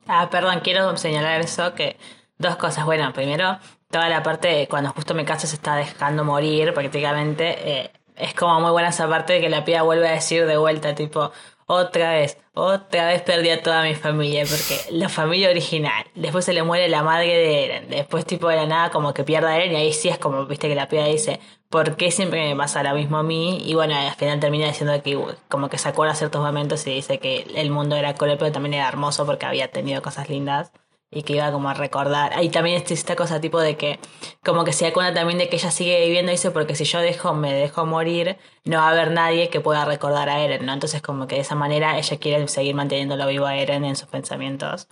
Ah, 0.07 0.29
perdón, 0.31 0.61
quiero 0.63 0.97
señalar 0.97 1.41
eso, 1.41 1.75
que 1.75 1.97
dos 2.39 2.55
cosas. 2.55 2.85
Bueno, 2.85 3.13
primero, 3.13 3.59
toda 3.91 4.09
la 4.09 4.23
parte 4.23 4.47
de 4.47 4.67
cuando 4.67 4.89
justo 4.91 5.13
mi 5.13 5.25
casa 5.25 5.45
se 5.45 5.55
está 5.55 5.75
dejando 5.75 6.23
morir 6.23 6.73
prácticamente, 6.73 7.91
es 8.19 8.33
como 8.33 8.59
muy 8.59 8.71
buena 8.71 8.89
esa 8.89 9.07
parte 9.07 9.33
de 9.33 9.41
que 9.41 9.49
la 9.49 9.65
piba 9.65 9.81
vuelve 9.81 10.07
a 10.07 10.11
decir 10.11 10.45
de 10.45 10.57
vuelta, 10.57 10.95
tipo, 10.95 11.31
otra 11.65 12.13
vez, 12.13 12.37
otra 12.53 13.07
vez 13.07 13.21
perdí 13.21 13.49
a 13.49 13.61
toda 13.61 13.83
mi 13.83 13.95
familia, 13.95 14.43
porque 14.49 14.79
la 14.91 15.07
familia 15.07 15.49
original, 15.49 16.05
después 16.15 16.45
se 16.45 16.53
le 16.53 16.63
muere 16.63 16.89
la 16.89 17.03
madre 17.03 17.27
de 17.27 17.65
Eren, 17.65 17.89
después 17.89 18.25
tipo 18.25 18.47
de 18.49 18.55
la 18.55 18.65
nada 18.65 18.89
como 18.89 19.13
que 19.13 19.23
pierda 19.23 19.49
a 19.49 19.57
Eren 19.57 19.73
y 19.73 19.75
ahí 19.75 19.93
sí 19.93 20.09
es 20.09 20.17
como, 20.17 20.45
viste 20.47 20.67
que 20.67 20.75
la 20.75 20.87
piba 20.87 21.05
dice, 21.05 21.39
¿por 21.69 21.95
qué 21.95 22.11
siempre 22.11 22.47
me 22.47 22.55
pasa 22.55 22.81
lo 22.83 22.95
mismo 22.95 23.17
a 23.17 23.23
mí? 23.23 23.61
Y 23.65 23.75
bueno, 23.75 23.95
al 23.95 24.15
final 24.15 24.39
termina 24.39 24.67
diciendo 24.67 25.01
que 25.03 25.17
como 25.47 25.69
que 25.69 25.77
se 25.77 25.89
acuerda 25.89 26.15
ciertos 26.15 26.41
momentos 26.41 26.85
y 26.87 26.95
dice 26.95 27.19
que 27.19 27.45
el 27.55 27.69
mundo 27.69 27.95
era 27.95 28.15
cruel, 28.15 28.37
pero 28.39 28.51
también 28.51 28.73
era 28.73 28.87
hermoso 28.87 29.25
porque 29.25 29.45
había 29.45 29.69
tenido 29.71 30.01
cosas 30.01 30.29
lindas 30.29 30.71
y 31.11 31.23
que 31.23 31.33
iba 31.33 31.51
como 31.51 31.69
a 31.69 31.73
recordar. 31.73 32.33
Ahí 32.35 32.49
también 32.49 32.77
está 32.77 32.93
esta 32.93 33.15
cosa 33.15 33.41
tipo 33.41 33.59
de 33.59 33.77
que 33.77 33.99
como 34.43 34.63
que 34.63 34.73
se 34.73 34.85
da 34.85 34.93
cuenta 34.93 35.13
también 35.13 35.39
de 35.39 35.49
que 35.49 35.55
ella 35.57 35.71
sigue 35.71 36.05
viviendo, 36.05 36.31
dice, 36.31 36.51
porque 36.51 36.75
si 36.75 36.85
yo 36.85 36.99
dejo, 36.99 37.33
me 37.33 37.53
dejo 37.53 37.85
morir, 37.85 38.37
no 38.65 38.77
va 38.77 38.87
a 38.87 38.91
haber 38.91 39.11
nadie 39.11 39.49
que 39.49 39.61
pueda 39.61 39.85
recordar 39.85 40.29
a 40.29 40.41
Eren, 40.41 40.65
¿no? 40.65 40.73
Entonces 40.73 41.01
como 41.01 41.27
que 41.27 41.35
de 41.35 41.41
esa 41.41 41.55
manera 41.55 41.97
ella 41.97 42.17
quiere 42.19 42.47
seguir 42.47 42.75
manteniéndolo 42.75 43.27
vivo 43.27 43.45
a 43.45 43.55
Eren 43.57 43.85
en 43.85 43.95
sus 43.95 44.07
pensamientos. 44.09 44.87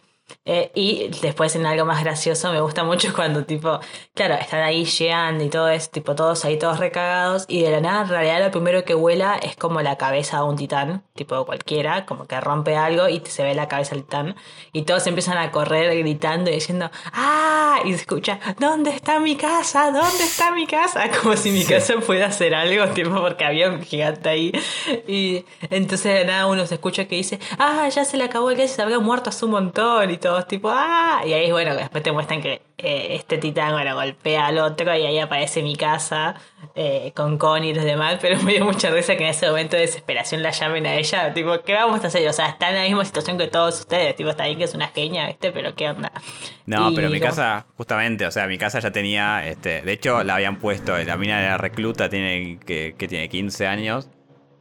Eh, 0.50 0.72
y 0.76 1.10
después 1.22 1.56
en 1.56 1.66
algo 1.66 1.86
más 1.86 2.02
gracioso 2.04 2.52
me 2.52 2.62
gusta 2.62 2.84
mucho 2.84 3.14
cuando 3.16 3.44
tipo, 3.44 3.80
claro, 4.14 4.36
están 4.36 4.62
ahí 4.62 4.86
llegando 4.86 5.44
y 5.44 5.50
todo 5.50 5.68
eso, 5.70 5.90
tipo 5.90 6.16
todos 6.16 6.46
ahí 6.46 6.58
todos 6.58 6.80
recagados 6.80 7.46
y 7.50 7.64
de 7.64 7.72
la 7.72 7.82
nada 7.82 8.02
en 8.04 8.10
realidad 8.10 8.46
lo 8.46 8.52
primero 8.52 8.86
que 8.86 8.94
vuela 8.94 9.36
es 9.38 9.58
como 9.58 9.82
la 9.82 9.98
cabeza 9.98 10.38
de 10.38 10.44
un 10.44 10.56
titán, 10.56 11.04
tipo 11.16 11.46
cualquiera, 11.46 12.06
como 12.06 12.28
que 12.28 12.40
rompe 12.40 12.76
algo 12.76 13.10
y 13.10 13.22
se 13.26 13.44
ve 13.44 13.56
la 13.56 13.68
cabeza 13.68 13.96
del 13.96 14.04
titán 14.04 14.36
y 14.72 14.84
todos 14.84 15.06
empiezan 15.08 15.38
a 15.38 15.52
correr 15.52 15.98
gritando 15.98 16.50
y 16.50 16.56
diciendo, 16.56 16.92
¡ah! 17.14 17.80
Y 17.84 17.90
se 17.90 18.02
escucha, 18.02 18.40
¿dónde 18.60 18.92
está 18.92 19.20
mi 19.20 19.36
casa? 19.36 19.92
¿Dónde 19.92 20.24
está 20.24 20.52
mi 20.52 20.66
casa? 20.66 21.10
Como 21.22 21.36
si 21.36 21.52
mi 21.52 21.64
casa 21.64 21.96
pueda 22.06 22.28
hacer 22.28 22.56
algo, 22.56 22.88
tipo 22.94 23.12
porque 23.22 23.46
había 23.46 23.70
un 23.70 23.82
gigante 23.82 24.30
ahí 24.30 24.52
y 25.08 25.46
entonces 25.70 26.14
de 26.14 26.26
nada 26.26 26.48
uno 26.48 26.66
se 26.66 26.76
escucha 26.76 27.06
que 27.06 27.16
dice, 27.16 27.40
¡ah! 27.60 27.88
Ya 27.90 28.06
se 28.06 28.18
le 28.18 28.24
acabó 28.24 28.50
el 28.50 28.58
gas 28.58 28.72
y 28.72 28.76
se 28.76 28.82
había 28.82 29.00
muerto 29.00 29.30
hace 29.30 29.46
un 29.46 29.52
montón 29.52 30.10
y 30.10 30.17
todos 30.18 30.48
tipo, 30.48 30.70
¡ah! 30.72 31.22
Y 31.26 31.34
ahí, 31.34 31.52
bueno, 31.52 31.76
después 31.76 32.04
te 32.04 32.12
muestran 32.12 32.42
que 32.42 32.62
eh, 32.78 33.16
este 33.16 33.38
titán, 33.38 33.74
bueno, 33.74 33.96
golpea 33.96 34.48
al 34.48 34.60
otro 34.60 34.96
y 34.96 35.06
ahí 35.06 35.20
aparece 35.20 35.64
mi 35.64 35.76
casa 35.76 36.36
eh, 36.76 37.12
con 37.16 37.38
Connie 37.38 37.72
y 37.72 37.74
los 37.74 37.84
demás, 37.84 38.18
pero 38.22 38.42
me 38.44 38.54
dio 38.54 38.66
mucha 38.66 38.90
risa 38.92 39.16
que 39.16 39.24
en 39.24 39.30
ese 39.30 39.48
momento 39.48 39.76
de 39.76 39.84
desesperación 39.84 40.44
la 40.44 40.52
llamen 40.52 40.86
a 40.86 40.96
ella, 40.96 41.34
tipo, 41.34 41.62
¿qué 41.64 41.74
vamos 41.74 42.04
a 42.04 42.08
hacer? 42.08 42.28
O 42.28 42.34
sea, 42.34 42.50
está 42.50 42.70
en 42.70 42.76
la 42.76 42.84
misma 42.84 43.06
situación 43.06 43.38
que 43.38 43.48
todos 43.48 43.80
ustedes, 43.80 44.16
tipo, 44.16 44.30
está 44.30 44.44
ahí 44.44 44.56
que 44.56 44.66
es 44.66 44.74
una 44.74 44.90
genia, 44.90 45.28
¿viste? 45.28 45.52
Pero 45.52 45.74
¿qué 45.76 45.90
onda? 45.90 46.12
No, 46.66 46.92
pero 46.94 47.10
mi 47.10 47.20
casa, 47.20 47.66
justamente, 47.76 48.26
o 48.26 48.32
sea, 48.32 48.48
mi 48.48 48.58
casa 48.58 48.80
ya 48.80 48.92
tenía, 48.92 49.48
este, 49.48 49.82
de 49.82 49.92
hecho 49.92 50.24
la 50.24 50.36
habían 50.36 50.60
puesto, 50.60 50.98
la 50.98 51.18
mina 51.18 51.40
de 51.40 51.48
la 51.48 51.58
recluta 51.58 52.10
tiene, 52.10 52.60
que, 52.66 52.96
que 52.98 53.08
tiene 53.08 53.30
15 53.30 53.68
años, 53.68 54.10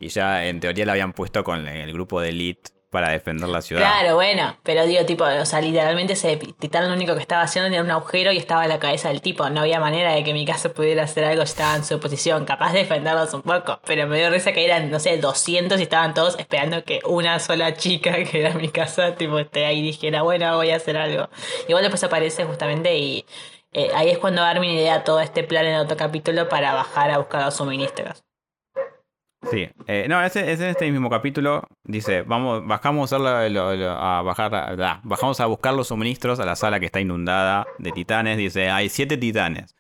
y 0.00 0.08
ya 0.08 0.46
en 0.46 0.60
teoría 0.60 0.86
la 0.86 0.92
habían 0.92 1.12
puesto 1.12 1.42
con 1.44 1.66
el 1.66 1.92
grupo 1.92 2.20
de 2.20 2.30
Elite 2.30 2.75
para 2.96 3.10
defender 3.10 3.46
la 3.50 3.60
ciudad. 3.60 3.82
Claro, 3.82 4.14
bueno, 4.14 4.56
pero 4.62 4.86
digo, 4.86 5.04
tipo, 5.04 5.22
o 5.22 5.44
sea, 5.44 5.60
literalmente 5.60 6.14
ese 6.14 6.38
titán 6.58 6.88
lo 6.88 6.94
único 6.94 7.14
que 7.14 7.20
estaba 7.20 7.42
haciendo 7.42 7.70
era 7.70 7.82
un 7.82 7.90
agujero 7.90 8.32
y 8.32 8.38
estaba 8.38 8.66
la 8.66 8.78
cabeza 8.78 9.10
del 9.10 9.20
tipo. 9.20 9.50
No 9.50 9.60
había 9.60 9.78
manera 9.80 10.14
de 10.14 10.24
que 10.24 10.32
mi 10.32 10.46
casa 10.46 10.70
pudiera 10.70 11.02
hacer 11.02 11.24
algo 11.24 11.44
si 11.44 11.50
estaba 11.50 11.76
en 11.76 11.84
su 11.84 12.00
posición, 12.00 12.46
capaz 12.46 12.72
de 12.72 12.78
defenderlos 12.78 13.34
un 13.34 13.42
poco. 13.42 13.80
Pero 13.84 14.06
me 14.06 14.16
dio 14.16 14.30
risa 14.30 14.52
que 14.52 14.64
eran, 14.64 14.90
no 14.90 14.98
sé, 14.98 15.18
200 15.18 15.78
y 15.78 15.82
estaban 15.82 16.14
todos 16.14 16.38
esperando 16.38 16.84
que 16.84 17.00
una 17.04 17.38
sola 17.38 17.74
chica, 17.74 18.14
que 18.30 18.40
era 18.40 18.54
mi 18.54 18.70
casa, 18.70 19.14
tipo, 19.14 19.38
esté 19.38 19.66
ahí 19.66 19.80
y 19.80 19.82
dijera, 19.82 20.22
bueno, 20.22 20.56
voy 20.56 20.70
a 20.70 20.76
hacer 20.76 20.96
algo. 20.96 21.28
Igual 21.68 21.82
después 21.82 22.02
aparece 22.02 22.44
justamente 22.44 22.96
y 22.96 23.26
eh, 23.74 23.90
ahí 23.94 24.08
es 24.08 24.16
cuando 24.16 24.40
Armin 24.40 24.70
idea 24.70 25.04
todo 25.04 25.20
este 25.20 25.44
plan 25.44 25.66
en 25.66 25.76
otro 25.76 25.98
capítulo 25.98 26.48
para 26.48 26.72
bajar 26.72 27.10
a 27.10 27.18
buscar 27.18 27.44
los 27.44 27.56
suministros. 27.56 28.25
Sí, 29.50 29.68
eh, 29.86 30.06
no, 30.08 30.22
es, 30.22 30.34
en 30.36 30.62
este 30.62 30.90
mismo 30.90 31.08
capítulo. 31.08 31.68
Dice, 31.84 32.22
vamos, 32.22 32.66
bajamos 32.66 33.12
a, 33.12 33.18
bajar, 33.18 35.00
bajamos 35.04 35.40
a 35.40 35.46
buscar 35.46 35.74
los 35.74 35.88
suministros 35.88 36.40
a 36.40 36.44
la 36.44 36.56
sala 36.56 36.80
que 36.80 36.86
está 36.86 37.00
inundada 37.00 37.66
de 37.78 37.92
titanes. 37.92 38.38
Dice, 38.38 38.70
hay 38.70 38.88
siete 38.88 39.16
titanes. 39.16 39.74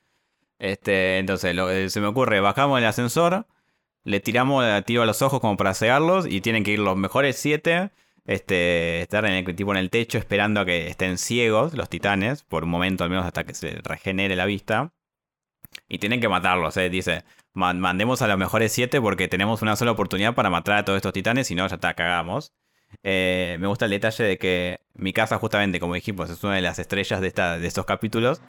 Este, 0.58 1.18
entonces, 1.18 1.54
lo, 1.54 1.70
eh, 1.70 1.90
se 1.90 2.00
me 2.00 2.06
ocurre, 2.06 2.40
bajamos 2.40 2.78
el 2.78 2.86
ascensor, 2.86 3.46
le 4.04 4.20
tiramos 4.20 4.64
tiro 4.84 5.02
a 5.02 5.06
los 5.06 5.20
ojos 5.22 5.40
como 5.40 5.56
para 5.56 5.74
cegarlos 5.74 6.26
y 6.26 6.40
tienen 6.40 6.64
que 6.64 6.72
ir 6.72 6.78
los 6.78 6.96
mejores 6.96 7.36
siete. 7.36 7.90
Este, 8.24 9.02
estar 9.02 9.24
en 9.24 9.32
el 9.32 9.54
tipo 9.54 9.70
en 9.70 9.76
el 9.76 9.88
techo 9.90 10.18
esperando 10.18 10.60
a 10.60 10.64
que 10.64 10.88
estén 10.88 11.16
ciegos 11.16 11.74
los 11.74 11.88
titanes, 11.88 12.42
por 12.42 12.64
un 12.64 12.70
momento 12.70 13.04
al 13.04 13.10
menos 13.10 13.24
hasta 13.24 13.44
que 13.44 13.54
se 13.54 13.80
regenere 13.84 14.34
la 14.34 14.46
vista. 14.46 14.92
Y 15.88 15.98
tienen 15.98 16.20
que 16.20 16.28
matarlos, 16.28 16.76
eh. 16.76 16.90
Dice, 16.90 17.24
mandemos 17.52 18.22
a 18.22 18.26
los 18.26 18.38
mejores 18.38 18.72
siete 18.72 19.00
porque 19.00 19.28
tenemos 19.28 19.62
una 19.62 19.76
sola 19.76 19.92
oportunidad 19.92 20.34
para 20.34 20.50
matar 20.50 20.78
a 20.78 20.84
todos 20.84 20.96
estos 20.96 21.12
titanes, 21.12 21.50
y 21.50 21.54
no, 21.54 21.66
ya 21.66 21.76
está, 21.76 21.94
cagamos. 21.94 22.52
Eh, 23.02 23.56
me 23.60 23.66
gusta 23.66 23.84
el 23.86 23.90
detalle 23.92 24.24
de 24.24 24.38
que 24.38 24.80
mi 24.94 25.12
casa, 25.12 25.38
justamente, 25.38 25.80
como 25.80 25.94
dijimos, 25.94 26.30
es 26.30 26.42
una 26.44 26.54
de 26.54 26.62
las 26.62 26.78
estrellas 26.78 27.20
de, 27.20 27.28
esta, 27.28 27.58
de 27.58 27.66
estos 27.66 27.84
capítulos. 27.84 28.40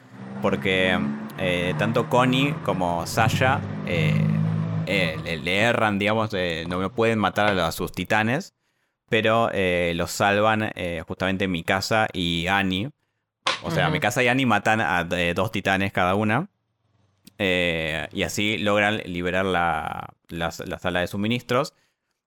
Porque 0.42 0.98
eh, 1.38 1.74
tanto 1.78 2.08
Connie 2.08 2.54
como 2.64 3.06
Sasha 3.06 3.60
eh, 3.86 4.24
le, 4.86 5.58
erran, 5.58 5.98
digamos, 5.98 6.30
no 6.68 6.92
pueden 6.92 7.18
matar 7.18 7.58
a, 7.58 7.72
sus 7.72 7.92
titanes. 7.92 8.54
Pero 9.08 9.50
los 9.94 10.10
salvan 10.10 10.70
justamente 11.06 11.48
mi 11.48 11.64
casa 11.64 12.08
y 12.12 12.46
Annie. 12.46 12.90
O 13.62 13.70
sea, 13.70 13.88
mi 13.88 14.00
casa 14.00 14.22
y 14.22 14.28
Annie 14.28 14.44
matan 14.44 14.80
a 14.80 15.04
dos 15.34 15.50
titanes 15.50 15.92
cada 15.92 16.14
una. 16.14 16.50
Y 17.38 18.22
así 18.22 18.58
logran 18.58 18.98
liberar 19.04 19.44
la, 19.44 20.14
la 20.28 20.50
sala 20.50 21.00
de 21.00 21.06
suministros. 21.06 21.74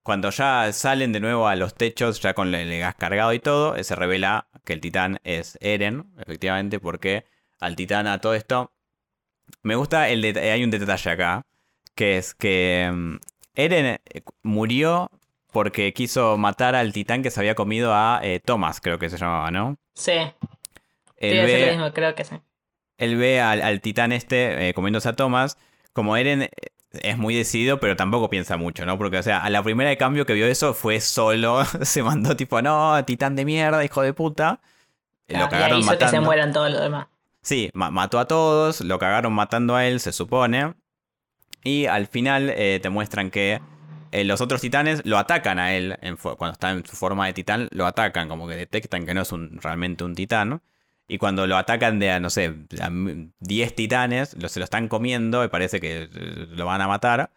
Cuando 0.04 0.32
ya 0.32 0.74
salen 0.74 1.12
de 1.12 1.20
nuevo 1.20 1.48
a 1.48 1.56
los 1.56 1.76
techos, 1.76 2.20
ya 2.22 2.34
con 2.34 2.54
el 2.56 2.80
gas 2.80 2.96
cargado 2.96 3.34
y 3.34 3.40
todo, 3.40 3.76
eh, 3.76 3.84
se 3.84 3.96
revela 3.96 4.48
que 4.66 4.74
el 4.74 4.82
titán 4.82 5.20
es 5.24 5.60
Eren, 5.62 6.12
efectivamente, 6.18 6.80
porque 6.80 7.26
al 7.60 7.76
titán 7.76 8.08
a 8.08 8.20
todo 8.20 8.34
esto. 8.34 8.72
Me 9.62 9.76
gusta 9.76 10.10
el 10.10 10.24
hay 10.38 10.64
un 10.64 10.72
detalle 10.72 11.12
acá, 11.12 11.46
que 11.94 12.18
es 12.18 12.34
que 12.34 12.90
mm, 12.92 13.16
Eren 13.54 13.86
eh, 13.86 14.00
murió 14.42 15.12
porque 15.52 15.94
quiso 15.94 16.36
matar 16.36 16.74
al 16.74 16.94
titán 16.94 17.22
que 17.22 17.30
se 17.30 17.40
había 17.40 17.54
comido 17.54 17.94
a 17.94 18.22
eh, 18.24 18.40
Thomas, 18.40 18.82
creo 18.82 18.98
que 18.98 19.10
se 19.10 19.18
llamaba, 19.18 19.52
¿no? 19.52 19.78
Sí. 19.94 20.14
Él 21.18 21.46
ve, 21.46 21.72
mismo, 21.72 21.94
creo 21.94 22.16
que 22.16 22.24
sí. 22.24 22.38
Él 23.02 23.18
ve 23.18 23.42
al, 23.42 23.82
titán 23.82 24.12
este 24.12 24.74
comiéndose 24.74 25.10
a 25.10 25.14
Thomas. 25.14 25.58
Como 25.94 26.16
Eren 26.16 26.50
es 26.94 27.18
muy 27.18 27.36
decidido, 27.36 27.80
pero 27.80 27.96
tampoco 27.96 28.30
piensa 28.30 28.58
mucho, 28.58 28.86
¿no? 28.86 28.98
Porque, 28.98 29.18
o 29.18 29.24
sea, 29.24 29.40
a 29.44 29.50
la 29.50 29.64
primera 29.64 29.90
de 29.90 29.98
cambio 29.98 30.26
que 30.26 30.34
vio 30.34 30.46
eso 30.46 30.74
fue 30.74 31.00
solo, 31.00 31.64
se 31.82 32.04
mandó 32.04 32.36
tipo, 32.36 32.62
no, 32.62 33.04
titán 33.06 33.36
de 33.36 33.46
mierda, 33.46 33.84
hijo 33.84 34.02
de 34.02 34.14
puta. 34.14 34.60
lo 35.28 35.50
cagaron 35.50 35.80
hizo 35.80 35.98
que 35.98 36.08
se 36.08 36.20
mueran 36.20 36.52
todos 36.54 36.72
los 36.72 36.82
demás. 36.82 37.08
Sí, 37.42 37.72
mató 37.74 38.20
a 38.20 38.28
todos, 38.28 38.82
lo 38.82 39.00
cagaron 39.00 39.34
matando 39.34 39.76
a 39.76 39.86
él, 39.86 40.00
se 40.00 40.12
supone. 40.12 40.76
Y 41.64 41.86
al 41.86 42.08
final 42.08 42.52
eh, 42.56 42.80
te 42.82 42.90
muestran 42.90 43.32
que 43.32 43.62
eh, 44.12 44.24
los 44.24 44.42
otros 44.42 44.62
titanes 44.62 45.02
lo 45.06 45.18
atacan 45.18 45.58
a 45.58 45.74
él 45.74 45.98
cuando 46.20 46.54
está 46.54 46.72
en 46.72 46.86
su 46.86 46.96
forma 46.96 47.28
de 47.28 47.34
titán, 47.34 47.68
lo 47.72 47.86
atacan, 47.86 48.28
como 48.28 48.48
que 48.48 48.56
detectan 48.56 49.06
que 49.06 49.14
no 49.14 49.22
es 49.22 49.32
un, 49.32 49.60
realmente 49.62 50.04
un 50.04 50.16
titán. 50.16 50.62
Y 51.12 51.18
cuando 51.18 51.46
lo 51.46 51.58
atacan 51.58 52.00
de, 52.00 52.18
no 52.22 52.30
sé, 52.30 52.54
10 53.42 53.76
titanes, 53.76 54.30
se 54.30 54.60
lo 54.60 54.64
están 54.64 54.88
comiendo, 54.88 55.42
me 55.42 55.50
parece 55.50 55.82
que 55.82 56.04
eh, 56.04 56.08
lo 56.52 56.66
van 56.66 56.80
a 56.80 56.88
matar. 56.88 57.32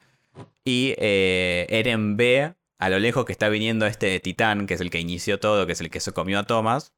Y 0.64 0.94
eh, 0.96 1.66
Eren 1.68 2.16
ve 2.16 2.54
a 2.78 2.88
lo 2.88 3.00
lejos 3.00 3.24
que 3.24 3.32
está 3.32 3.48
viniendo 3.48 3.84
este 3.86 4.20
titán, 4.20 4.68
que 4.68 4.74
es 4.74 4.80
el 4.80 4.90
que 4.90 5.00
inició 5.00 5.40
todo, 5.40 5.66
que 5.66 5.72
es 5.72 5.80
el 5.80 5.90
que 5.90 5.98
se 5.98 6.12
comió 6.12 6.38
a 6.38 6.44
Thomas. 6.44 6.94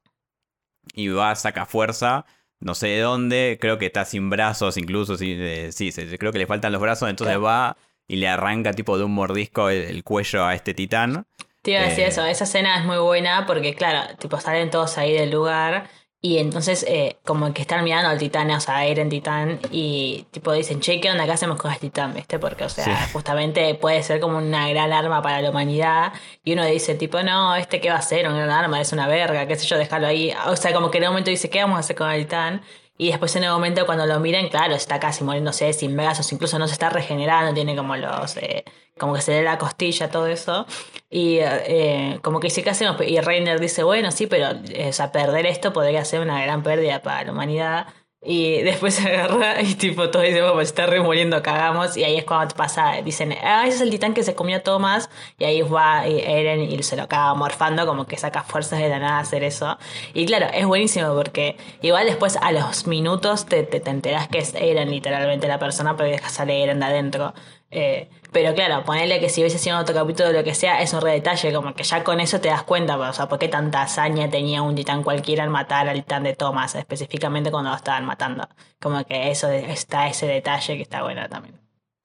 Y 0.93 1.07
va, 1.07 1.33
saca 1.33 1.65
fuerza, 1.65 2.27
no 2.59 2.75
sé 2.75 2.89
de 2.89 2.99
dónde, 2.99 3.57
creo 3.59 3.79
que 3.79 3.87
está 3.87 4.05
sin 4.05 4.29
brazos 4.29 4.77
incluso, 4.77 5.17
sí, 5.17 5.35
sí 5.71 5.91
creo 6.19 6.31
que 6.31 6.37
le 6.37 6.45
faltan 6.45 6.71
los 6.71 6.81
brazos, 6.81 7.09
entonces 7.09 7.41
va 7.41 7.75
y 8.07 8.17
le 8.17 8.27
arranca 8.27 8.71
tipo 8.73 8.99
de 8.99 9.03
un 9.03 9.15
mordisco 9.15 9.71
el, 9.71 10.03
cuello 10.03 10.45
a 10.45 10.53
este 10.53 10.75
titán. 10.75 11.25
Te 11.63 11.71
iba 11.71 11.81
a 11.81 11.85
decir 11.85 12.03
eh, 12.03 12.09
eso, 12.09 12.23
esa 12.23 12.43
escena 12.43 12.77
es 12.79 12.85
muy 12.85 12.99
buena 12.99 13.47
porque 13.47 13.73
claro, 13.73 14.15
tipo 14.17 14.39
salen 14.39 14.69
todos 14.69 14.99
ahí 14.99 15.13
del 15.13 15.31
lugar 15.31 15.89
y 16.19 16.39
entonces, 16.39 16.83
eh, 16.87 17.17
como 17.23 17.53
que 17.53 17.61
están 17.61 17.83
mirando 17.83 18.09
al 18.09 18.17
titán, 18.17 18.49
o 18.49 18.59
sea, 18.59 18.85
Eren 18.85 19.07
Titán, 19.07 19.59
y 19.71 20.25
tipo 20.31 20.51
dicen, 20.51 20.79
che, 20.79 20.99
¿qué 20.99 21.11
onda? 21.11 21.25
¿Qué 21.25 21.31
hacemos 21.31 21.61
con 21.61 21.71
el 21.71 21.77
titán? 21.77 22.13
¿Viste? 22.15 22.39
Porque, 22.39 22.63
o 22.63 22.69
sea, 22.69 23.07
justamente 23.13 23.75
puede 23.75 24.01
ser 24.01 24.19
como 24.19 24.39
una 24.39 24.67
gran 24.69 24.91
arma 24.93 25.21
para 25.21 25.41
la 25.41 25.51
humanidad. 25.51 26.13
Y 26.43 26.53
uno 26.53 26.65
dice, 26.65 26.95
tipo, 26.95 27.21
no, 27.21 27.55
¿este 27.55 27.79
qué 27.79 27.91
va 27.91 27.97
a 27.97 28.01
ser? 28.01 28.27
Una 28.27 28.37
gran 28.45 28.49
arma, 28.49 28.81
es 28.81 28.91
una 28.93 29.07
verga, 29.07 29.47
qué 29.47 29.55
sé 29.55 29.67
yo, 29.67 29.77
déjalo 29.77 30.07
ahí. 30.07 30.33
O 30.47 30.55
sea, 30.55 30.73
como 30.73 30.89
que 30.89 30.97
en 30.97 31.03
un 31.03 31.09
momento 31.09 31.29
dice, 31.29 31.49
¿qué 31.51 31.61
vamos 31.61 31.77
a 31.77 31.79
hacer 31.81 31.95
con 31.95 32.09
el 32.09 32.23
titán? 32.23 32.61
Y 32.97 33.09
después 33.09 33.35
en 33.35 33.43
el 33.43 33.51
momento 33.51 33.85
cuando 33.85 34.07
lo 34.07 34.19
miran, 34.19 34.49
claro, 34.49 34.73
está 34.73 34.99
casi 34.99 35.23
muriéndose 35.23 35.71
sin 35.73 35.95
brazos, 35.95 36.31
incluso 36.33 36.57
no 36.57 36.67
se 36.67 36.73
está 36.73 36.89
regenerando, 36.89 37.53
tiene 37.53 37.75
como 37.75 37.95
los, 37.95 38.37
eh, 38.37 38.65
como 38.97 39.13
que 39.13 39.21
se 39.21 39.31
le 39.31 39.43
la 39.43 39.57
costilla, 39.57 40.09
todo 40.09 40.27
eso. 40.27 40.65
Y 41.09 41.37
eh, 41.39 42.19
como 42.21 42.39
que 42.39 42.47
dice, 42.47 42.63
¿qué 42.63 42.71
hacemos? 42.71 42.97
Y 43.05 43.19
Reiner 43.21 43.59
dice, 43.59 43.83
bueno, 43.83 44.11
sí, 44.11 44.27
pero 44.27 44.47
eh, 44.69 44.91
o 44.91 45.11
perder 45.11 45.45
esto 45.45 45.73
podría 45.73 46.03
ser 46.05 46.21
una 46.21 46.41
gran 46.41 46.63
pérdida 46.63 47.01
para 47.01 47.23
la 47.23 47.31
humanidad. 47.31 47.87
Y 48.21 48.61
después 48.63 48.95
se 48.95 49.07
agarra 49.07 49.61
y 49.61 49.75
tipo 49.75 50.09
todo 50.09 50.23
dice, 50.23 50.41
pues 50.51 50.69
está 50.69 50.85
re 50.85 50.99
muriendo, 50.99 51.41
cagamos. 51.41 51.95
Y 51.95 52.03
ahí 52.03 52.17
es 52.17 52.25
cuando 52.25 52.53
pasa, 52.55 53.01
dicen, 53.03 53.33
ah, 53.43 53.63
ese 53.65 53.77
es 53.77 53.81
el 53.81 53.89
titán 53.89 54.13
que 54.13 54.23
se 54.23 54.35
comió 54.35 54.61
Thomas. 54.63 55.09
Y 55.37 55.45
ahí 55.45 55.61
va 55.61 56.05
Eren 56.05 56.61
y 56.61 56.83
se 56.83 56.97
lo 56.97 57.03
acaba 57.03 57.33
morfando, 57.35 57.85
como 57.85 58.05
que 58.05 58.17
saca 58.17 58.43
fuerzas 58.43 58.79
de 58.79 58.89
la 58.89 58.99
nada 58.99 59.17
a 59.17 59.21
hacer 59.21 59.43
eso. 59.43 59.77
Y 60.13 60.25
claro, 60.25 60.47
es 60.53 60.65
buenísimo 60.65 61.13
porque 61.15 61.57
igual 61.81 62.05
después 62.05 62.37
a 62.41 62.51
los 62.51 62.87
minutos 62.87 63.45
te, 63.45 63.63
te, 63.63 63.79
te 63.79 63.89
enteras 63.91 64.27
que 64.27 64.39
es 64.39 64.53
Eren 64.55 64.91
literalmente 64.91 65.47
la 65.47 65.59
persona, 65.59 65.95
pero 65.95 66.09
dejas 66.09 66.33
salir 66.33 66.63
Eren 66.63 66.79
de 66.79 66.85
adentro. 66.85 67.33
Eh, 67.69 68.09
pero 68.37 68.53
claro, 68.53 68.83
ponerle 68.83 69.19
que 69.19 69.29
si 69.29 69.41
hubiese 69.41 69.57
sido 69.57 69.79
otro 69.79 69.95
capítulo 69.95 70.29
o 70.29 70.31
lo 70.31 70.43
que 70.43 70.53
sea, 70.53 70.79
es 70.79 70.93
un 70.93 71.01
re 71.01 71.13
detalle, 71.13 71.51
como 71.51 71.73
que 71.73 71.81
ya 71.81 72.03
con 72.03 72.19
eso 72.19 72.39
te 72.39 72.49
das 72.49 72.61
cuenta, 72.61 72.95
o 72.95 73.11
sea, 73.11 73.27
por 73.27 73.39
qué 73.39 73.47
tanta 73.47 73.81
hazaña 73.81 74.29
tenía 74.29 74.61
un 74.61 74.75
titán 74.75 75.01
cualquiera 75.01 75.43
al 75.43 75.49
matar 75.49 75.89
al 75.89 76.03
titán 76.03 76.21
de 76.21 76.35
Thomas, 76.35 76.75
específicamente 76.75 77.49
cuando 77.49 77.71
lo 77.71 77.75
estaban 77.75 78.05
matando. 78.05 78.47
Como 78.79 79.03
que 79.05 79.31
eso 79.31 79.49
está 79.49 80.07
ese 80.07 80.27
detalle 80.27 80.75
que 80.75 80.83
está 80.83 81.01
bueno 81.01 81.27
también. 81.27 81.59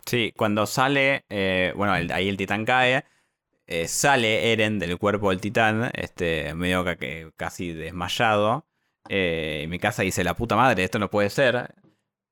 Sí, 0.07 0.33
cuando 0.35 0.65
sale, 0.65 1.27
eh, 1.29 1.75
bueno, 1.77 1.93
ahí 1.93 2.31
el 2.31 2.39
titán 2.39 2.65
cae, 2.65 3.05
eh, 3.67 3.87
sale 3.87 4.55
Eren 4.55 4.79
del 4.79 4.97
cuerpo 4.97 5.29
del 5.29 5.41
titán, 5.43 5.91
este, 5.93 6.55
medio 6.55 6.83
que, 6.97 7.31
casi 7.37 7.75
desmayado. 7.75 8.65
Eh, 9.11 9.67
mi 9.69 9.79
casa 9.79 10.01
dice, 10.01 10.25
la 10.25 10.33
puta 10.33 10.57
madre, 10.57 10.83
esto 10.83 10.99
no 10.99 11.11
puede 11.11 11.29
ser 11.29 11.75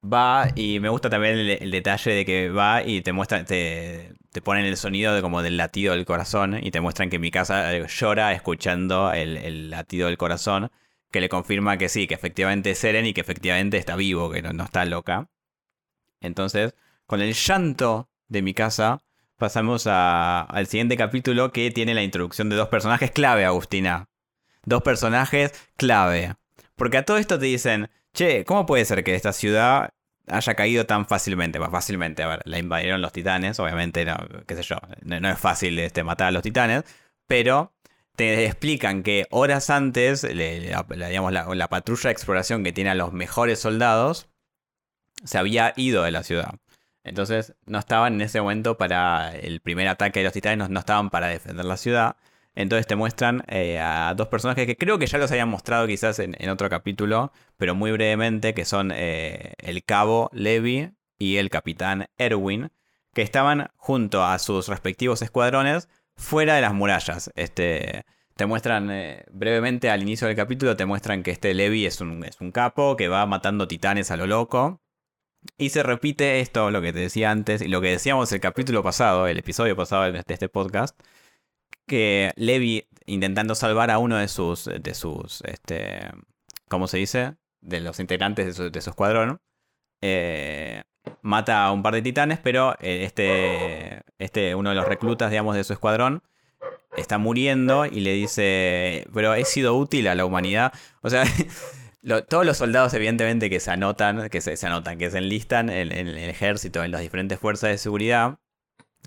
va 0.03 0.49
y 0.55 0.81
me 0.81 0.89
gusta 0.89 1.11
también 1.11 1.39
el, 1.39 1.71
detalle 1.71 2.13
de 2.13 2.25
que 2.25 2.51
va 2.51 2.83
y 2.83 3.03
te 3.03 3.13
muestra, 3.13 3.45
te, 3.45 4.15
te 4.33 4.41
ponen 4.41 4.65
el 4.65 4.77
sonido 4.77 5.15
de 5.15 5.23
como 5.23 5.43
del 5.43 5.57
latido 5.57 5.95
del 5.95 6.07
corazón 6.07 6.59
y 6.63 6.71
te 6.71 6.81
muestran 6.81 7.11
que 7.11 7.19
mi 7.19 7.31
casa 7.31 7.75
eh, 7.75 7.87
llora 7.89 8.33
escuchando 8.33 9.13
el, 9.13 9.71
latido 9.71 10.07
del 10.07 10.19
corazón, 10.19 10.71
que 11.11 11.21
le 11.21 11.29
confirma 11.29 11.77
que 11.79 11.89
sí, 11.89 12.07
que 12.07 12.15
efectivamente 12.15 12.71
es 12.71 12.85
Eren 12.85 13.07
y 13.07 13.13
que 13.13 13.21
efectivamente 13.21 13.77
está 13.77 13.97
vivo, 13.97 14.31
que 14.31 14.43
no, 14.43 14.65
está 14.65 14.85
loca. 14.85 15.29
Entonces, 16.21 16.75
con 17.07 17.21
el 17.21 17.35
llanto 17.35 18.09
de 18.29 18.43
mi 18.43 18.55
casa, 18.55 19.03
pasamos 19.37 19.87
al 19.87 20.67
siguiente 20.67 20.97
capítulo 20.97 21.51
que 21.51 21.71
tiene 21.71 21.95
la 21.95 22.03
introducción 22.03 22.49
de 22.49 22.57
dos 22.57 22.69
personajes 22.69 23.11
clave, 23.11 23.45
Agustina. 23.45 24.09
Dos 24.65 24.83
personajes 24.83 25.53
clave. 25.77 26.35
Porque 26.77 26.99
a 26.99 27.05
todo 27.05 27.19
esto 27.19 27.39
te 27.39 27.47
dicen, 27.47 27.91
Che, 28.13 28.45
¿cómo 28.45 28.67
puede 28.67 28.85
ser 28.85 29.05
que 29.05 29.15
esta 29.15 29.33
ciudad 29.33 29.91
haya 30.27 30.55
caído 30.55 30.87
tan 30.87 31.07
fácilmente? 31.07 31.59
Más 31.59 31.71
fácilmente, 31.71 32.23
a 32.23 32.29
ver, 32.29 32.43
la 32.45 32.59
invadieron 32.59 33.01
los 33.01 33.13
titanes, 33.13 33.59
obviamente, 33.61 34.05
no, 34.05 34.17
qué 34.47 34.57
sé 34.57 34.63
yo, 34.63 34.77
no, 35.03 35.31
es 35.31 35.39
fácil 35.39 35.79
este, 35.79 36.03
matar 36.03 36.29
a 36.29 36.31
los 36.33 36.43
titanes, 36.43 36.85
pero 37.27 37.73
te 38.17 38.47
explican 38.47 39.03
que 39.03 39.27
horas 39.31 39.71
antes, 39.71 40.25
la, 40.25 41.09
digamos, 41.09 41.33
la, 41.33 41.69
patrulla 41.69 42.09
de 42.09 42.13
exploración 42.13 42.65
que 42.65 42.73
tiene 42.73 42.91
a 42.91 42.95
los 42.95 43.13
mejores 43.13 43.61
soldados, 43.61 44.29
se 45.25 45.39
había 45.39 45.73
ido 45.77 46.03
de 46.03 46.11
la 46.11 46.23
ciudad. 46.23 46.55
Entonces 47.05 47.55
no 47.67 47.79
estaban 47.79 48.15
en 48.15 48.21
ese 48.23 48.41
momento 48.41 48.77
para 48.77 49.35
el 49.35 49.61
primer 49.61 49.89
ataque 49.89 50.21
de 50.21 50.25
los 50.25 50.33
titanes, 50.33 50.69
no 50.69 50.81
estaban 50.81 51.11
para 51.11 51.29
defender 51.29 51.65
la 51.65 51.77
ciudad. 51.77 52.17
Entonces 52.55 52.87
te 52.87 52.97
muestran 52.97 53.45
eh, 53.49 53.79
a 53.79 54.15
dos 54.17 54.29
personajes 54.29 54.67
que 54.67 54.77
creo 54.77 54.99
que 54.99 55.07
ya 55.07 55.19
los 55.19 55.31
habían 55.31 55.49
mostrado 55.49 55.87
quizás 55.87 56.19
en, 56.19 56.37
otro 56.49 56.69
capítulo, 56.69 57.33
pero 57.57 57.75
muy 57.75 57.93
brevemente, 57.93 58.55
que 58.55 58.65
son 58.65 58.93
eh, 58.95 59.55
el 59.59 59.85
cabo 59.85 60.31
Levi 60.33 60.91
y 61.19 61.37
el 61.37 61.51
capitán 61.51 62.09
Erwin, 62.19 62.73
que 63.15 63.23
estaban 63.23 63.71
junto 63.77 64.25
a 64.25 64.39
sus 64.39 64.69
respectivos 64.69 65.23
escuadrones 65.23 65.89
fuera 66.17 66.55
de 66.55 66.61
las 66.61 66.75
murallas. 66.75 67.31
Este, 67.37 68.05
te 68.37 68.47
muestran 68.47 68.91
eh, 68.91 69.25
brevemente 69.31 69.91
al 69.91 70.03
inicio 70.03 70.27
del 70.27 70.37
capítulo, 70.37 70.77
te 70.77 70.87
muestran 70.87 71.23
que 71.23 71.31
este 71.31 71.55
Levi 71.55 71.87
es 71.87 72.01
un, 72.01 72.25
es 72.25 72.41
un 72.41 72.53
capo 72.53 72.97
que 72.97 73.09
va 73.09 73.27
matando 73.27 73.69
titanes 73.69 74.11
a 74.11 74.17
lo 74.17 74.27
loco. 74.27 74.81
Y 75.57 75.71
se 75.71 75.83
repite 75.83 76.41
esto, 76.41 76.71
lo 76.71 76.83
que 76.83 76.93
te 76.93 76.99
decía 76.99 77.31
antes, 77.31 77.63
y 77.63 77.69
lo 77.69 77.81
que 77.81 77.89
decíamos 77.89 78.31
el 78.33 78.41
capítulo 78.41 78.83
pasado, 78.83 79.27
el 79.27 79.39
episodio 79.39 79.75
pasado 79.77 80.11
de 80.13 80.23
este 80.27 80.49
podcast, 80.51 81.01
que 81.91 82.33
Levi, 82.37 82.87
intentando 83.07 83.57
salvar 83.57 83.91
a 83.91 83.99
uno 83.99 84.17
de 84.17 84.29
sus, 84.29 84.71
de 84.81 84.95
sus, 84.95 85.43
este, 85.43 86.09
¿cómo 86.69 86.87
se 86.87 86.99
dice? 86.99 87.35
De 87.61 87.81
los 87.81 87.99
integrantes 87.99 88.47
de 88.47 88.53
su, 88.53 88.71
de 88.71 88.81
su 88.81 88.91
escuadrón, 88.91 89.41
eh, 90.01 90.85
mata 91.21 91.65
a 91.65 91.73
un 91.73 91.83
par 91.83 91.95
de 91.95 92.03
titanes, 92.03 92.39
pero 92.39 92.77
eh, 92.79 93.03
este, 93.05 94.03
este, 94.21 94.55
uno 94.55 94.71
de 94.71 94.77
los 94.77 94.87
reclutas, 94.87 95.31
digamos, 95.31 95.57
de 95.57 95.65
su 95.65 95.73
escuadrón, 95.73 96.23
está 96.97 97.19
muriendo 97.19 97.87
y 97.87 97.99
le 97.99 98.13
dice, 98.13 99.05
pero 99.13 99.35
he 99.35 99.45
sido 99.45 99.75
útil 99.75 100.07
a 100.07 100.15
la 100.15 100.25
humanidad. 100.25 100.73
O 101.03 101.11
sea, 101.11 101.25
todos 102.29 102.47
los 102.47 102.57
soldados, 102.57 102.95
evidentemente, 102.95 103.51
que 103.51 103.59
se 103.59 103.73
anotan, 103.73 104.29
que 104.29 104.41
se, 104.41 104.65
anotan, 104.65 104.97
que 104.97 105.11
se 105.11 105.19
enlistan 105.19 105.71
en, 105.71 105.91
el 105.91 106.17
ejército, 106.17 106.85
en 106.85 106.93
las 106.93 107.01
diferentes 107.01 107.41
fuerzas 107.41 107.71
de 107.71 107.79
seguridad, 107.79 108.39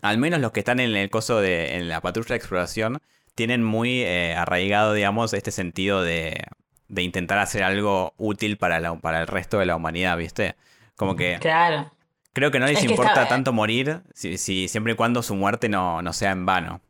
al 0.03 0.19
menos 0.19 0.39
los 0.39 0.51
que 0.51 0.59
están 0.59 0.79
en 0.79 0.95
el 0.95 1.09
coso 1.09 1.41
de 1.41 1.77
en 1.77 1.89
la 1.89 1.99
patrulla 2.01 2.29
de 2.29 2.35
exploración, 2.35 3.01
tienen 3.35 3.63
muy 3.63 4.01
eh, 4.03 4.35
arraigado, 4.35 4.93
digamos, 4.93 5.33
este 5.33 5.49
sentido 5.51 6.03
de, 6.03 6.43
de 6.87 7.01
intentar 7.01 7.39
hacer 7.39 7.63
algo 7.63 8.13
útil 8.17 8.57
para, 8.57 8.79
la, 8.79 8.93
para 8.95 9.21
el 9.21 9.27
resto 9.27 9.57
de 9.57 9.65
la 9.65 9.75
humanidad, 9.75 10.15
¿viste? 10.17 10.55
Como 10.95 11.15
que... 11.15 11.39
Claro. 11.41 11.91
Creo 12.33 12.49
que 12.51 12.59
no 12.59 12.65
les 12.67 12.79
Es 12.79 12.83
importa 12.85 13.11
está- 13.13 13.27
tanto 13.27 13.53
morir 13.53 14.01
si, 14.13 14.37
si- 14.37 14.67
siempre 14.67 14.93
y 14.93 14.95
cuando 14.95 15.21
su 15.23 15.35
muerte 15.35 15.69
no, 15.69 16.01
no 16.01 16.13
sea 16.13 16.31
en 16.31 16.45
vano. 16.45 16.81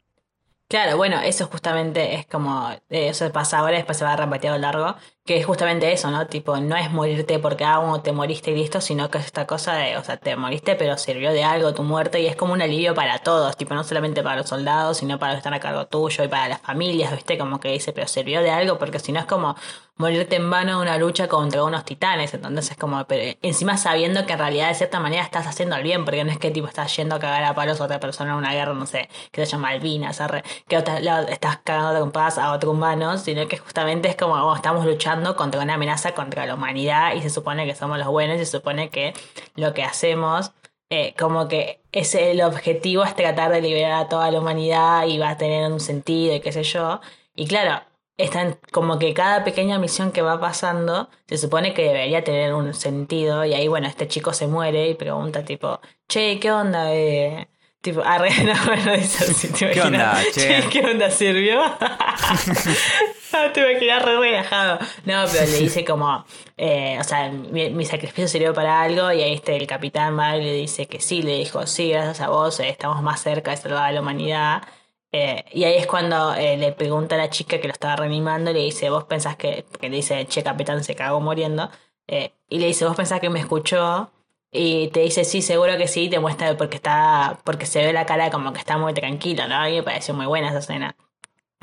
Claro, 0.70 0.98
bueno, 0.98 1.20
eso 1.22 1.46
justamente 1.48 2.16
es 2.16 2.26
como, 2.26 2.72
eh, 2.90 3.10
eso 3.10 3.32
pasa 3.32 3.60
ahora 3.60 3.76
después 3.78 3.98
se 3.98 4.06
va 4.06 4.14
a 4.14 4.16
repetir 4.18 4.50
a 4.50 4.54
lo 4.54 4.60
largo, 4.60 4.96
que 5.26 5.38
es 5.38 5.46
justamente 5.46 5.90
eso, 5.94 6.12
¿no? 6.12 6.28
Tipo, 6.28 6.58
no 6.58 6.76
es 6.76 6.92
morirte 6.92 7.40
porque 7.40 7.64
ah, 7.64 7.80
uno 7.80 8.02
te 8.02 8.12
moriste 8.12 8.52
y 8.52 8.56
listo, 8.56 8.82
sino 8.82 9.10
que 9.10 9.20
es 9.20 9.26
esta 9.26 9.48
cosa 9.48 9.74
de, 9.76 9.96
o 9.96 10.04
sea, 10.04 10.18
te 10.18 10.36
moriste 10.36 10.76
pero 10.76 10.98
sirvió 10.98 11.32
de 11.32 11.46
algo 11.46 11.74
tu 11.74 11.84
muerte 11.84 12.20
y 12.20 12.28
es 12.28 12.36
como 12.36 12.52
un 12.52 12.62
alivio 12.62 12.94
para 12.94 13.20
todos, 13.20 13.56
tipo, 13.56 13.74
no 13.74 13.86
solamente 13.86 14.22
para 14.22 14.36
los 14.38 14.50
soldados, 14.50 14.98
sino 14.98 15.20
para 15.20 15.32
los 15.34 15.38
que 15.38 15.40
están 15.40 15.54
a 15.54 15.60
cargo 15.62 15.86
tuyo 15.88 16.26
y 16.26 16.28
para 16.28 16.50
las 16.50 16.62
familias, 16.62 17.14
¿viste? 17.16 17.38
Como 17.38 17.60
que 17.62 17.70
dice, 17.72 17.94
pero 17.94 18.06
sirvió 18.08 18.42
de 18.42 18.52
algo 18.52 18.78
porque 18.78 19.00
si 19.00 19.14
no 19.14 19.20
es 19.22 19.26
como 19.26 19.56
morirte 19.96 20.36
en 20.38 20.50
vano 20.50 20.72
en 20.72 20.78
una 20.80 20.98
lucha 20.98 21.28
contra 21.30 21.64
unos 21.64 21.86
titanes, 21.86 22.34
entonces 22.34 22.72
es 22.72 22.78
como, 22.78 23.06
pero 23.06 23.38
encima 23.44 23.78
sabiendo 23.78 24.26
que 24.26 24.34
en 24.34 24.40
realidad 24.40 24.68
de 24.70 24.76
cierta 24.76 25.00
manera 25.00 25.24
estás 25.24 25.46
haciendo 25.48 25.76
el 25.78 25.84
bien, 25.84 26.04
porque 26.04 26.24
no 26.26 26.32
es 26.32 26.40
que 26.40 26.52
tipo 26.52 26.68
estás 26.68 26.94
yendo 26.98 27.16
a 27.16 27.20
cagar 27.20 27.44
a 27.46 27.54
palos 27.56 27.80
a 27.80 27.86
otra 27.86 28.00
persona 28.00 28.32
en 28.32 28.38
una 28.38 28.54
guerra, 28.54 28.74
no 28.74 28.86
sé, 28.88 29.08
que 29.32 29.46
se 29.46 29.52
llama 29.52 29.70
Malvinas, 29.70 30.20
que 30.68 30.78
otra- 30.78 31.00
la- 31.00 31.22
estás 31.24 31.58
cagando 31.64 32.00
con 32.00 32.12
paz 32.12 32.38
a 32.38 32.52
otro 32.54 32.72
humano, 32.72 33.18
sino 33.18 33.48
que 33.48 33.58
justamente 33.58 34.08
es 34.10 34.16
como 34.16 34.34
oh, 34.36 34.56
estamos 34.56 34.86
luchando 34.86 35.13
contra 35.36 35.62
una 35.62 35.76
amenaza 35.76 36.14
contra 36.14 36.46
la 36.46 36.56
humanidad 36.56 37.16
y 37.16 37.22
se 37.22 37.30
supone 37.30 37.66
que 37.66 37.76
somos 37.76 37.98
los 37.98 38.08
buenos 38.08 38.38
y 38.38 38.40
se 38.46 38.52
supone 38.58 38.90
que 38.90 39.14
lo 39.56 39.74
que 39.74 39.84
hacemos 39.84 40.52
eh, 40.90 41.16
como 41.18 41.48
que 41.48 41.82
es 41.92 42.14
el 42.16 42.42
objetivo 42.42 43.04
es 43.04 43.16
tratar 43.16 43.52
de 43.52 43.62
liberar 43.62 43.94
a 43.94 44.10
toda 44.10 44.30
la 44.32 44.40
humanidad 44.40 45.08
y 45.08 45.18
va 45.18 45.32
a 45.32 45.38
tener 45.38 45.72
un 45.72 45.80
sentido 45.80 46.36
y 46.36 46.40
qué 46.42 46.52
sé 46.52 46.64
yo. 46.64 47.02
Y 47.36 47.48
claro, 47.48 47.84
están 48.18 48.60
como 48.72 49.00
que 49.00 49.14
cada 49.14 49.44
pequeña 49.44 49.80
misión 49.80 50.12
que 50.12 50.22
va 50.22 50.40
pasando 50.40 51.10
se 51.28 51.38
supone 51.38 51.74
que 51.74 51.84
debería 51.84 52.24
tener 52.24 52.54
un 52.54 52.74
sentido 52.74 53.44
y 53.46 53.54
ahí 53.56 53.68
bueno, 53.68 53.88
este 53.88 54.08
chico 54.08 54.34
se 54.34 54.48
muere 54.48 54.88
y 54.90 54.94
pregunta 54.96 55.44
tipo, 55.46 55.80
che, 56.08 56.40
¿qué 56.40 56.52
onda? 56.52 56.94
Eh? 56.94 57.48
Tipo, 57.84 58.02
arre, 58.06 58.30
no, 58.46 58.54
así, 58.54 59.50
¿te 59.50 59.72
¿Qué 59.72 59.82
onda, 59.82 60.18
che? 60.34 60.64
¿Qué 60.72 60.80
onda, 60.86 61.12
sirvió? 61.12 61.60
Te 63.54 63.60
imaginas 63.60 64.06
re 64.06 64.18
relajado. 64.20 64.80
No, 65.04 65.26
pero 65.30 65.46
le 65.46 65.58
dice 65.58 65.84
como, 65.84 66.24
eh, 66.56 66.98
o 66.98 67.04
sea, 67.04 67.30
mi, 67.30 67.72
mi 67.72 67.84
sacrificio 67.84 68.30
sirvió 68.30 68.54
para 68.54 68.82
algo 68.82 69.12
y 69.12 69.22
ahí 69.22 69.34
este, 69.34 69.58
el 69.58 69.68
capitán 69.68 70.18
va 70.18 70.38
y 70.38 70.46
le 70.46 70.54
dice 70.54 70.86
que 70.86 71.02
sí, 71.02 71.24
le 71.24 71.40
dijo, 71.40 71.68
sí, 71.68 71.90
gracias 71.90 72.22
a 72.22 72.30
vos 72.30 72.60
eh, 72.62 72.70
estamos 72.70 73.02
más 73.02 73.22
cerca 73.22 73.52
de 73.52 73.58
salvar 73.58 73.84
a 73.84 73.92
la 73.92 74.00
humanidad. 74.00 74.64
Eh, 75.12 75.44
y 75.52 75.66
ahí 75.66 75.76
es 75.76 75.88
cuando 75.88 76.34
eh, 76.36 76.56
le 76.56 76.72
pregunta 76.72 77.16
a 77.16 77.18
la 77.18 77.30
chica 77.30 77.60
que 77.60 77.68
lo 77.68 77.74
estaba 77.74 77.98
reanimando 77.98 78.52
y 78.52 78.54
le 78.54 78.60
dice, 78.62 78.90
vos 78.92 79.04
pensás 79.04 79.36
que, 79.36 79.66
que 79.82 79.90
le 79.90 79.98
dice, 79.98 80.26
che, 80.28 80.42
capitán, 80.42 80.84
se 80.86 80.96
cagó 80.96 81.20
muriendo. 81.20 81.70
Y 82.08 82.60
le 82.60 82.68
dice, 82.68 82.86
vos 82.86 82.96
pensás 82.96 83.20
que 83.20 83.30
me 83.30 83.40
escuchó. 83.42 84.10
Y 84.54 84.90
te 84.90 85.02
dice, 85.02 85.26
sí, 85.26 85.42
seguro 85.42 85.78
que 85.78 85.88
sí, 85.88 86.10
te 86.10 86.20
muestra 86.20 86.56
porque 86.58 86.76
está, 86.78 87.40
porque 87.44 87.66
se 87.66 87.84
ve 87.86 87.94
la 87.94 88.06
cara 88.06 88.30
como 88.32 88.54
que 88.54 88.60
está 88.60 88.78
muy 88.78 88.94
tranquilo, 88.94 89.48
¿no? 89.48 89.56
A 89.56 89.66
mí 89.66 89.74
me 89.78 89.84
pareció 89.84 90.14
muy 90.14 90.28
buena 90.28 90.50
esa 90.50 90.60
escena. 90.60 90.96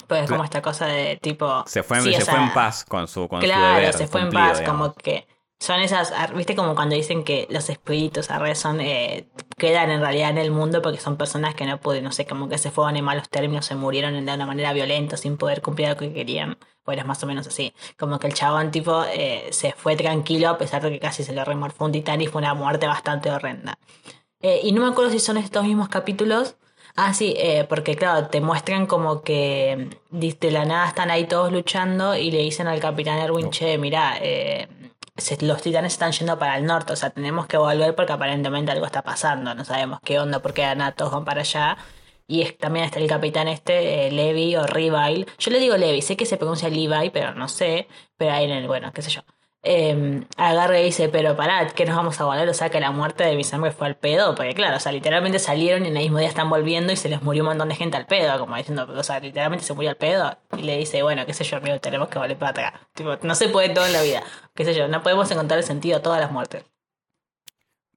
Pues 0.09 0.24
es 0.24 0.30
como 0.30 0.45
esta 0.45 0.61
cosa 0.62 0.86
de 0.86 1.16
tipo. 1.16 1.64
Se 1.66 1.82
fue, 1.82 2.01
sí, 2.01 2.12
se 2.14 2.24
fue 2.24 2.24
sea, 2.24 2.45
en 2.47 2.53
paz 2.53 2.84
con 2.84 3.07
su, 3.07 3.28
con 3.28 3.41
su 3.41 3.47
Claro, 3.47 3.76
deber 3.76 3.95
se 3.95 4.07
fue 4.09 4.22
en 4.22 4.30
paz, 4.30 4.59
digamos. 4.59 4.88
como 4.88 4.95
que 4.95 5.26
son 5.61 5.80
esas, 5.80 6.11
ar- 6.12 6.34
viste 6.34 6.56
como 6.56 6.74
cuando 6.74 6.96
dicen 6.96 7.22
que 7.22 7.46
los 7.50 7.68
espíritus 7.68 8.30
arre 8.30 8.54
son, 8.54 8.80
eh, 8.80 9.28
quedan 9.58 9.90
en 9.90 10.00
realidad 10.00 10.30
en 10.30 10.38
el 10.38 10.50
mundo 10.50 10.80
porque 10.82 10.98
son 10.98 11.16
personas 11.18 11.54
que 11.54 11.66
no 11.66 11.78
pueden, 11.80 12.02
no 12.04 12.12
sé, 12.12 12.26
como 12.26 12.48
que 12.48 12.58
se 12.58 12.70
fueron 12.70 12.96
en 12.96 13.04
malos 13.04 13.28
términos, 13.28 13.66
se 13.66 13.74
murieron 13.74 14.24
de 14.24 14.32
una 14.34 14.46
manera 14.46 14.72
violenta 14.72 15.16
sin 15.18 15.36
poder 15.36 15.61
cumplir 15.62 15.88
lo 15.90 15.96
que 15.96 16.12
querían. 16.14 16.58
Bueno, 16.86 17.02
es 17.02 17.06
más 17.06 17.22
o 17.22 17.26
menos 17.26 17.46
así. 17.46 17.74
Como 17.98 18.18
que 18.18 18.26
el 18.26 18.34
chabón 18.34 18.70
tipo 18.70 19.04
eh, 19.12 19.48
se 19.52 19.72
fue 19.72 19.96
tranquilo 19.96 20.48
a 20.48 20.58
pesar 20.58 20.82
de 20.82 20.90
que 20.90 20.98
casi 20.98 21.22
se 21.24 21.32
le 21.34 21.44
remorfó 21.44 21.84
un 21.84 21.92
titán 21.92 22.20
y 22.22 22.26
fue 22.26 22.40
una 22.40 22.54
muerte 22.54 22.86
bastante 22.86 23.30
horrenda. 23.30 23.78
Eh, 24.40 24.61
y 24.64 24.72
no 24.72 24.82
me 24.82 24.88
acuerdo 24.88 25.11
si 25.11 25.20
son 25.20 25.36
estos 25.36 25.64
mismos 25.64 25.88
capítulos. 25.88 26.56
Ah, 26.96 27.14
sí, 27.14 27.34
eh, 27.38 27.66
porque 27.68 27.94
claro, 27.96 28.28
te 28.28 28.40
muestran 28.40 28.86
como 28.86 29.22
que 29.22 29.90
dis- 30.11 30.38
de 30.40 30.50
la 30.50 30.64
nada 30.64 30.88
están 30.88 31.11
ahí 31.11 31.26
todos 31.26 31.52
luchando 31.52 32.16
y 32.16 32.30
le 32.30 32.38
dicen 32.38 32.66
al 32.66 32.80
capitán 32.80 33.18
Erwin, 33.18 33.46
No. 33.46 33.50
che, 33.52 33.78
mira, 33.78 34.16
eh, 34.20 34.68
los 35.43 35.62
titanes 35.62 35.93
están 35.95 36.12
yendo 36.12 36.39
para 36.39 36.57
el 36.59 36.64
norte, 36.66 36.93
o 36.93 36.97
sea, 36.97 37.11
tenemos 37.11 37.47
que 37.47 37.57
volver 37.57 37.95
porque 37.95 38.12
aparentemente 38.12 38.73
algo 38.73 38.87
está 38.87 39.03
pasando, 39.03 39.55
no 39.55 39.64
sabemos 39.64 40.01
qué 40.05 40.18
onda, 40.18 40.41
porque 40.41 40.62
nada, 40.75 40.93
todos 40.93 41.12
van 41.12 41.25
para 41.25 41.41
allá. 41.43 41.77
Y 42.27 42.43
es- 42.43 42.57
también 42.59 42.85
está 42.85 42.99
el 43.01 43.09
capitán 43.09 43.49
este, 43.49 44.07
eh, 44.07 44.12
Levi 44.12 44.55
o 44.57 44.66
Revile. 44.66 45.27
Yo 45.39 45.51
le 45.51 45.59
digo 45.59 45.77
Levi, 45.77 46.01
sé 46.03 46.16
que 46.16 46.27
se 46.27 46.37
pronuncia 46.37 46.68
Levi, 46.68 47.11
pero 47.11 47.35
no 47.35 47.49
sé. 47.49 47.89
Pero 48.16 48.33
ahí 48.33 48.45
en 48.45 48.51
el, 48.53 48.66
bueno, 48.68 48.93
qué 48.93 49.03
sé 49.03 49.11
yo. 49.11 49.23
Eh, 49.62 50.24
y 50.38 50.82
dice, 50.82 51.11
pero 51.11 51.36
pará, 51.36 51.66
que 51.68 51.84
nos 51.84 51.94
vamos 51.94 52.20
a 52.20 52.24
volver? 52.24 52.48
O 52.48 52.54
sea, 52.54 52.70
que 52.70 52.80
la 52.80 52.90
muerte 52.90 53.24
de 53.24 53.36
mi 53.36 53.44
sangre 53.44 53.72
fue 53.72 53.86
al 53.86 53.96
pedo. 53.96 54.34
Porque 54.34 54.54
claro, 54.54 54.76
o 54.76 54.80
sea, 54.80 54.92
literalmente 54.92 55.38
salieron 55.38 55.84
y 55.84 55.88
en 55.88 55.96
el 55.96 56.02
mismo 56.02 56.18
día 56.18 56.28
están 56.28 56.48
volviendo 56.48 56.92
y 56.92 56.96
se 56.96 57.08
les 57.08 57.22
murió 57.22 57.42
un 57.42 57.50
montón 57.50 57.68
de 57.68 57.74
gente 57.74 57.96
al 57.96 58.06
pedo. 58.06 58.38
Como 58.38 58.56
diciendo, 58.56 58.88
o 58.88 59.02
sea, 59.02 59.20
literalmente 59.20 59.64
se 59.64 59.74
murió 59.74 59.90
al 59.90 59.96
pedo. 59.96 60.36
Y 60.56 60.62
le 60.62 60.76
dice, 60.78 61.02
bueno, 61.02 61.26
qué 61.26 61.34
sé 61.34 61.44
yo, 61.44 61.58
amigo, 61.58 61.78
tenemos 61.80 62.08
que 62.08 62.18
volver 62.18 62.38
para 62.38 62.50
atrás. 62.50 62.72
No 63.22 63.34
se 63.34 63.48
puede 63.48 63.68
todo 63.70 63.86
en 63.86 63.92
la 63.92 64.02
vida. 64.02 64.22
Qué 64.54 64.64
sé 64.64 64.74
yo, 64.74 64.88
no 64.88 65.02
podemos 65.02 65.30
encontrar 65.30 65.58
el 65.58 65.64
sentido 65.64 65.98
a 65.98 66.02
todas 66.02 66.20
las 66.20 66.32
muertes. 66.32 66.64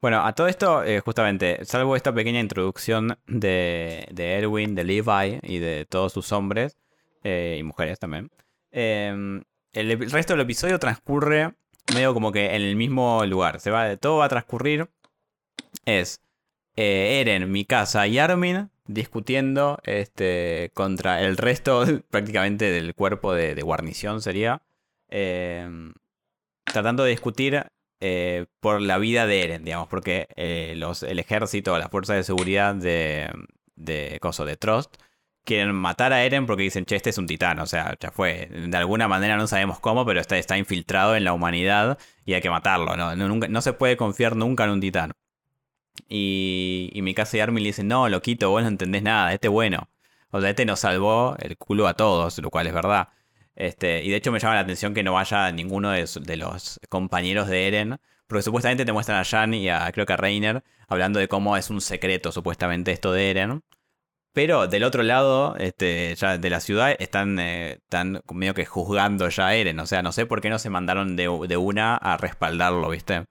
Bueno, 0.01 0.25
a 0.25 0.33
todo 0.33 0.47
esto, 0.49 0.83
eh, 0.83 0.99
justamente, 0.99 1.63
salvo 1.63 1.95
esta 1.95 2.13
pequeña 2.13 2.41
introducción 2.41 3.17
de, 3.25 4.05
de 4.11 4.33
Erwin, 4.33 4.75
de 4.75 4.83
Levi 4.83 5.39
y 5.43 5.59
de 5.59 5.85
todos 5.85 6.11
sus 6.11 6.33
hombres, 6.33 6.77
eh, 7.23 7.55
y 7.57 7.63
mujeres 7.63 7.99
también, 7.99 8.29
eh, 8.71 9.41
el, 9.73 10.11
resto 10.11 10.33
del 10.33 10.41
episodio 10.41 10.79
transcurre 10.79 11.53
medio 11.93 12.13
como 12.13 12.31
que 12.31 12.55
en 12.55 12.61
el 12.61 12.75
mismo 12.75 13.25
lugar. 13.25 13.59
Se 13.59 13.71
va, 13.71 13.97
todo 13.97 14.17
va 14.17 14.25
a 14.25 14.29
transcurrir. 14.29 14.89
Es 15.85 16.21
eh, 16.75 17.19
Eren, 17.21 17.51
Mikasa 17.51 18.07
y 18.07 18.19
Armin 18.19 18.69
discutiendo 18.85 19.79
este, 19.83 20.71
contra 20.73 21.21
el 21.21 21.37
resto 21.37 21.85
prácticamente 22.09 22.69
del 22.71 22.95
cuerpo 22.95 23.33
de, 23.33 23.55
de 23.55 23.61
guarnición 23.61 24.21
sería. 24.21 24.61
eh, 25.09 25.69
tratando 26.65 27.03
de 27.03 27.11
discutir 27.11 27.65
eh, 27.99 28.45
por 28.59 28.81
la 28.81 28.97
vida 28.97 29.25
de 29.27 29.43
Eren, 29.43 29.63
digamos, 29.63 29.87
porque 29.87 30.27
eh, 30.35 30.73
los, 30.77 31.03
el 31.03 31.19
ejército, 31.19 31.77
las 31.77 31.89
fuerzas 31.89 32.17
de 32.17 32.23
seguridad 32.23 32.75
de, 32.75 33.29
de, 33.75 34.17
coso, 34.21 34.45
de 34.45 34.57
Trust 34.57 34.97
quieren 35.43 35.75
matar 35.75 36.13
a 36.13 36.23
Eren 36.23 36.45
porque 36.45 36.63
dicen, 36.63 36.85
che, 36.85 36.95
este 36.95 37.09
es 37.11 37.17
un 37.17 37.27
titán, 37.27 37.59
o 37.59 37.65
sea, 37.65 37.95
ya 37.99 38.11
fue. 38.11 38.47
De 38.51 38.77
alguna 38.77 39.07
manera 39.07 39.37
no 39.37 39.47
sabemos 39.47 39.79
cómo, 39.79 40.05
pero 40.05 40.19
está, 40.21 40.37
está 40.37 40.57
infiltrado 40.57 41.15
en 41.15 41.23
la 41.23 41.33
humanidad 41.33 41.97
y 42.25 42.33
hay 42.33 42.41
que 42.41 42.49
matarlo, 42.49 42.95
¿no? 42.97 43.15
No, 43.15 43.27
nunca- 43.27 43.47
no 43.47 43.61
se 43.61 43.73
puede 43.73 43.97
confiar 43.97 44.35
nunca 44.35 44.63
en 44.65 44.71
un 44.71 44.81
titán. 44.81 45.11
Y, 46.09 46.89
y 46.93 47.01
Mikasa 47.01 47.37
y 47.37 47.39
Armin 47.41 47.63
le 47.63 47.69
dicen, 47.69 47.87
no, 47.87 48.09
loquito, 48.09 48.49
vos 48.49 48.61
no 48.63 48.67
entendés 48.67 49.03
nada, 49.03 49.33
este 49.33 49.47
bueno. 49.47 49.89
O 50.31 50.41
sea, 50.41 50.49
este 50.49 50.65
nos 50.65 50.79
salvó 50.79 51.35
el 51.39 51.57
culo 51.57 51.87
a 51.87 51.93
todos, 51.95 52.39
lo 52.39 52.49
cual 52.49 52.67
es 52.67 52.73
verdad. 52.73 53.09
Este, 53.55 54.03
y 54.03 54.09
de 54.09 54.15
hecho 54.17 54.31
me 54.31 54.39
llama 54.39 54.55
la 54.55 54.61
atención 54.61 54.93
que 54.93 55.03
no 55.03 55.13
vaya 55.13 55.51
ninguno 55.51 55.91
de, 55.91 56.07
los 56.37 56.79
compañeros 56.89 57.47
de 57.47 57.67
Eren. 57.67 57.99
Porque 58.27 58.41
supuestamente 58.43 58.85
te 58.85 58.93
muestran 58.93 59.19
a 59.19 59.25
Jan 59.25 59.53
y 59.53 59.69
a 59.69 59.91
creo 59.91 60.05
que 60.05 60.13
a 60.13 60.17
Reiner 60.17 60.63
hablando 60.87 61.19
de 61.19 61.27
cómo 61.27 61.55
es 61.57 61.69
un 61.69 61.81
secreto 61.81 62.31
supuestamente 62.31 62.91
esto 62.91 63.11
de 63.11 63.29
Eren. 63.29 63.63
Pero 64.33 64.67
del 64.67 64.83
otro 64.83 65.03
lado, 65.03 65.55
este, 65.57 66.15
ya 66.15 66.37
de 66.37 66.49
la 66.49 66.59
ciudad, 66.59 66.95
están, 66.99 67.39
eh, 67.39 67.73
están 67.83 68.21
medio 68.33 68.53
que 68.55 68.65
juzgando 68.65 69.29
ya 69.29 69.47
a 69.47 69.55
Eren. 69.55 69.79
O 69.79 69.85
sea, 69.87 70.01
no 70.01 70.11
sé 70.11 70.25
por 70.25 70.41
qué 70.41 70.49
no 70.49 70.59
se 70.59 70.69
mandaron 70.71 71.15
de, 71.15 71.29
de 71.47 71.57
una 71.57 71.95
a 71.97 72.17
respaldarlo, 72.17 72.89
¿viste? 72.89 73.25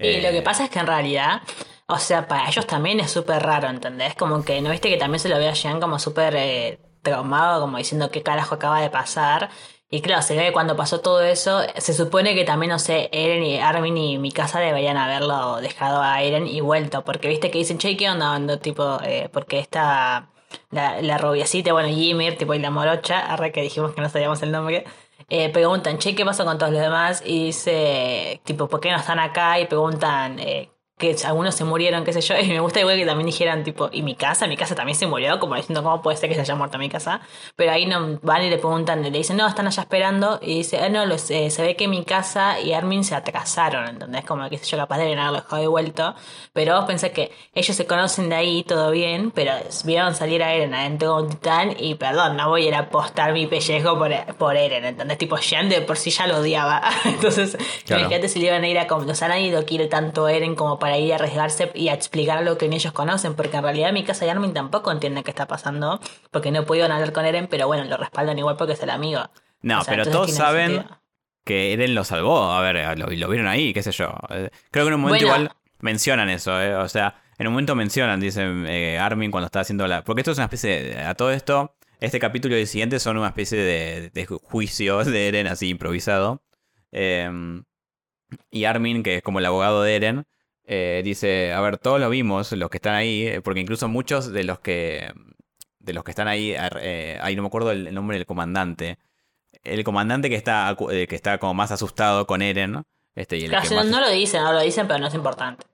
Y 0.00 0.20
lo 0.20 0.30
Eh, 0.30 0.32
que 0.32 0.42
pasa 0.42 0.64
es 0.64 0.70
que 0.70 0.80
en 0.80 0.86
realidad, 0.86 1.42
o 1.86 1.98
sea, 1.98 2.26
para 2.28 2.48
ellos 2.48 2.66
también 2.66 2.98
es 3.00 3.10
súper 3.10 3.42
raro, 3.42 3.68
¿entendés? 3.68 4.14
Como 4.16 4.44
que, 4.44 4.60
¿no 4.60 4.70
viste 4.70 4.88
que 4.90 4.96
también 4.96 5.20
se 5.20 5.28
lo 5.28 5.38
ve 5.38 5.48
a 5.48 5.52
Jean 5.52 5.80
como 5.80 5.98
súper 5.98 6.34
eh, 6.36 6.80
traumado, 7.02 7.60
como 7.60 7.78
diciendo 7.78 8.10
qué 8.10 8.22
carajo 8.22 8.54
acaba 8.56 8.80
de 8.80 8.90
pasar? 8.90 9.50
Y 9.90 10.00
claro, 10.00 10.22
se 10.22 10.34
ve 10.36 10.46
que 10.46 10.52
cuando 10.52 10.74
pasó 10.76 11.00
todo 11.00 11.22
eso, 11.22 11.60
se 11.76 11.92
supone 11.94 12.34
que 12.34 12.44
también, 12.44 12.70
no 12.70 12.78
sé, 12.78 13.10
Eren 13.12 13.44
y 13.44 13.58
Armin 13.60 13.96
y 13.96 14.18
Mikasa 14.18 14.58
deberían 14.60 14.96
haberlo 14.96 15.60
dejado 15.60 16.00
a 16.02 16.22
Eren 16.22 16.46
y 16.48 16.60
vuelto, 16.62 17.04
porque 17.04 17.28
viste 17.28 17.50
que 17.50 17.58
dicen, 17.58 17.78
che, 17.78 17.96
¿qué 17.96 18.08
onda? 18.10 18.58
Tipo, 18.58 18.98
eh, 19.04 19.28
porque 19.32 19.58
esta, 19.60 20.31
la, 20.70 21.00
la 21.02 21.18
rubiacita, 21.18 21.72
bueno, 21.72 21.88
Ymir, 21.88 22.38
tipo, 22.38 22.54
y 22.54 22.58
la 22.58 22.70
morocha, 22.70 23.20
arre 23.20 23.52
que 23.52 23.62
dijimos 23.62 23.94
que 23.94 24.00
no 24.00 24.08
sabíamos 24.08 24.42
el 24.42 24.52
nombre, 24.52 24.84
eh, 25.28 25.50
preguntan, 25.50 25.98
che, 25.98 26.14
¿qué 26.14 26.24
pasó 26.24 26.44
con 26.44 26.58
todos 26.58 26.72
los 26.72 26.80
demás? 26.80 27.22
Y 27.24 27.46
dice, 27.46 28.40
tipo, 28.44 28.68
¿por 28.68 28.80
qué 28.80 28.90
no 28.90 28.98
están 28.98 29.18
acá? 29.18 29.58
Y 29.60 29.66
preguntan, 29.66 30.38
eh, 30.38 30.71
que 31.02 31.16
algunos 31.24 31.54
se 31.56 31.64
murieron, 31.64 32.04
qué 32.04 32.12
sé 32.12 32.20
yo, 32.20 32.38
y 32.40 32.48
me 32.48 32.60
gusta 32.60 32.80
igual 32.80 32.96
que 32.96 33.04
también 33.04 33.26
dijeran, 33.26 33.64
tipo, 33.64 33.90
¿y 33.92 34.02
mi 34.02 34.14
casa? 34.14 34.46
Mi 34.46 34.56
casa 34.56 34.74
también 34.74 34.96
se 34.96 35.06
murió, 35.06 35.38
como 35.40 35.56
diciendo, 35.56 35.82
¿cómo 35.82 36.00
puede 36.00 36.16
ser 36.16 36.28
que 36.28 36.36
se 36.36 36.42
haya 36.42 36.54
muerto 36.54 36.78
mi 36.78 36.88
casa? 36.88 37.20
Pero 37.56 37.72
ahí 37.72 37.86
no 37.86 38.18
van 38.22 38.44
y 38.44 38.50
le 38.50 38.58
preguntan, 38.58 39.02
le 39.02 39.10
dicen, 39.10 39.36
no, 39.36 39.46
están 39.46 39.66
allá 39.66 39.82
esperando, 39.82 40.38
y 40.40 40.58
dice, 40.58 40.78
ah, 40.78 40.88
no, 40.88 41.04
los, 41.04 41.30
eh, 41.30 41.50
se 41.50 41.62
ve 41.62 41.76
que 41.76 41.88
mi 41.88 42.04
casa 42.04 42.60
y 42.60 42.72
Armin 42.72 43.04
se 43.04 43.14
atrasaron, 43.14 43.88
¿entendés? 43.88 44.24
Como 44.24 44.48
que 44.48 44.58
sé 44.58 44.64
yo, 44.64 44.78
capaz 44.78 44.98
de 44.98 45.04
haberlo 45.04 45.32
dejado 45.32 45.60
de 45.60 45.68
vuelto, 45.68 46.14
pero 46.52 46.76
vos 46.76 46.84
pensás 46.84 47.10
que 47.10 47.32
ellos 47.52 47.76
se 47.76 47.86
conocen 47.86 48.28
de 48.28 48.36
ahí, 48.36 48.62
todo 48.62 48.92
bien, 48.92 49.32
pero 49.32 49.52
vieron 49.84 50.14
salir 50.14 50.42
a 50.42 50.54
Eren 50.54 50.72
adentro 50.74 51.16
de 51.16 51.22
un 51.24 51.30
titán, 51.30 51.74
y 51.78 51.96
perdón, 51.96 52.36
no 52.36 52.48
voy 52.48 52.66
a 52.66 52.68
ir 52.68 52.74
a 52.74 52.80
apostar 52.80 53.32
mi 53.32 53.48
pellejo 53.48 53.98
por, 53.98 54.12
por 54.36 54.56
Eren, 54.56 54.84
¿entendés? 54.84 55.18
Tipo, 55.18 55.36
Jean 55.38 55.68
de 55.68 55.80
por 55.80 55.96
sí 55.96 56.10
ya 56.10 56.28
lo 56.28 56.38
odiaba, 56.38 56.80
entonces, 57.04 57.56
claro. 57.84 58.02
imagínate 58.02 58.28
si 58.28 58.38
le 58.38 58.46
iban 58.46 58.62
a 58.62 58.68
ir 58.68 58.78
a, 58.78 58.86
como, 58.86 59.02
los 59.02 59.20
han 59.22 59.32
ido 59.40 59.64
quiere 59.64 59.86
tanto 59.86 60.28
Eren 60.28 60.54
como 60.54 60.78
para 60.78 60.91
ir 60.98 61.12
a 61.12 61.16
arriesgarse 61.16 61.70
y 61.74 61.88
a 61.88 61.94
explicar 61.94 62.42
lo 62.42 62.58
que 62.58 62.68
ni 62.68 62.76
ellos 62.76 62.92
conocen, 62.92 63.34
porque 63.34 63.56
en 63.56 63.62
realidad 63.62 63.92
mi 63.92 64.04
casa 64.04 64.26
y 64.26 64.28
Armin 64.28 64.52
tampoco 64.52 64.90
entienden 64.90 65.24
qué 65.24 65.30
está 65.30 65.46
pasando, 65.46 66.00
porque 66.30 66.50
no 66.50 66.64
pudieron 66.64 66.92
hablar 66.92 67.12
con 67.12 67.24
Eren, 67.24 67.46
pero 67.48 67.66
bueno, 67.66 67.84
lo 67.84 67.96
respaldan 67.96 68.38
igual 68.38 68.56
porque 68.56 68.74
es 68.74 68.82
el 68.82 68.90
amigo. 68.90 69.22
No, 69.62 69.80
pero 69.86 70.04
todos 70.06 70.32
saben 70.32 70.84
que 71.44 71.72
Eren 71.72 71.94
lo 71.94 72.04
salvó, 72.04 72.52
a 72.52 72.60
ver, 72.60 72.98
lo, 72.98 73.06
lo, 73.06 73.28
vieron 73.28 73.46
ahí, 73.46 73.72
qué 73.72 73.82
sé 73.82 73.92
yo. 73.92 74.14
Eh, 74.30 74.50
creo 74.70 74.84
que 74.84 74.88
en 74.88 74.94
un 74.94 75.00
momento 75.00 75.24
igual 75.24 75.50
mencionan 75.80 76.30
eso, 76.30 76.60
eh, 76.60 76.74
o 76.74 76.88
sea, 76.88 77.22
en 77.38 77.46
un 77.46 77.54
momento 77.54 77.74
mencionan, 77.74 78.20
dicen 78.20 78.66
eh, 78.68 78.98
Armin 78.98 79.30
cuando 79.30 79.46
está 79.46 79.60
haciendo 79.60 79.86
la... 79.86 80.04
Porque 80.04 80.20
esto 80.20 80.30
es 80.30 80.38
una 80.38 80.44
especie 80.44 80.82
de... 80.82 81.02
A 81.02 81.14
todo 81.14 81.32
esto, 81.32 81.74
este 81.98 82.18
capítulo 82.18 82.56
y 82.56 82.60
el 82.60 82.66
siguiente 82.66 83.00
son 83.00 83.16
una 83.16 83.28
especie 83.28 83.58
de, 83.58 84.10
de 84.10 84.26
juicio 84.26 85.04
de 85.04 85.28
Eren 85.28 85.46
así 85.46 85.68
improvisado. 85.68 86.42
Em, 86.92 87.64
y 88.50 88.64
Armin, 88.64 89.02
que 89.02 89.16
es 89.16 89.22
como 89.22 89.38
el 89.38 89.46
abogado 89.46 89.82
de 89.82 89.96
Eren, 89.96 90.26
eh, 90.74 91.02
dice, 91.04 91.52
a 91.52 91.60
ver, 91.60 91.76
todos 91.76 92.00
lo 92.00 92.08
vimos, 92.08 92.50
los 92.52 92.70
que 92.70 92.78
están 92.78 92.94
ahí, 92.94 93.26
eh, 93.26 93.40
porque 93.42 93.60
incluso 93.60 93.88
muchos 93.88 94.32
de 94.32 94.42
los 94.42 94.58
que 94.60 95.12
de 95.80 95.92
los 95.92 96.02
que 96.02 96.12
están 96.12 96.28
ahí, 96.28 96.54
eh, 96.80 97.18
ahí 97.20 97.36
no 97.36 97.42
me 97.42 97.48
acuerdo 97.48 97.72
el, 97.72 97.92
nombre 97.92 98.16
del 98.16 98.24
comandante, 98.24 98.98
el 99.64 99.84
comandante 99.84 100.30
que 100.30 100.36
está 100.36 100.74
que 100.78 101.14
está 101.14 101.36
como 101.36 101.52
más 101.52 101.72
asustado 101.72 102.26
con 102.26 102.40
Eren, 102.40 102.84
este, 103.14 103.36
y 103.36 103.48
no, 103.48 103.60
lo 104.00 104.10
dicen, 104.10 104.42
no 104.42 104.52
lo 104.54 104.62
dicen, 104.62 104.86
pero 104.86 104.98
no 104.98 105.08
es 105.08 105.14
importante. 105.14 105.66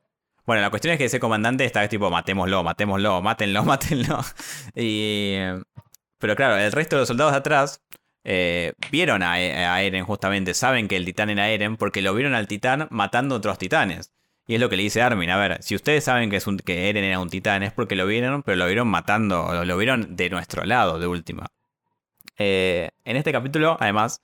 Bueno, 0.45 0.63
la 0.63 0.71
cuestión 0.71 0.91
es 0.95 0.99
que 0.99 1.05
ese 1.05 1.21
comandante 1.21 1.65
está 1.65 1.87
tipo, 1.89 2.11
matémoslo, 2.11 2.65
matémoslo, 2.65 3.23
mátenlo, 3.23 3.63
mátenlo. 3.65 4.19
y, 4.75 5.37
pero 6.19 6.35
claro, 6.35 6.57
el 6.57 6.73
resto 6.73 6.97
de 6.97 7.03
los 7.03 7.09
soldados 7.09 7.35
de 7.35 7.39
atrás 7.39 7.85
vieron 8.91 9.23
a, 9.23 9.35
a, 9.35 9.83
Eren 9.83 10.05
justamente, 10.05 10.55
saben 10.55 10.89
que 10.89 10.97
el 10.97 11.05
titán 11.05 11.31
era 11.31 11.49
Eren 11.51 11.77
porque 11.77 12.03
lo 12.03 12.13
vieron 12.15 12.35
al 12.35 12.49
titán 12.49 12.89
matando 12.91 13.37
otros 13.37 13.59
titanes. 13.59 14.11
Y 14.49 14.55
es 14.55 14.61
lo 14.61 14.71
que 14.71 14.79
le 14.79 14.83
dice 14.83 15.03
Armin. 15.03 15.29
A 15.29 15.37
ver, 15.37 15.63
si 15.63 15.75
ustedes 15.75 16.05
saben 16.05 16.31
que, 16.31 16.37
es 16.37 16.47
un, 16.47 16.57
que 16.57 16.89
Eren 16.89 17.05
era 17.05 17.21
un 17.21 17.29
titán 17.29 17.63
es 17.63 17.71
porque 17.71 17.95
lo 17.95 18.07
vieron, 18.07 18.43
pero 18.43 18.57
lo 18.57 18.67
vieron 18.67 18.89
matando, 18.89 19.63
lo 19.63 19.77
vieron 19.77 20.17
de 20.17 20.31
nuestro 20.31 20.65
lado, 20.65 20.99
de 20.99 21.07
última. 21.07 21.49
Eh, 22.39 22.89
en 23.05 23.17
este 23.17 23.31
capítulo, 23.31 23.77
además, 23.79 24.23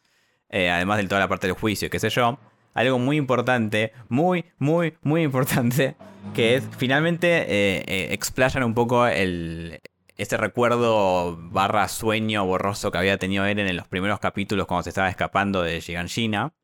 eh, 0.49 0.71
además 0.71 0.97
de 0.97 1.09
toda 1.09 1.21
la 1.21 1.29
parte 1.29 1.47
del 1.47 1.55
juicio, 1.55 1.91
qué 1.91 1.99
sé 2.01 2.09
yo, 2.09 2.39
algo 2.73 2.99
muy 2.99 3.19
importante, 3.19 3.93
muy, 4.09 4.47
muy, 4.57 4.95
muy 5.03 5.25
importante, 5.25 5.95
que 6.33 6.55
es 6.55 6.65
finalmente 6.79 7.45
eh, 7.47 8.15
explayan 8.15 8.65
un 8.65 8.73
poco 8.73 9.07
el, 9.07 9.79
ese 10.17 10.39
recuerdo 10.39 11.37
barra 11.37 11.87
sueño 11.89 12.47
borroso 12.47 12.91
que 12.91 12.97
había 12.97 13.19
tenido 13.19 13.45
Eren 13.45 13.69
en 13.69 13.77
los 13.77 13.89
primeros 13.89 14.21
capítulos 14.21 14.67
cuando 14.67 14.85
se 14.85 14.89
estaba 14.89 15.11
escapando 15.11 15.61
de 15.63 15.81
Shiganshina, 15.81 16.55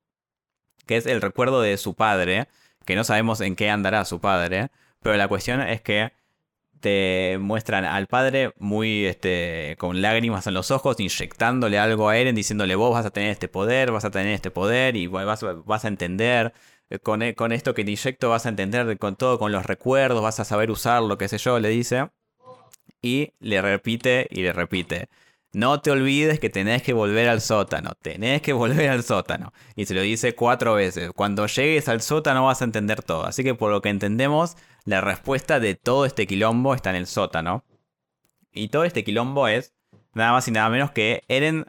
que 0.86 0.96
es 0.96 1.04
el 1.04 1.20
recuerdo 1.20 1.60
de 1.60 1.76
su 1.76 1.94
padre, 1.94 2.48
que 2.84 2.96
no 2.96 3.04
sabemos 3.04 3.40
en 3.40 3.56
qué 3.56 3.70
andará 3.70 4.04
su 4.04 4.20
padre, 4.20 4.70
pero 5.02 5.16
la 5.16 5.28
cuestión 5.28 5.60
es 5.60 5.80
que 5.82 6.12
te 6.80 7.38
muestran 7.38 7.84
al 7.84 8.06
padre 8.06 8.54
muy 8.58 9.06
este, 9.06 9.76
con 9.78 10.02
lágrimas 10.02 10.46
en 10.46 10.54
los 10.54 10.70
ojos, 10.70 10.98
inyectándole 10.98 11.78
algo 11.78 12.08
a 12.08 12.16
Eren, 12.16 12.34
diciéndole 12.34 12.74
vos 12.74 12.92
vas 12.92 13.06
a 13.06 13.10
tener 13.10 13.30
este 13.30 13.48
poder, 13.48 13.92
vas 13.92 14.04
a 14.04 14.10
tener 14.10 14.32
este 14.34 14.50
poder 14.50 14.96
y 14.96 15.06
vas, 15.06 15.44
vas 15.64 15.84
a 15.84 15.88
entender. 15.88 16.52
Eh, 16.90 16.98
con, 16.98 17.22
e, 17.22 17.34
con, 17.34 17.52
esto 17.52 17.74
que 17.74 17.84
te 17.84 17.92
inyecto 17.92 18.30
vas 18.30 18.46
a 18.46 18.48
entender 18.48 18.98
con 18.98 19.16
todo, 19.16 19.38
con 19.38 19.52
los 19.52 19.64
recuerdos, 19.66 20.22
vas 20.22 20.40
a 20.40 20.44
saber 20.44 20.70
usarlo, 20.70 21.18
qué 21.18 21.28
sé 21.28 21.38
yo, 21.38 21.58
le 21.60 21.68
dice. 21.68 22.10
Y 23.02 23.32
le 23.40 23.62
repite 23.62 24.26
y 24.30 24.42
le 24.42 24.52
repite. 24.52 25.08
No 25.52 25.80
te 25.80 25.90
olvides 25.90 26.38
que 26.38 26.48
tenés 26.48 26.82
que 26.82 26.92
volver 26.92 27.28
al 27.28 27.40
sótano, 27.40 27.92
tenés 28.00 28.40
que 28.40 28.52
volver 28.52 28.88
al 28.88 29.02
sótano. 29.02 29.52
Y 29.74 29.86
se 29.86 29.94
lo 29.94 30.02
dice 30.02 30.34
cuatro 30.34 30.74
veces. 30.74 31.10
Cuando 31.14 31.46
llegues 31.46 31.88
al 31.88 32.02
sótano 32.02 32.46
vas 32.46 32.62
a 32.62 32.64
entender 32.64 33.02
todo. 33.02 33.24
Así 33.24 33.42
que 33.42 33.54
por 33.54 33.72
lo 33.72 33.82
que 33.82 33.88
entendemos, 33.88 34.56
la 34.84 35.00
respuesta 35.00 35.58
de 35.58 35.74
todo 35.74 36.06
este 36.06 36.26
quilombo 36.26 36.74
está 36.74 36.90
en 36.90 36.96
el 36.96 37.06
sótano. 37.06 37.64
Y 38.52 38.68
todo 38.68 38.84
este 38.84 39.02
quilombo 39.02 39.48
es 39.48 39.74
nada 40.14 40.32
más 40.32 40.46
y 40.48 40.52
nada 40.52 40.68
menos 40.70 40.92
que 40.92 41.22
Eren 41.28 41.66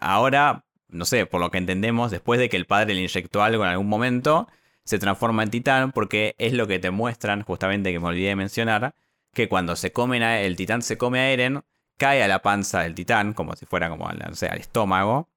ahora, 0.00 0.64
no 0.88 1.04
sé, 1.04 1.26
por 1.26 1.40
lo 1.40 1.50
que 1.50 1.58
entendemos, 1.58 2.10
después 2.10 2.38
de 2.40 2.48
que 2.48 2.56
el 2.56 2.66
padre 2.66 2.94
le 2.94 3.02
inyectó 3.02 3.42
algo 3.42 3.64
en 3.64 3.70
algún 3.70 3.88
momento, 3.88 4.48
se 4.84 4.98
transforma 4.98 5.42
en 5.42 5.50
titán 5.50 5.92
porque 5.92 6.34
es 6.38 6.52
lo 6.52 6.66
que 6.66 6.78
te 6.78 6.90
muestran, 6.90 7.42
justamente 7.42 7.92
que 7.92 8.00
me 8.00 8.08
olvidé 8.08 8.28
de 8.28 8.36
mencionar, 8.36 8.94
que 9.32 9.48
cuando 9.48 9.76
se 9.76 9.92
comen 9.92 10.22
a, 10.22 10.40
el 10.40 10.56
titán 10.56 10.82
se 10.82 10.98
come 10.98 11.20
a 11.20 11.30
Eren, 11.30 11.62
cae 12.00 12.22
a 12.22 12.28
la 12.28 12.40
panza 12.40 12.80
del 12.80 12.94
titán, 12.94 13.34
como 13.34 13.54
si 13.56 13.66
fuera 13.66 13.90
como 13.90 14.08
no 14.10 14.34
sé, 14.34 14.46
al 14.48 14.58
estómago. 14.58 15.28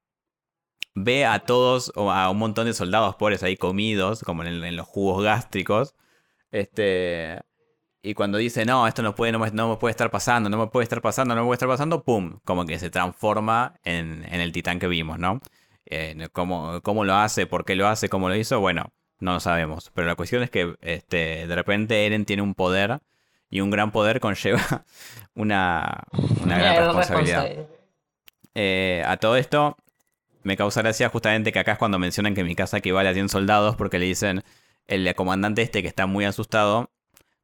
Ve 0.96 1.26
a 1.26 1.40
todos, 1.40 1.92
o 1.96 2.12
a 2.12 2.30
un 2.30 2.38
montón 2.38 2.68
de 2.68 2.74
soldados 2.74 3.16
pobres 3.16 3.44
ahí 3.44 3.58
comidos, 3.58 4.22
como 4.24 4.44
en, 4.44 4.76
los 4.76 4.88
jugos 4.88 5.24
gástricos. 5.24 5.96
Este. 6.52 7.42
Y 8.02 8.14
cuando 8.16 8.38
dice, 8.38 8.66
no, 8.66 8.88
esto 8.88 9.02
no 9.04 9.16
puede, 9.16 9.32
no 9.32 9.40
me, 9.40 9.78
puede 9.78 9.92
estar 9.92 10.12
pasando, 10.12 10.50
no 10.50 10.58
me 10.58 10.68
puede 10.68 10.84
estar 10.84 11.02
pasando, 11.02 11.36
no 11.36 11.42
me 11.42 11.48
puede 11.48 11.56
estar 11.56 11.70
pasando, 11.70 12.04
¡pum! 12.04 12.40
Como 12.46 12.66
que 12.66 12.80
se 12.80 12.90
transforma 12.90 13.80
en, 13.84 14.24
el 14.26 14.52
titán 14.52 14.80
que 14.80 14.88
vimos, 14.88 15.20
¿no? 15.20 15.42
¿cómo, 16.32 16.82
¿Cómo 16.82 17.06
lo 17.06 17.16
hace? 17.16 17.46
¿Por 17.48 17.66
qué 17.66 17.76
lo 17.76 17.88
hace? 17.88 18.10
¿Cómo 18.10 18.30
lo 18.30 18.36
hizo? 18.36 18.60
Bueno, 18.60 18.92
no 19.20 19.34
lo 19.34 19.40
sabemos. 19.40 19.92
Pero 19.94 20.08
la 20.08 20.16
cuestión 20.16 20.44
es 20.44 20.50
que 20.50 20.76
este, 20.82 21.48
de 21.48 21.56
repente 21.56 22.06
Eren 22.06 22.26
tiene 22.26 22.42
un 22.42 22.56
poder 22.56 23.02
y 23.54 23.62
un 23.62 23.70
gran 23.70 23.92
poder 23.92 24.20
conlleva 24.20 24.84
una, 25.36 26.06
gran 26.44 26.76
responsabilidad. 26.86 27.52
Eh, 28.56 29.04
a 29.06 29.18
todo 29.18 29.38
esto, 29.38 29.78
me 30.42 30.58
causa 30.58 30.82
gracia 30.82 31.10
justamente 31.10 31.52
que 31.52 31.60
acá 31.60 31.74
es 31.74 31.78
cuando 31.78 32.00
mencionan 32.00 32.34
que 32.34 32.44
mi 32.44 32.56
casa 32.56 32.78
equivale 32.78 33.10
a 33.10 33.14
100 33.14 33.30
soldados 33.30 33.76
porque 33.76 34.00
le 34.00 34.08
dicen 34.08 34.44
el 34.88 35.14
comandante 35.14 35.62
este 35.62 35.84
que 35.84 35.88
está 35.88 36.08
muy 36.08 36.26
asustado. 36.26 36.90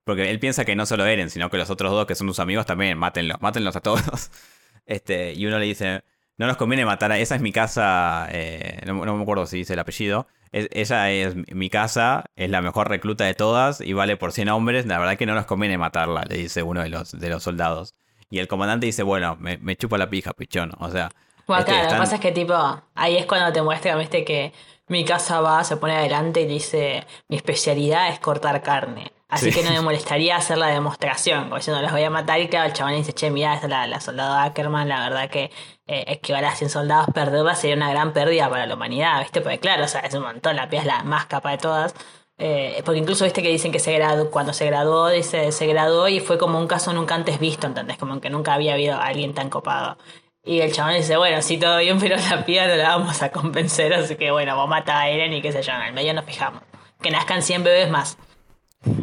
Porque 0.04 0.32
él 0.32 0.40
piensa 0.40 0.66
que 0.66 0.76
no 0.76 0.88
solo 0.88 1.06
Eren, 1.06 1.30
sino 1.30 1.52
que 1.52 1.58
los 1.58 1.70
otros 1.70 1.92
dos 1.92 2.08
que 2.08 2.16
son 2.16 2.28
sus 2.28 2.40
amigos 2.40 2.66
también, 2.66 2.98
mátenlos, 2.98 3.40
mátenlos 3.42 3.76
a 3.76 3.82
todos. 3.82 4.32
Este, 4.88 5.34
y 5.36 5.46
uno 5.46 5.60
le 5.60 5.66
dice, 5.68 6.04
no 6.40 6.48
nos 6.48 6.58
conviene 6.58 6.86
matar 6.86 7.12
a... 7.12 7.20
Esa 7.20 7.36
es 7.36 7.42
mi 7.42 7.52
casa, 7.52 8.28
eh, 8.32 8.80
no, 8.86 8.96
me 8.96 9.22
acuerdo 9.22 9.46
si 9.46 9.58
dice 9.58 9.74
el 9.74 9.80
apellido, 9.80 10.26
ella 10.52 11.12
es 11.12 11.36
mi 11.36 11.70
casa, 11.70 12.24
es 12.38 12.50
la 12.50 12.62
mejor 12.62 12.90
recluta 12.90 13.26
de 13.26 13.34
todas 13.36 13.82
y 13.82 13.92
vale 13.92 14.16
por 14.16 14.32
100 14.32 14.50
hombres. 14.50 14.86
La 14.86 14.98
verdad 14.98 15.18
que 15.18 15.26
no 15.26 15.36
nos 15.36 15.46
conviene 15.46 15.78
matarla, 15.78 16.24
le 16.28 16.38
dice 16.38 16.64
uno 16.64 16.82
de 16.82 16.90
los, 16.90 17.12
de 17.12 17.30
los 17.30 17.44
soldados. 17.44 17.94
Y 18.32 18.40
el 18.40 18.48
comandante 18.48 18.86
dice, 18.86 19.04
bueno, 19.04 19.38
me, 19.38 19.76
chupa 19.76 19.98
la 19.98 20.10
pija, 20.10 20.32
pichón. 20.32 20.72
O 20.80 20.90
sea... 20.90 21.12
Bueno, 21.46 21.66
claro, 21.66 21.84
lo 21.84 21.90
que 21.90 21.98
pasa 21.98 22.16
es 22.16 22.22
que 22.22 22.32
tipo, 22.32 22.56
ahí 22.96 23.18
es 23.18 23.26
cuando 23.26 23.52
te 23.52 23.62
muestra, 23.62 23.96
viste, 23.98 24.24
que 24.24 24.54
mi 24.88 25.04
casa 25.04 25.42
va, 25.42 25.64
se 25.64 25.76
pone 25.76 25.96
adelante 25.96 26.42
y 26.42 26.48
dice, 26.48 27.06
mi 27.28 27.36
especialidad 27.36 28.10
es 28.10 28.20
cortar 28.20 28.62
carne. 28.62 29.12
Así 29.30 29.52
que 29.52 29.62
no 29.62 29.70
me 29.70 29.82
molestaría 29.82 30.36
hacer 30.36 30.58
la 30.58 30.68
demostración, 30.68 31.52
yo 31.52 31.72
no 31.72 31.82
los 31.84 31.92
voy 31.92 32.04
a 32.04 32.10
matar 32.10 32.42
y 32.42 32.48
claro, 32.48 32.66
el 32.66 32.74
chabón 32.74 32.96
dice, 32.96 33.14
che, 33.14 33.30
mira, 33.30 33.54
esta 33.54 33.68
es 33.68 33.70
la, 33.70 33.86
la 33.86 34.02
soldado 34.02 34.36
Ackerman, 34.40 34.90
la 34.90 35.08
verdad 35.08 35.30
que 35.30 35.52
eh, 35.86 36.04
esquivar 36.08 36.46
a 36.46 36.56
100 36.56 36.72
soldados, 36.72 37.08
perderla 37.14 37.54
sería 37.54 37.76
una 37.76 37.92
gran 37.92 38.12
pérdida 38.12 38.50
para 38.50 38.66
la 38.66 38.74
humanidad, 38.74 39.20
¿viste? 39.22 39.42
Porque 39.42 39.60
claro, 39.60 39.86
o 39.86 39.88
sea, 39.88 40.02
es 40.02 40.16
un 40.16 40.24
montón, 40.24 40.56
la 40.56 40.68
pía 40.68 40.80
es 40.80 40.88
la 40.88 41.04
más 41.04 41.28
capa 41.28 41.52
de 41.52 41.60
todas. 41.60 41.94
Eh, 42.42 42.82
porque 42.86 43.00
incluso 43.00 43.26
viste 43.26 43.44
que 43.44 43.50
dicen 43.50 43.72
que 43.72 43.80
se 43.80 43.94
graduó, 43.94 44.32
cuando 44.32 44.54
se 44.54 44.66
graduó, 44.66 45.10
dice, 45.10 45.52
se 45.52 45.68
graduó 45.68 46.08
y 46.08 46.22
fue 46.22 46.38
como 46.38 46.58
un 46.58 46.68
caso 46.68 46.94
nunca 46.94 47.14
antes 47.14 47.38
visto, 47.40 47.68
¿entendés? 47.68 47.98
Como 47.98 48.20
que 48.22 48.30
nunca 48.30 48.54
había 48.54 48.74
habido 48.74 48.98
alguien 49.00 49.34
tan 49.34 49.50
copado. 49.50 49.98
Y 50.44 50.62
el 50.62 50.72
chabón 50.72 50.96
dice, 50.96 51.18
bueno, 51.18 51.42
sí, 51.42 51.58
todo 51.58 51.78
bien, 51.80 52.00
pero 52.00 52.16
la 52.16 52.46
pía 52.46 52.68
no 52.68 52.76
la 52.76 52.98
vamos 52.98 53.22
a 53.22 53.32
convencer, 53.32 53.94
así 53.94 54.16
que 54.16 54.32
bueno, 54.32 54.56
vos 54.56 54.70
mata 54.70 55.00
a 55.00 55.10
Eren 55.10 55.34
y 55.34 55.42
qué 55.42 55.52
sé 55.52 55.62
yo, 55.62 55.74
en 55.74 55.82
el 55.82 55.94
medio 55.94 56.14
nos 56.14 56.26
fijamos. 56.26 56.64
Que 57.02 57.12
nazcan 57.12 57.42
100 57.44 57.64
bebés 57.64 57.90
más. 57.92 58.18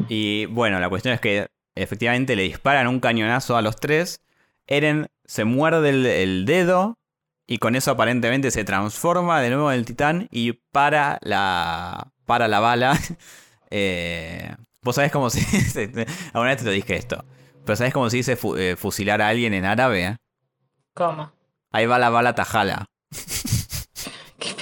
Y 0.09 0.47
bueno, 0.47 0.81
la 0.81 0.89
cuestión 0.89 1.15
es 1.15 1.21
que 1.21 1.49
efectivamente 1.75 2.37
le 2.37 2.43
disparan 2.43 2.89
un 2.89 3.01
cañonazo 3.01 3.57
a 3.57 3.63
los 3.63 3.77
tres. 3.77 4.23
Eren 4.67 5.09
se 5.25 5.45
muerde 5.45 6.23
el, 6.23 6.45
dedo 6.47 6.99
y 7.47 7.59
con 7.59 7.77
eso 7.77 7.91
aparentemente 7.93 8.51
se 8.51 8.65
transforma 8.65 9.41
de 9.41 9.51
nuevo 9.51 9.71
en 9.71 9.79
el 9.79 9.85
titán 9.85 10.29
y 10.31 10.53
para 10.73 11.19
la, 11.23 12.13
para 12.25 12.49
la 12.49 12.61
bala. 12.61 12.99
Eh, 13.69 14.55
Vos 14.87 14.95
sabés 14.95 15.11
cómo 15.11 15.31
se 15.31 15.41
dice. 15.41 15.91
Alguna 16.33 16.51
vez 16.51 16.59
te 16.59 16.65
lo 16.65 16.71
dije 16.71 16.95
esto. 16.95 17.25
Pero 17.65 17.75
sabés 17.75 17.93
cómo 17.93 18.09
se 18.09 18.19
dice 18.19 18.39
eh, 18.57 18.77
fusilar 18.77 19.21
a 19.21 19.27
alguien 19.27 19.53
en 19.53 19.65
árabe. 19.65 20.17
¿Cómo? 20.95 21.33
Ahí 21.73 21.87
va 21.87 21.99
la 21.99 22.09
bala 22.09 22.37
tajala. 22.37 22.87
Qué 24.39 24.55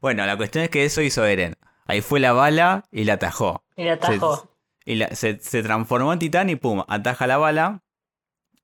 bueno, 0.00 0.24
la 0.24 0.36
cuestión 0.36 0.62
es 0.62 0.70
que 0.70 0.84
eso 0.84 1.00
hizo 1.00 1.24
Eren 1.24 1.56
Ahí 1.86 2.00
fue 2.00 2.20
la 2.20 2.32
bala 2.32 2.84
y 2.90 3.04
la 3.04 3.14
atajó. 3.14 3.62
Y 3.76 3.84
la 3.84 3.94
atajó. 3.94 4.50
y 4.84 5.00
se, 5.12 5.34
transformó 5.62 6.12
en 6.12 6.18
titán 6.18 6.50
y 6.50 6.56
pum, 6.56 6.82
ataja 6.88 7.26
la 7.26 7.38
bala. 7.38 7.82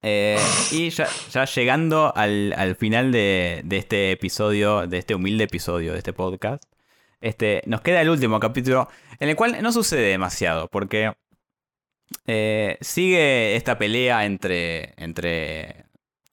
Eh, 0.03 0.39
y 0.73 0.91
ya, 0.91 1.07
llegando 1.45 2.13
al, 2.17 2.77
final 2.77 3.13
de, 3.13 3.65
este 3.71 4.11
episodio, 4.11 4.87
de 4.89 4.99
este 4.99 5.15
humilde 5.15 5.45
episodio 5.45 5.93
de 5.93 5.99
este 5.99 6.13
podcast, 6.13 6.65
este, 7.21 7.63
nos 7.67 7.83
queda 7.83 8.01
el 8.01 8.11
último 8.11 8.41
capítulo, 8.41 8.89
en 9.21 9.29
el 9.29 9.37
cual 9.37 9.63
no 9.63 9.71
sucede 9.71 10.09
demasiado, 10.09 10.67
porque 10.69 11.13
eh, 12.27 12.79
sigue 12.81 13.55
esta 13.55 13.79
pelea 13.79 14.25
entre, 14.25 14.95
entre, 14.97 15.85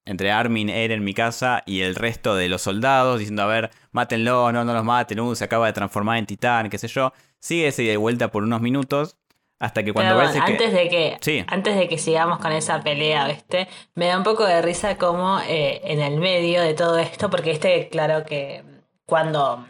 entre 0.10 0.32
Armin, 0.32 0.70
Eren, 0.70 1.04
Mikasa 1.04 1.62
y 1.68 1.82
el 1.82 1.94
resto 1.96 2.36
de 2.36 2.50
los 2.50 2.64
soldados, 2.64 3.20
diciendo, 3.20 3.44
a 3.44 3.46
ver, 3.46 3.70
mátenlo, 3.92 4.52
no, 4.52 4.66
no 4.66 4.74
los 4.74 4.84
maten, 4.84 5.20
uh, 5.20 5.36
se 5.36 5.46
acaba 5.46 5.68
de 5.68 5.74
transformar 5.74 6.18
en 6.18 6.26
titán, 6.26 6.70
qué 6.70 6.80
sé 6.80 6.88
yo. 6.88 7.14
Sigue 7.40 7.68
ese 7.68 7.84
de 7.84 7.96
vuelta 7.96 8.32
por 8.32 8.44
unos 8.44 8.60
minutos. 8.60 9.18
Hasta 9.60 9.84
que 9.84 9.92
cuando 9.92 10.16
bueno, 10.16 10.32
antes 10.42 10.72
de 10.72 10.88
que 10.88 11.46
antes 11.48 11.76
de 11.76 11.90
que 11.90 11.98
sigamos 11.98 12.40
con 12.40 12.54
esa 12.54 12.80
pelea, 12.80 13.28
¿viste? 13.28 13.68
Me 13.94 14.08
da 14.08 14.18
un 14.18 14.24
poco 14.24 14.46
de 14.46 14.62
risa 14.62 14.98
como 14.98 15.42
eh, 15.42 15.82
en 15.84 16.00
el 16.00 16.18
medio 16.18 16.62
de 16.62 16.74
todo 16.74 16.98
esto, 16.98 17.30
porque 17.30 17.52
este, 17.52 17.90
claro 17.90 18.24
que 18.26 18.64
cuando 19.06 19.68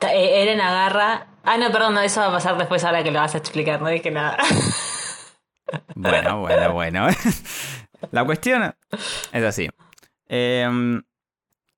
eh, 0.00 0.42
Eren 0.42 0.60
agarra. 0.62 1.26
Ah, 1.44 1.58
no, 1.58 1.70
perdón, 1.70 1.94
no, 1.94 2.00
eso 2.00 2.22
va 2.22 2.28
a 2.28 2.32
pasar 2.32 2.56
después 2.56 2.82
ahora 2.82 3.04
que 3.04 3.10
lo 3.10 3.20
vas 3.20 3.34
a 3.34 3.38
explicar, 3.38 3.82
no 3.82 3.88
dije 3.88 4.10
nada. 4.10 4.38
Bueno, 5.94 6.40
bueno, 6.40 6.72
bueno. 6.72 7.06
La 8.12 8.24
cuestión 8.24 8.74
es 9.32 9.44
así. 9.44 9.68
Em, 10.28 11.02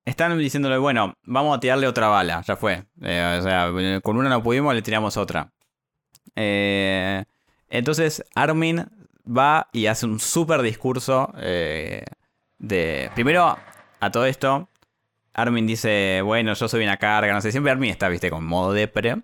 están 0.04 0.38
diciéndole, 0.38 0.78
bueno, 0.78 1.16
vamos 1.24 1.56
a 1.56 1.60
tirarle 1.60 1.86
otra 1.86 2.08
bala, 2.08 2.42
ya 2.42 2.56
fue. 2.56 2.84
Eh, 3.02 3.38
o 3.40 3.42
sea, 3.42 4.00
con 4.02 4.16
una 4.16 4.28
no 4.28 4.42
pudimos, 4.42 4.74
le 4.74 4.82
tiramos 4.82 5.16
otra. 5.16 5.52
Eh, 6.34 7.24
entonces 7.68 8.24
Armin 8.34 8.86
va 9.26 9.68
y 9.72 9.86
hace 9.86 10.06
un 10.06 10.20
súper 10.20 10.62
discurso 10.62 11.32
de... 12.58 13.10
Primero, 13.14 13.58
a 14.00 14.10
todo 14.10 14.26
esto, 14.26 14.68
Armin 15.34 15.66
dice, 15.66 16.22
bueno, 16.22 16.54
yo 16.54 16.68
soy 16.68 16.82
una 16.82 16.96
carga, 16.96 17.32
no 17.32 17.40
sé, 17.40 17.50
siempre 17.50 17.70
Armin 17.70 17.90
está, 17.90 18.08
viste, 18.08 18.30
con 18.30 18.44
modo 18.44 18.72
depre. 18.72 19.16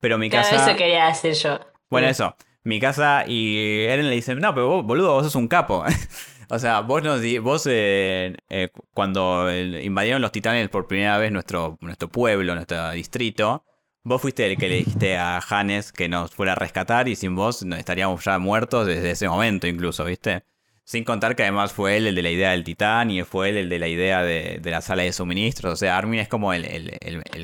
Pero 0.00 0.18
mi 0.18 0.30
casa... 0.30 0.68
eso 0.68 0.76
quería 0.76 1.06
decir 1.06 1.32
yo. 1.32 1.58
Bueno, 1.90 2.08
eso. 2.08 2.36
Mi 2.62 2.80
casa 2.80 3.24
y 3.26 3.84
Eren 3.84 4.08
le 4.08 4.14
dicen, 4.14 4.38
no, 4.38 4.54
pero 4.54 4.68
vos, 4.68 4.84
boludo, 4.84 5.12
vos 5.12 5.24
sos 5.24 5.34
un 5.34 5.48
capo. 5.48 5.84
o 6.48 6.58
sea, 6.58 6.80
vos, 6.80 7.02
nos, 7.02 7.20
vos 7.42 7.66
eh, 7.68 8.36
eh, 8.48 8.68
cuando 8.94 9.48
invadieron 9.52 10.22
los 10.22 10.32
titanes 10.32 10.68
por 10.68 10.86
primera 10.86 11.18
vez 11.18 11.32
nuestro, 11.32 11.78
nuestro 11.80 12.08
pueblo, 12.08 12.54
nuestro 12.54 12.90
distrito, 12.92 13.64
vos 14.04 14.22
fuiste 14.22 14.46
el 14.46 14.56
que 14.56 14.68
le 14.68 14.76
dijiste 14.76 15.16
a 15.16 15.40
Hannes 15.48 15.92
que 15.92 16.08
nos 16.08 16.30
fuera 16.32 16.52
a 16.52 16.54
rescatar 16.54 17.08
y 17.08 17.16
sin 17.16 17.34
vos 17.34 17.62
estaríamos 17.62 18.24
ya 18.24 18.38
muertos 18.38 18.86
desde 18.86 19.10
ese 19.10 19.28
momento 19.28 19.66
incluso, 19.66 20.04
¿viste? 20.04 20.44
Sin 20.84 21.02
contar 21.02 21.34
que 21.34 21.42
además 21.42 21.72
fue 21.72 21.96
él 21.96 22.06
el 22.06 22.14
de 22.14 22.22
la 22.22 22.30
idea 22.30 22.52
del 22.52 22.62
titán 22.62 23.10
y 23.10 23.24
fue 23.24 23.48
él 23.48 23.56
el 23.56 23.68
de 23.68 23.80
la 23.80 23.88
idea 23.88 24.22
de, 24.22 24.60
la 24.62 24.80
sala 24.80 25.02
de 25.02 25.12
suministros. 25.12 25.72
O 25.72 25.76
sea, 25.76 25.98
Armin 25.98 26.20
es 26.20 26.28
como 26.28 26.52
el, 26.52 26.92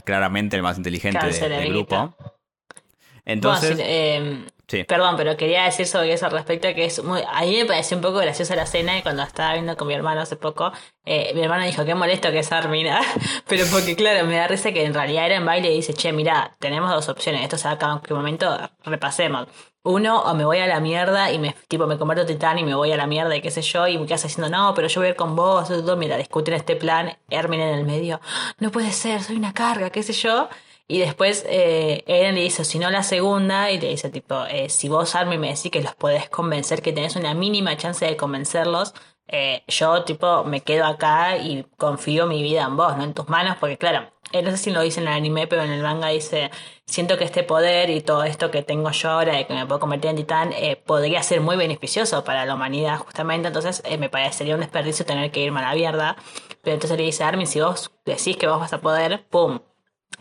claramente 0.04 0.54
el 0.54 0.62
más 0.62 0.76
inteligente 0.76 1.26
del 1.26 1.68
grupo. 1.70 2.16
Entonces, 3.24 3.80
Perdón, 4.86 5.16
pero 5.16 5.36
quería 5.36 5.64
decir 5.64 5.86
sobre 5.86 6.12
eso 6.12 6.26
al 6.26 6.32
respecto 6.32 6.68
que 6.74 6.84
es 6.84 7.02
muy... 7.02 7.20
A 7.30 7.42
mí 7.42 7.56
me 7.56 7.66
pareció 7.66 7.96
un 7.96 8.02
poco 8.02 8.18
graciosa 8.18 8.56
la 8.56 8.62
escena 8.62 8.98
y 8.98 9.02
cuando 9.02 9.22
estaba 9.22 9.52
viendo 9.54 9.76
con 9.76 9.88
mi 9.88 9.94
hermano 9.94 10.20
hace 10.20 10.36
poco, 10.36 10.72
eh, 11.04 11.32
mi 11.34 11.42
hermano 11.42 11.64
dijo, 11.64 11.84
qué 11.84 11.94
molesto 11.94 12.30
que 12.30 12.40
es 12.40 12.52
Armin, 12.52 12.86
pero 13.48 13.64
porque 13.70 13.96
claro, 13.96 14.26
me 14.26 14.36
da 14.36 14.48
risa 14.48 14.72
que 14.72 14.84
en 14.84 14.94
realidad 14.94 15.26
era 15.26 15.36
en 15.36 15.44
baile 15.44 15.72
y 15.72 15.76
dice, 15.76 15.94
che, 15.94 16.12
mira, 16.12 16.56
tenemos 16.58 16.90
dos 16.90 17.08
opciones, 17.08 17.42
esto 17.42 17.58
se 17.58 17.68
acá 17.68 17.92
en 17.92 18.00
qué 18.00 18.14
momento, 18.14 18.58
repasemos. 18.84 19.48
Uno, 19.84 20.22
o 20.22 20.34
me 20.34 20.44
voy 20.44 20.58
a 20.58 20.66
la 20.68 20.78
mierda 20.78 21.32
y 21.32 21.40
me, 21.40 21.56
tipo, 21.66 21.88
me 21.88 21.98
convierto 21.98 22.24
titán 22.24 22.56
y 22.58 22.62
me 22.62 22.74
voy 22.74 22.92
a 22.92 22.96
la 22.96 23.08
mierda 23.08 23.34
y 23.34 23.40
qué 23.42 23.50
sé 23.50 23.62
yo, 23.62 23.88
y 23.88 23.98
me 23.98 24.06
quedas 24.06 24.22
diciendo, 24.22 24.48
no, 24.48 24.74
pero 24.74 24.86
yo 24.86 25.00
voy 25.00 25.08
a 25.08 25.10
ir 25.10 25.16
con 25.16 25.34
vos, 25.34 25.70
mira, 25.96 26.16
discuten 26.16 26.54
este 26.54 26.76
plan, 26.76 27.18
Armin 27.32 27.60
en 27.60 27.74
el 27.78 27.84
medio, 27.84 28.20
no 28.58 28.70
puede 28.70 28.92
ser, 28.92 29.22
soy 29.22 29.36
una 29.36 29.52
carga, 29.52 29.90
qué 29.90 30.02
sé 30.02 30.12
yo. 30.12 30.48
Y 30.88 30.98
después 30.98 31.44
eh, 31.48 32.04
Eren 32.06 32.34
le 32.34 32.42
dice, 32.42 32.64
si 32.64 32.78
no 32.78 32.90
la 32.90 33.02
segunda, 33.02 33.70
y 33.70 33.80
le 33.80 33.88
dice 33.88 34.10
tipo, 34.10 34.44
eh, 34.46 34.68
si 34.68 34.88
vos 34.88 35.14
Armin 35.14 35.40
me 35.40 35.48
decís 35.48 35.70
que 35.70 35.80
los 35.82 35.94
podés 35.94 36.28
convencer, 36.28 36.82
que 36.82 36.92
tenés 36.92 37.16
una 37.16 37.34
mínima 37.34 37.76
chance 37.76 38.04
de 38.04 38.16
convencerlos, 38.16 38.94
eh, 39.28 39.62
yo 39.68 40.04
tipo 40.04 40.44
me 40.44 40.60
quedo 40.60 40.84
acá 40.84 41.38
y 41.38 41.64
confío 41.78 42.26
mi 42.26 42.42
vida 42.42 42.64
en 42.64 42.76
vos, 42.76 42.96
no 42.96 43.04
en 43.04 43.14
tus 43.14 43.28
manos, 43.28 43.56
porque 43.58 43.78
claro, 43.78 44.12
no 44.32 44.50
sé 44.50 44.56
si 44.58 44.70
lo 44.70 44.82
dice 44.82 45.00
en 45.00 45.08
el 45.08 45.14
anime, 45.14 45.46
pero 45.46 45.62
en 45.62 45.70
el 45.70 45.82
manga 45.82 46.08
dice, 46.08 46.50
siento 46.84 47.16
que 47.16 47.24
este 47.24 47.42
poder 47.42 47.88
y 47.88 48.02
todo 48.02 48.24
esto 48.24 48.50
que 48.50 48.62
tengo 48.62 48.90
yo 48.90 49.10
ahora 49.10 49.36
de 49.36 49.46
que 49.46 49.54
me 49.54 49.64
puedo 49.66 49.80
convertir 49.80 50.10
en 50.10 50.16
titán 50.16 50.52
podría 50.84 51.22
ser 51.22 51.40
muy 51.40 51.56
beneficioso 51.56 52.24
para 52.24 52.44
la 52.44 52.54
humanidad 52.54 52.98
justamente, 52.98 53.48
entonces 53.48 53.82
me 53.98 54.10
parecería 54.10 54.54
un 54.54 54.60
desperdicio 54.60 55.06
tener 55.06 55.30
que 55.30 55.40
irme 55.40 55.60
a 55.60 55.70
la 55.70 55.74
mierda. 55.74 56.16
Pero 56.62 56.74
entonces 56.74 56.98
le 56.98 57.04
dice, 57.04 57.24
Armin, 57.24 57.46
si 57.46 57.60
vos 57.60 57.92
decís 58.04 58.36
que 58.36 58.46
vos 58.46 58.60
vas 58.60 58.72
a 58.72 58.80
poder, 58.80 59.26
¡pum! 59.30 59.60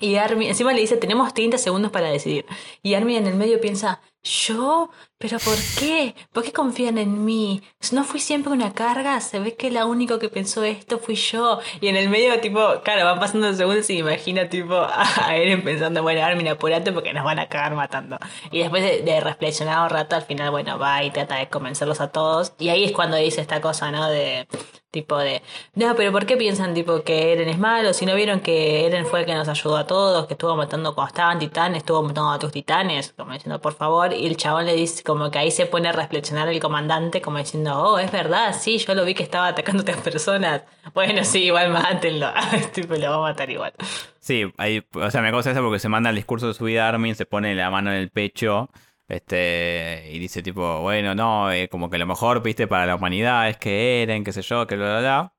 Y 0.02 0.16
Armin, 0.16 0.50
encima 0.50 0.74
le 0.74 0.82
dice, 0.82 0.98
tenemos 0.98 1.34
30 1.34 1.58
segundos 1.60 1.92
para 1.92 2.10
decidir. 2.10 2.46
Y 2.82 2.96
Armin 2.96 3.18
en 3.18 3.28
el 3.28 3.36
medio 3.36 3.62
piensa, 3.62 4.02
¿yo? 4.24 4.90
¿Pero 5.20 5.38
por 5.38 5.56
qué? 5.80 6.16
¿Por 6.32 6.44
qué 6.44 6.52
confían 6.52 6.98
en 6.98 7.24
mí? 7.24 7.62
¿No 7.92 8.04
fui 8.04 8.20
siempre 8.20 8.52
una 8.52 8.74
carga? 8.74 9.22
Se 9.22 9.40
ve 9.40 9.56
que 9.56 9.70
la 9.70 9.86
único 9.86 10.18
que 10.18 10.30
pensó 10.30 10.64
esto 10.64 10.98
fui 10.98 11.14
yo. 11.16 11.60
Y 11.80 11.88
en 11.88 11.96
el 11.96 12.10
medio, 12.10 12.40
tipo, 12.40 12.82
claro, 12.84 13.06
van 13.06 13.20
pasando 13.20 13.54
segundos 13.54 13.88
y 13.92 14.00
imagina, 14.00 14.50
tipo, 14.50 14.76
a 14.76 15.36
Eren 15.36 15.64
pensando, 15.64 16.02
bueno, 16.02 16.24
Armin, 16.24 16.48
apurate 16.48 16.92
porque 16.92 17.14
nos 17.14 17.24
van 17.24 17.38
a 17.38 17.48
cagar 17.48 17.76
matando. 17.76 18.18
Y 18.50 18.60
después 18.60 18.84
de, 18.84 19.04
de 19.04 19.20
un 19.20 19.90
rato, 19.90 20.16
al 20.16 20.24
final, 20.24 20.50
bueno, 20.50 20.80
va 20.80 21.04
y 21.04 21.12
trata 21.12 21.36
de 21.36 21.48
convencerlos 21.48 22.02
a 22.02 22.12
todos. 22.12 22.54
Y 22.58 22.70
ahí 22.70 22.84
es 22.86 22.92
cuando 22.92 23.18
dice 23.18 23.42
esta 23.42 23.62
cosa, 23.62 23.92
¿no? 23.92 24.10
De 24.10 24.48
Tipo 24.92 25.18
de, 25.18 25.42
no, 25.74 25.96
pero 25.96 26.12
¿por 26.12 26.26
qué 26.26 26.36
piensan 26.36 26.74
tipo 26.74 27.02
que 27.04 27.32
Eren 27.32 27.48
es 27.48 27.58
malo? 27.58 27.94
Si 27.94 28.06
no 28.06 28.14
vieron 28.14 28.42
que 28.42 28.86
Eren 28.86 29.06
fue 29.06 29.22
el 29.22 29.26
que 29.26 29.34
nos 29.34 29.48
ayudó 29.48 29.78
a 29.78 29.88
todos, 29.88 30.28
que 30.28 30.34
estuvo 30.34 30.54
matando 30.58 30.94
cuando 30.94 31.08
estaban 31.08 31.40
titanes, 31.40 31.78
estuvo 31.78 32.04
matando 32.04 32.30
a 32.32 32.40
tus 32.40 32.52
titanes, 32.52 33.14
como 33.16 33.32
diciendo, 33.32 33.62
por 33.62 33.74
favor. 33.74 34.12
Y 34.12 34.28
el 34.28 34.36
chabón 34.36 34.66
le 34.66 34.76
dice, 34.76 35.02
como 35.02 35.32
que 35.32 35.40
ahí 35.40 35.50
se 35.50 35.66
pone 35.66 35.88
a 35.88 35.94
reflexionar 35.94 36.50
el 36.50 36.60
comandante, 36.60 37.22
como 37.22 37.38
diciendo, 37.38 37.82
oh, 37.82 38.00
es 38.00 38.12
verdad, 38.12 38.54
sí, 38.60 38.80
yo 38.80 38.94
lo 38.94 39.06
vi 39.06 39.14
que 39.14 39.24
estaba 39.24 39.48
atacando 39.48 39.80
a 39.80 39.84
otras 39.84 40.02
personas. 40.02 40.64
Bueno, 40.94 41.24
sí, 41.24 41.44
igual 41.44 41.70
mátenlo. 41.70 42.28
tipo, 42.74 42.96
lo 42.96 43.12
va 43.12 43.16
a 43.16 43.32
matar 43.32 43.50
igual. 43.50 43.72
Sí, 44.20 44.52
ahí, 44.58 44.86
o 44.94 45.10
sea, 45.10 45.22
me 45.22 45.32
causa 45.32 45.52
eso 45.52 45.62
porque 45.62 45.80
se 45.80 45.88
manda 45.88 46.10
el 46.10 46.18
discurso 46.18 46.48
de 46.50 46.54
su 46.54 46.66
vida 46.66 46.90
Armin, 46.90 47.16
se 47.16 47.26
pone 47.26 47.56
la 47.56 47.70
mano 47.70 47.92
en 47.92 47.98
el 47.98 48.10
pecho 48.10 48.70
este, 49.12 50.10
y 50.10 50.20
dice 50.20 50.42
tipo, 50.42 50.80
bueno, 50.80 51.14
no, 51.14 51.52
eh, 51.52 51.68
como 51.68 51.90
que 51.90 51.98
lo 51.98 52.06
mejor, 52.06 52.42
viste, 52.42 52.66
para 52.66 52.86
la 52.86 52.96
humanidad 52.96 53.50
es 53.50 53.58
que 53.58 54.04
Eren, 54.04 54.24
qué 54.24 54.32
sé 54.32 54.42
yo, 54.42 54.66
que 54.68 54.78
bla, 54.78 54.86
bla, 54.86 55.00
bla. 55.00 55.34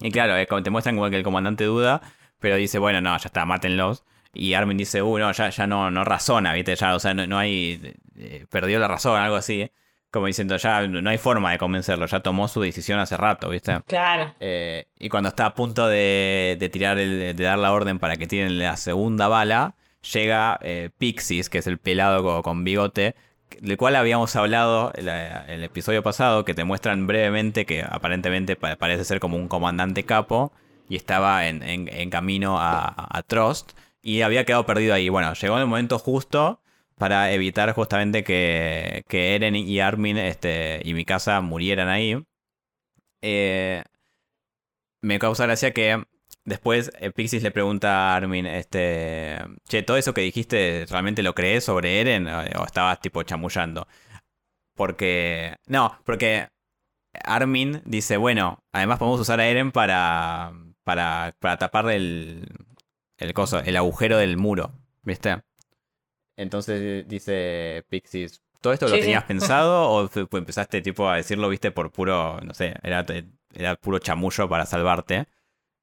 Y 0.00 0.12
claro, 0.12 0.34
como 0.48 0.62
te 0.62 0.70
muestran 0.70 0.94
como 0.94 1.10
que 1.10 1.16
el 1.16 1.24
comandante 1.24 1.64
duda, 1.64 2.00
pero 2.38 2.54
dice, 2.54 2.78
bueno, 2.78 3.00
no, 3.00 3.10
ya 3.18 3.26
está, 3.26 3.44
mátenlos. 3.44 4.04
Y 4.32 4.54
Armin 4.54 4.76
dice, 4.76 5.02
uh, 5.02 5.18
no, 5.18 5.32
ya, 5.32 5.48
ya 5.48 5.66
no, 5.66 5.90
no 5.90 6.04
razona, 6.04 6.52
viste, 6.52 6.76
ya, 6.76 6.94
o 6.94 7.00
sea, 7.00 7.12
no, 7.12 7.26
no 7.26 7.38
hay, 7.38 7.96
eh, 8.16 8.46
perdió 8.50 8.78
la 8.78 8.86
razón, 8.86 9.20
algo 9.20 9.34
así. 9.34 9.68
Como 10.12 10.26
diciendo, 10.26 10.56
ya 10.56 10.86
no 10.86 11.10
hay 11.10 11.18
forma 11.18 11.50
de 11.50 11.58
convencerlo, 11.58 12.06
ya 12.06 12.20
tomó 12.20 12.46
su 12.46 12.60
decisión 12.60 13.00
hace 13.00 13.16
rato, 13.16 13.50
¿viste? 13.50 13.82
Claro. 13.86 14.32
Eh, 14.38 14.86
y 14.96 15.08
cuando 15.08 15.30
está 15.30 15.46
a 15.46 15.54
punto 15.54 15.88
de, 15.88 16.56
de 16.58 16.68
tirar, 16.68 16.98
el, 16.98 17.36
de 17.36 17.44
dar 17.44 17.58
la 17.58 17.72
orden 17.72 17.98
para 17.98 18.16
que 18.16 18.28
tiren 18.28 18.58
la 18.58 18.76
segunda 18.76 19.26
bala, 19.26 19.74
llega 20.12 20.58
eh, 20.62 20.90
Pixis, 20.98 21.48
que 21.50 21.58
es 21.58 21.66
el 21.66 21.78
pelado 21.78 22.42
con, 22.42 22.64
bigote, 22.64 23.14
del 23.60 23.76
cual 23.76 23.96
habíamos 23.96 24.36
hablado 24.36 24.92
en 24.94 25.08
el 25.08 25.64
episodio 25.64 26.02
pasado, 26.02 26.44
que 26.44 26.54
te 26.54 26.64
muestran 26.64 27.06
brevemente 27.06 27.66
que 27.66 27.82
aparentemente 27.82 28.56
parece 28.56 29.04
ser 29.04 29.20
como 29.20 29.36
un 29.36 29.48
comandante 29.48 30.04
capo 30.04 30.52
y 30.88 30.96
estaba 30.96 31.46
en, 31.48 32.10
camino 32.10 32.58
a, 32.60 33.22
Trust 33.26 33.72
y 34.02 34.22
había 34.22 34.44
quedado 34.44 34.66
perdido 34.66 34.94
ahí. 34.94 35.08
Bueno, 35.08 35.32
llegó 35.34 35.56
en 35.56 35.62
el 35.62 35.66
momento 35.66 35.98
justo 35.98 36.60
para 36.96 37.32
evitar 37.32 37.72
justamente 37.72 38.24
que, 38.24 39.04
que 39.08 39.34
Eren 39.34 39.56
y 39.56 39.80
Armin 39.80 40.18
este, 40.18 40.80
y 40.84 41.04
casa 41.04 41.40
murieran 41.40 41.88
ahí. 41.88 42.22
Eh, 43.22 43.82
me 45.00 45.18
causa 45.18 45.46
gracia 45.46 45.72
que 45.72 46.02
Después 46.48 46.90
eh, 46.98 47.10
Pixis 47.10 47.42
le 47.42 47.50
pregunta 47.50 47.90
a 47.90 48.16
Armin, 48.16 48.46
este, 48.46 49.36
che, 49.68 49.82
¿todo 49.82 49.98
eso 49.98 50.14
que 50.14 50.22
dijiste 50.22 50.86
realmente 50.88 51.22
lo 51.22 51.34
crees 51.34 51.64
sobre 51.64 52.00
Eren 52.00 52.26
o 52.26 52.64
estabas 52.64 53.00
tipo 53.02 53.22
chamullando? 53.22 53.86
Porque, 54.74 55.56
no, 55.66 55.98
porque 56.06 56.48
Armin 57.22 57.82
dice, 57.84 58.16
bueno, 58.16 58.64
además 58.72 58.98
podemos 58.98 59.20
usar 59.20 59.40
a 59.40 59.46
Eren 59.46 59.72
para, 59.72 60.54
para, 60.84 61.36
para 61.38 61.58
tapar 61.58 61.90
el, 61.90 62.48
el, 63.18 63.34
coso, 63.34 63.60
el 63.60 63.76
agujero 63.76 64.16
del 64.16 64.38
muro, 64.38 64.72
¿viste? 65.02 65.42
Entonces 66.38 67.06
dice 67.06 67.84
Pixis, 67.90 68.40
¿todo 68.62 68.72
esto 68.72 68.88
lo 68.88 68.98
tenías 68.98 69.24
pensado 69.28 69.90
o 69.90 70.08
empezaste 70.32 70.80
tipo 70.80 71.10
a 71.10 71.16
decirlo, 71.16 71.50
viste, 71.50 71.72
por 71.72 71.92
puro, 71.92 72.40
no 72.40 72.54
sé, 72.54 72.74
era, 72.82 73.04
era 73.52 73.76
puro 73.76 73.98
chamullo 73.98 74.48
para 74.48 74.64
salvarte? 74.64 75.26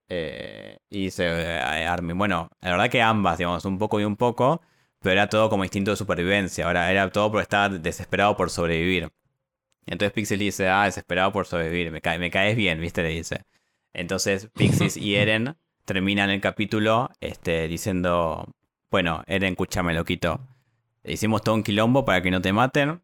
Eh, 0.10 0.78
y 0.90 1.06
dice 1.06 1.26
eh, 1.28 1.60
Armin, 1.88 2.18
bueno, 2.18 2.50
la 2.62 2.72
verdad 2.72 2.90
que 2.90 3.02
ambas, 3.02 3.38
digamos, 3.38 3.66
un 3.66 3.78
poco 3.80 4.00
y 4.00 4.04
un 4.06 4.16
poco, 4.16 4.62
pero 5.02 5.14
era 5.14 5.30
todo 5.30 5.50
como 5.50 5.64
instinto 5.64 5.92
de 5.92 5.98
supervivencia. 5.98 6.66
Ahora 6.66 6.92
era 6.92 7.10
todo 7.12 7.32
por 7.32 7.42
estar 7.42 7.80
desesperado 7.80 8.36
por 8.38 8.50
sobrevivir. 8.50 9.12
Entonces 9.86 10.14
Pixis 10.14 10.38
le 10.40 10.46
dice, 10.46 10.70
ah, 10.70 10.86
desesperado 10.86 11.32
por 11.32 11.46
sobrevivir, 11.46 11.92
me, 11.92 12.02
me 12.20 12.32
caes 12.32 12.56
bien, 12.56 12.80
¿viste? 12.82 13.04
Le 13.04 13.10
dice. 13.10 13.44
Entonces 13.94 14.50
Pixis 14.54 14.98
y 14.98 15.16
Eren 15.18 15.58
terminan 15.86 16.30
el 16.30 16.42
capítulo 16.42 17.12
este, 17.22 17.68
diciendo, 17.68 18.54
bueno, 18.92 19.24
Eren, 19.28 19.54
escúchame, 19.54 19.94
loquito. 19.94 20.40
Hicimos 21.04 21.44
todo 21.44 21.56
un 21.56 21.64
quilombo 21.64 22.06
para 22.06 22.22
que 22.22 22.32
no 22.32 22.42
te 22.42 22.52
maten. 22.54 23.02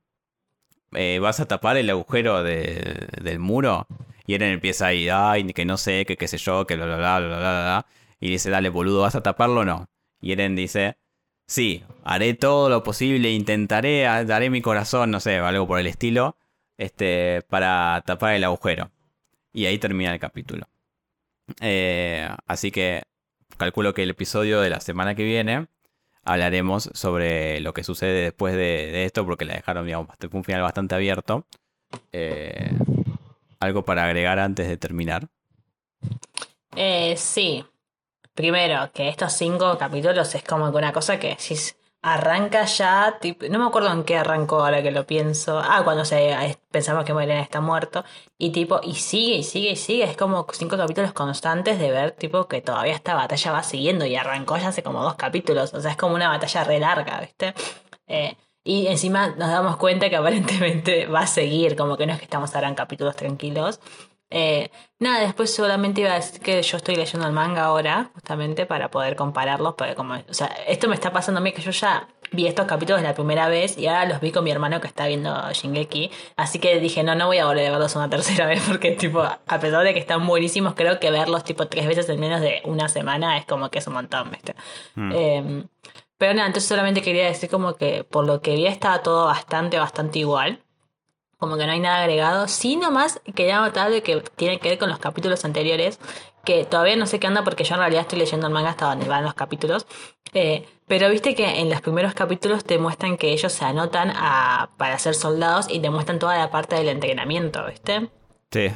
Eh, 0.93 1.19
vas 1.19 1.39
a 1.39 1.47
tapar 1.47 1.77
el 1.77 1.89
agujero 1.89 2.43
del 2.43 3.39
muro. 3.39 3.87
Y 4.31 4.35
Eren 4.35 4.53
empieza 4.53 4.87
ahí, 4.87 5.09
ay, 5.09 5.43
que 5.51 5.65
no 5.65 5.75
sé, 5.75 6.05
que 6.05 6.15
qué 6.15 6.25
sé 6.25 6.37
yo, 6.37 6.65
que 6.65 6.77
bla, 6.77 6.85
bla, 6.85 6.95
bla, 6.95 7.19
bla, 7.19 7.37
bla. 7.37 7.85
Y 8.21 8.29
dice, 8.29 8.49
dale, 8.49 8.69
boludo, 8.69 9.01
¿vas 9.01 9.13
a 9.15 9.21
taparlo 9.21 9.59
o 9.59 9.65
no? 9.65 9.89
Y 10.21 10.31
Eren 10.31 10.55
dice, 10.55 10.95
sí, 11.47 11.83
haré 12.05 12.33
todo 12.33 12.69
lo 12.69 12.81
posible, 12.81 13.29
intentaré, 13.31 14.03
daré 14.25 14.49
mi 14.49 14.61
corazón, 14.61 15.11
no 15.11 15.19
sé, 15.19 15.35
algo 15.39 15.67
por 15.67 15.79
el 15.79 15.87
estilo, 15.87 16.37
este, 16.77 17.41
para 17.49 18.01
tapar 18.05 18.35
el 18.35 18.45
agujero. 18.45 18.89
Y 19.51 19.65
ahí 19.65 19.77
termina 19.79 20.13
el 20.13 20.19
capítulo. 20.21 20.65
Eh, 21.59 22.29
así 22.47 22.71
que 22.71 23.03
calculo 23.57 23.93
que 23.93 24.03
el 24.03 24.11
episodio 24.11 24.61
de 24.61 24.69
la 24.69 24.79
semana 24.79 25.13
que 25.13 25.25
viene 25.25 25.67
hablaremos 26.23 26.89
sobre 26.93 27.59
lo 27.59 27.73
que 27.73 27.83
sucede 27.83 28.21
después 28.21 28.55
de, 28.55 29.03
esto, 29.03 29.25
porque 29.25 29.43
la 29.43 29.55
dejaron, 29.55 29.85
digamos, 29.85 30.07
un 30.31 30.43
final 30.45 30.61
bastante 30.61 30.95
abierto. 30.95 31.45
Eh, 32.13 32.71
¿Algo 33.61 33.85
para 33.85 34.05
agregar 34.05 34.39
antes 34.39 34.67
de 34.67 34.75
terminar? 34.75 35.29
Eh, 36.75 37.15
sí. 37.15 37.63
Primero, 38.33 38.91
que 38.91 39.07
estos 39.07 39.33
cinco 39.33 39.77
capítulos 39.77 40.33
es 40.33 40.43
como 40.43 40.71
que 40.71 40.77
una 40.77 40.91
cosa 40.91 41.19
que 41.19 41.35
si 41.37 41.55
arranca 42.01 42.65
ya, 42.65 43.19
tipo, 43.21 43.45
no 43.49 43.59
me 43.59 43.65
acuerdo 43.65 43.91
en 43.91 44.03
qué 44.03 44.17
arrancó 44.17 44.63
ahora 44.65 44.81
que 44.81 44.89
lo 44.89 45.05
pienso. 45.05 45.59
Ah, 45.59 45.81
cuando 45.83 46.05
se, 46.05 46.57
pensamos 46.71 47.05
que 47.05 47.13
Moirena 47.13 47.41
está 47.41 47.61
muerto. 47.61 48.03
Y 48.39 48.51
tipo, 48.51 48.79
y 48.81 48.95
sigue, 48.95 49.35
y 49.35 49.43
sigue, 49.43 49.71
y 49.71 49.75
sigue. 49.75 50.05
Es 50.05 50.17
como 50.17 50.47
cinco 50.51 50.75
capítulos 50.75 51.13
constantes 51.13 51.77
de 51.77 51.91
ver, 51.91 52.13
tipo, 52.13 52.47
que 52.47 52.61
todavía 52.61 52.95
esta 52.95 53.13
batalla 53.13 53.51
va 53.51 53.61
siguiendo 53.61 54.07
y 54.07 54.15
arrancó 54.15 54.57
ya 54.57 54.69
hace 54.69 54.81
como 54.81 55.03
dos 55.03 55.15
capítulos. 55.15 55.71
O 55.75 55.81
sea, 55.81 55.91
es 55.91 55.97
como 55.97 56.15
una 56.15 56.29
batalla 56.29 56.63
re 56.63 56.79
larga, 56.79 57.19
¿viste? 57.21 57.53
Eh, 58.07 58.35
y 58.63 58.87
encima 58.87 59.29
nos 59.29 59.49
damos 59.49 59.77
cuenta 59.77 60.09
que 60.09 60.15
aparentemente 60.17 61.07
va 61.07 61.21
a 61.21 61.27
seguir, 61.27 61.75
como 61.75 61.97
que 61.97 62.05
no 62.05 62.13
es 62.13 62.19
que 62.19 62.25
estamos 62.25 62.53
ahora 62.55 62.67
en 62.67 62.75
capítulos 62.75 63.15
tranquilos. 63.15 63.79
Eh, 64.33 64.71
nada, 64.97 65.19
después 65.19 65.53
solamente 65.53 66.01
iba 66.01 66.11
a 66.11 66.15
decir 66.15 66.39
que 66.39 66.61
yo 66.61 66.77
estoy 66.77 66.95
leyendo 66.95 67.27
el 67.27 67.33
manga 67.33 67.65
ahora, 67.65 68.11
justamente 68.13 68.65
para 68.65 68.89
poder 68.89 69.17
compararlos, 69.17 69.75
porque 69.75 69.93
como, 69.93 70.13
o 70.13 70.33
sea, 70.33 70.47
esto 70.67 70.87
me 70.87 70.95
está 70.95 71.11
pasando 71.11 71.39
a 71.41 71.43
mí 71.43 71.51
que 71.51 71.61
yo 71.61 71.71
ya 71.71 72.07
vi 72.31 72.47
estos 72.47 72.65
capítulos 72.65 73.01
la 73.01 73.13
primera 73.13 73.49
vez 73.49 73.77
y 73.77 73.87
ahora 73.87 74.05
los 74.05 74.21
vi 74.21 74.31
con 74.31 74.45
mi 74.45 74.51
hermano 74.51 74.79
que 74.79 74.87
está 74.87 75.05
viendo 75.05 75.51
Shingeki, 75.51 76.11
así 76.37 76.59
que 76.59 76.79
dije, 76.79 77.03
no, 77.03 77.13
no 77.13 77.27
voy 77.27 77.39
a 77.39 77.45
volver 77.45 77.67
a 77.67 77.71
verlos 77.71 77.93
una 77.97 78.09
tercera 78.09 78.45
vez 78.47 78.63
porque 78.65 78.91
tipo, 78.91 79.21
a 79.21 79.59
pesar 79.59 79.83
de 79.83 79.93
que 79.93 79.99
están 79.99 80.25
buenísimos, 80.25 80.75
creo 80.75 80.97
que 80.97 81.11
verlos 81.11 81.43
tipo 81.43 81.67
tres 81.67 81.85
veces 81.85 82.07
en 82.07 82.19
menos 82.21 82.39
de 82.39 82.61
una 82.63 82.87
semana 82.87 83.37
es 83.37 83.45
como 83.45 83.69
que 83.69 83.79
es 83.79 83.87
un 83.87 83.95
montón, 83.95 84.31
¿viste? 84.31 84.55
Mm. 84.95 85.63
Pero 86.21 86.35
nada, 86.35 86.45
entonces 86.45 86.69
solamente 86.69 87.01
quería 87.01 87.25
decir 87.25 87.49
como 87.49 87.73
que 87.77 88.03
por 88.03 88.27
lo 88.27 88.41
que 88.41 88.53
vi 88.53 88.67
estaba 88.67 89.01
todo 89.01 89.25
bastante, 89.25 89.79
bastante 89.79 90.19
igual 90.19 90.63
como 91.39 91.57
que 91.57 91.65
no 91.65 91.71
hay 91.71 91.79
nada 91.79 92.01
agregado. 92.01 92.47
Sí, 92.47 92.75
nomás 92.75 93.19
quería 93.33 93.59
notar 93.59 93.89
de 93.89 94.03
que 94.03 94.21
tiene 94.35 94.59
que 94.59 94.69
ver 94.69 94.77
con 94.77 94.89
los 94.89 94.99
capítulos 94.99 95.43
anteriores, 95.43 95.99
que 96.45 96.65
todavía 96.65 96.95
no 96.95 97.07
sé 97.07 97.19
qué 97.19 97.25
anda 97.25 97.43
porque 97.43 97.63
yo 97.63 97.73
en 97.73 97.79
realidad 97.79 98.03
estoy 98.03 98.19
leyendo 98.19 98.45
el 98.45 98.53
manga 98.53 98.69
hasta 98.69 98.85
donde 98.85 99.07
van 99.07 99.23
los 99.23 99.33
capítulos. 99.33 99.87
Eh, 100.33 100.67
pero 100.85 101.09
viste 101.09 101.33
que 101.33 101.59
en 101.59 101.71
los 101.71 101.81
primeros 101.81 102.13
capítulos 102.13 102.63
te 102.63 102.77
muestran 102.77 103.17
que 103.17 103.31
ellos 103.31 103.51
se 103.51 103.65
anotan 103.65 104.13
a, 104.15 104.69
para 104.77 104.99
ser 104.99 105.15
soldados 105.15 105.65
y 105.67 105.79
te 105.79 105.89
muestran 105.89 106.19
toda 106.19 106.37
la 106.37 106.51
parte 106.51 106.75
del 106.75 106.89
entrenamiento, 106.89 107.65
¿viste? 107.65 108.11
Sí. 108.51 108.67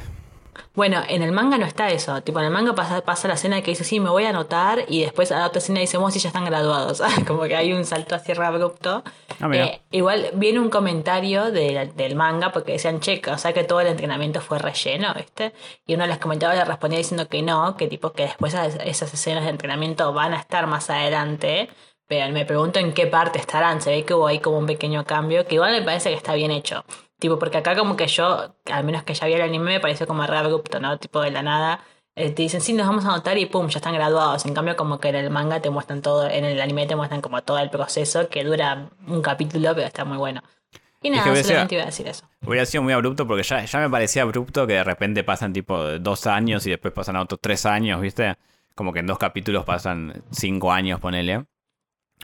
Bueno, 0.74 1.02
en 1.08 1.22
el 1.22 1.32
manga 1.32 1.58
no 1.58 1.66
está 1.66 1.90
eso. 1.90 2.22
Tipo, 2.22 2.38
en 2.40 2.46
el 2.46 2.50
manga 2.50 2.74
pasa, 2.74 3.02
pasa 3.02 3.28
la 3.28 3.34
escena 3.34 3.62
que 3.62 3.70
dice, 3.70 3.84
sí, 3.84 4.00
me 4.00 4.10
voy 4.10 4.24
a 4.24 4.30
anotar, 4.30 4.84
y 4.88 5.02
después 5.02 5.32
a 5.32 5.38
la 5.38 5.46
otra 5.46 5.58
escena 5.58 5.80
dice, 5.80 5.96
vos 5.98 6.12
sí, 6.12 6.20
ya 6.20 6.28
están 6.28 6.44
graduados. 6.44 7.02
Como 7.26 7.42
que 7.42 7.56
hay 7.56 7.72
un 7.72 7.84
salto 7.84 8.14
a 8.14 8.18
cierre 8.18 8.44
abrupto. 8.44 9.02
Ah, 9.40 9.48
eh, 9.52 9.82
igual 9.90 10.30
viene 10.34 10.60
un 10.60 10.70
comentario 10.70 11.50
del 11.50 12.14
manga 12.14 12.52
porque 12.52 12.72
decían, 12.72 13.00
che, 13.00 13.20
o 13.30 13.38
sea 13.38 13.52
que 13.52 13.64
todo 13.64 13.80
el 13.80 13.88
entrenamiento 13.88 14.40
fue 14.40 14.58
relleno, 14.58 15.12
¿viste? 15.14 15.52
Y 15.86 15.94
uno 15.94 16.04
de 16.04 16.08
los 16.08 16.18
comentarios 16.18 16.58
le 16.58 16.64
respondía 16.64 16.98
diciendo 16.98 17.28
que 17.28 17.42
no, 17.42 17.76
que 17.76 17.88
tipo 17.88 18.12
que 18.12 18.24
después 18.24 18.54
esas 18.54 19.14
escenas 19.14 19.44
de 19.44 19.50
entrenamiento 19.50 20.12
van 20.12 20.34
a 20.34 20.38
estar 20.38 20.66
más 20.66 20.90
adelante. 20.90 21.68
Pero 22.08 22.32
me 22.32 22.44
pregunto 22.44 22.78
en 22.78 22.92
qué 22.92 23.06
parte 23.06 23.38
estarán. 23.38 23.80
Se 23.80 23.90
ve 23.90 24.04
que 24.04 24.14
hubo 24.14 24.28
ahí 24.28 24.38
como 24.38 24.58
un 24.58 24.66
pequeño 24.66 25.04
cambio, 25.04 25.44
que 25.46 25.56
igual 25.56 25.72
me 25.72 25.82
parece 25.82 26.10
que 26.10 26.16
está 26.16 26.34
bien 26.34 26.52
hecho. 26.52 26.84
Tipo, 27.18 27.38
porque 27.38 27.58
acá 27.58 27.74
como 27.74 27.96
que 27.96 28.06
yo, 28.08 28.54
al 28.70 28.84
menos 28.84 29.02
que 29.02 29.14
ya 29.14 29.26
vi 29.26 29.34
el 29.34 29.42
anime, 29.42 29.64
me 29.64 29.80
pareció 29.80 30.06
como 30.06 30.26
re 30.26 30.36
abrupto, 30.36 30.80
¿no? 30.80 30.98
Tipo 30.98 31.20
de 31.22 31.30
la 31.30 31.42
nada. 31.42 31.80
Eh, 32.14 32.30
te 32.30 32.42
dicen, 32.42 32.60
sí, 32.60 32.72
nos 32.72 32.86
vamos 32.86 33.04
a 33.04 33.08
anotar 33.08 33.36
y 33.38 33.46
pum, 33.46 33.68
ya 33.68 33.78
están 33.78 33.94
graduados. 33.94 34.44
En 34.46 34.54
cambio, 34.54 34.76
como 34.76 35.00
que 35.00 35.08
en 35.08 35.16
el 35.16 35.30
manga 35.30 35.60
te 35.60 35.70
muestran 35.70 36.02
todo, 36.02 36.28
en 36.28 36.44
el 36.44 36.60
anime 36.60 36.86
te 36.86 36.96
muestran 36.96 37.20
como 37.20 37.42
todo 37.42 37.58
el 37.58 37.70
proceso, 37.70 38.28
que 38.28 38.44
dura 38.44 38.90
un 39.06 39.22
capítulo, 39.22 39.74
pero 39.74 39.86
está 39.86 40.04
muy 40.04 40.18
bueno. 40.18 40.42
Y 41.02 41.10
nada, 41.10 41.24
solamente 41.42 41.74
iba 41.74 41.84
a 41.84 41.86
decir 41.86 42.08
eso. 42.08 42.28
Hubiera 42.44 42.66
sido 42.66 42.82
muy 42.82 42.92
abrupto 42.92 43.26
porque 43.26 43.42
ya, 43.42 43.64
ya 43.64 43.78
me 43.78 43.90
parecía 43.90 44.22
abrupto 44.22 44.66
que 44.66 44.74
de 44.74 44.84
repente 44.84 45.24
pasan 45.24 45.52
tipo 45.52 45.78
dos 45.98 46.26
años 46.26 46.66
y 46.66 46.70
después 46.70 46.92
pasan 46.92 47.16
otros 47.16 47.40
tres 47.40 47.66
años, 47.66 48.00
¿viste? 48.00 48.36
Como 48.74 48.92
que 48.92 49.00
en 49.00 49.06
dos 49.06 49.18
capítulos 49.18 49.64
pasan 49.64 50.22
cinco 50.30 50.72
años, 50.72 51.00
ponele. 51.00 51.44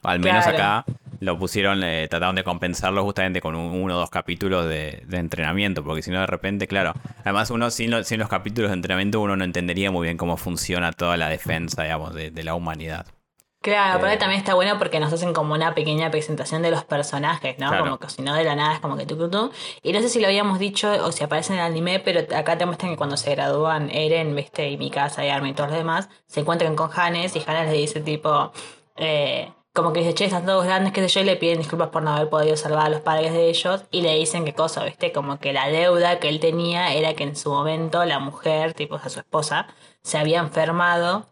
Al 0.03 0.21
menos 0.21 0.47
acá 0.47 0.85
lo 1.23 1.39
pusieron, 1.39 1.85
eh, 1.85 2.09
trataron 2.09 2.35
de 2.35 2.43
compensarlo 2.43 3.05
justamente 3.05 3.41
con 3.41 3.55
uno 3.55 3.95
o 3.95 3.99
dos 3.99 4.11
capítulos 4.11 4.67
de, 4.69 5.05
entrenamiento, 5.13 5.85
porque 5.85 6.03
si 6.03 6.11
no 6.11 6.19
de 6.19 6.27
repente, 6.27 6.67
claro, 6.67 6.95
además 7.21 7.51
uno 7.51 7.71
sin, 7.71 7.93
los 7.93 8.29
capítulos 8.29 8.71
de 8.71 8.75
entrenamiento 8.75 9.21
uno 9.21 9.37
no 9.37 9.45
entendería 9.45 9.93
muy 9.93 10.05
bien 10.07 10.17
cómo 10.17 10.37
funciona 10.37 10.91
toda 10.93 11.17
la 11.17 11.29
defensa, 11.29 11.85
digamos, 11.85 12.13
de, 12.13 12.43
la 12.43 12.57
humanidad. 12.57 13.07
Claro, 13.61 14.01
pero 14.01 14.13
eh, 14.13 14.17
también 14.17 14.41
está 14.41 14.55
bueno 14.55 14.77
porque 14.77 14.99
nos 14.99 15.13
hacen 15.13 15.33
como 15.33 15.55
una 15.55 15.73
pequeña 15.77 16.11
presentación 16.11 16.63
de 16.63 16.73
los 16.73 16.83
personajes, 16.83 17.57
¿no? 17.61 17.71
Como 17.79 17.99
que 18.01 18.11
si 18.11 18.21
no 18.21 18.35
de 18.35 18.43
la 18.43 18.57
nada 18.57 18.75
es 18.75 18.81
como 18.81 18.97
que 18.97 19.07
tú, 19.07 19.17
tú, 19.17 19.31
tú. 19.31 19.53
Y 19.85 19.93
no 19.93 20.01
sé 20.01 20.09
si 20.09 20.19
lo 20.19 20.27
habíamos 20.27 20.59
dicho 20.59 20.91
o 21.05 21.13
si 21.13 21.23
aparece 21.23 21.53
en 21.53 21.61
el 21.61 21.67
anime, 21.67 22.01
pero 22.01 22.23
acá 22.37 22.59
te 22.59 22.67
muestran 22.67 22.91
que 22.91 22.97
cuando 22.97 23.17
se 23.17 23.31
gradúan 23.31 23.89
Eren, 23.91 24.35
viste, 24.35 24.69
y 24.69 24.77
Mikasa 24.77 25.25
y 25.25 25.29
Armin 25.29 25.53
y 25.53 25.55
todos 25.55 25.71
los 25.71 25.79
demás, 25.79 26.09
se 26.27 26.41
encuentran 26.41 26.75
con 26.75 26.91
Hannes 26.93 27.37
y 27.37 27.43
Hannes 27.47 27.71
le 27.71 27.79
dice 27.79 28.01
tipo, 28.01 28.51
eh, 28.97 29.53
como 29.73 29.93
que 29.93 30.01
dice, 30.01 30.15
che, 30.15 30.27
están 30.27 30.45
todos 30.45 30.65
grandes, 30.65 30.93
qué 30.93 31.01
sé 31.01 31.09
yo, 31.09 31.21
y 31.23 31.25
le 31.25 31.37
piden 31.37 31.59
disculpas 31.59 31.89
por 31.89 32.03
no 32.03 32.13
haber 32.15 32.29
podido 32.29 32.57
salvar 32.57 32.87
a 32.87 32.89
los 32.91 33.01
padres 33.01 33.33
de 33.33 33.49
ellos, 33.49 33.85
y 33.91 34.03
le 34.03 34.15
dicen 34.15 34.45
qué 34.45 34.55
cosa, 34.55 34.85
¿viste? 34.85 35.13
Como 35.13 35.39
que 35.39 35.53
la 35.53 35.69
deuda 35.69 36.19
que 36.19 36.29
él 36.29 36.41
tenía 36.41 36.93
era 36.95 37.15
que 37.15 37.25
en 37.25 37.37
su 37.37 37.51
momento 37.51 38.05
la 38.05 38.19
mujer, 38.19 38.75
tipo, 38.75 38.97
a 38.97 39.09
su 39.09 39.21
esposa, 39.21 39.69
se 40.03 40.19
había 40.19 40.41
enfermado, 40.41 41.27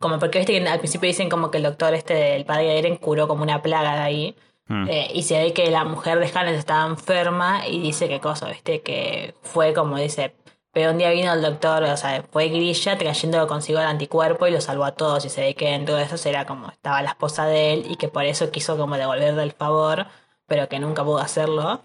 como 0.00 0.18
porque, 0.18 0.38
viste, 0.38 0.58
que 0.58 0.68
al 0.68 0.78
principio 0.80 1.06
dicen 1.06 1.30
como 1.30 1.50
que 1.52 1.58
el 1.58 1.64
doctor 1.64 1.94
este 1.94 2.14
del 2.14 2.44
padre 2.44 2.64
de 2.64 2.78
Eren 2.80 2.96
curó 2.96 3.28
como 3.28 3.44
una 3.44 3.62
plaga 3.62 3.94
de 3.94 4.00
ahí, 4.00 4.36
hmm. 4.66 4.88
eh, 4.88 5.10
y 5.14 5.22
se 5.22 5.40
ve 5.40 5.52
que 5.52 5.70
la 5.70 5.84
mujer 5.84 6.18
de 6.18 6.30
Hannes 6.36 6.58
estaba 6.58 6.86
enferma, 6.86 7.68
y 7.68 7.80
dice 7.80 8.08
qué 8.08 8.18
cosa, 8.18 8.48
¿viste? 8.48 8.82
Que 8.82 9.34
fue 9.42 9.72
como 9.72 9.98
dice, 9.98 10.34
pero 10.74 10.90
un 10.90 10.98
día 10.98 11.10
vino 11.10 11.32
el 11.32 11.40
doctor, 11.40 11.84
o 11.84 11.96
sea, 11.96 12.24
fue 12.32 12.48
Grilla 12.48 12.98
trayendo 12.98 13.46
consigo 13.46 13.78
el 13.78 13.86
anticuerpo 13.86 14.48
y 14.48 14.50
lo 14.50 14.60
salvó 14.60 14.84
a 14.84 14.92
todos. 14.92 15.24
Y 15.24 15.30
se 15.30 15.40
ve 15.40 15.54
que 15.54 15.70
dentro 15.70 15.94
de 15.94 16.02
eso 16.02 16.28
era 16.28 16.46
como 16.46 16.68
estaba 16.68 17.00
la 17.00 17.10
esposa 17.10 17.46
de 17.46 17.74
él 17.74 17.86
y 17.88 17.96
que 17.96 18.08
por 18.08 18.24
eso 18.24 18.50
quiso 18.50 18.76
como 18.76 18.96
devolverle 18.96 19.44
el 19.44 19.52
favor, 19.52 20.06
pero 20.46 20.68
que 20.68 20.80
nunca 20.80 21.04
pudo 21.04 21.18
hacerlo. 21.18 21.80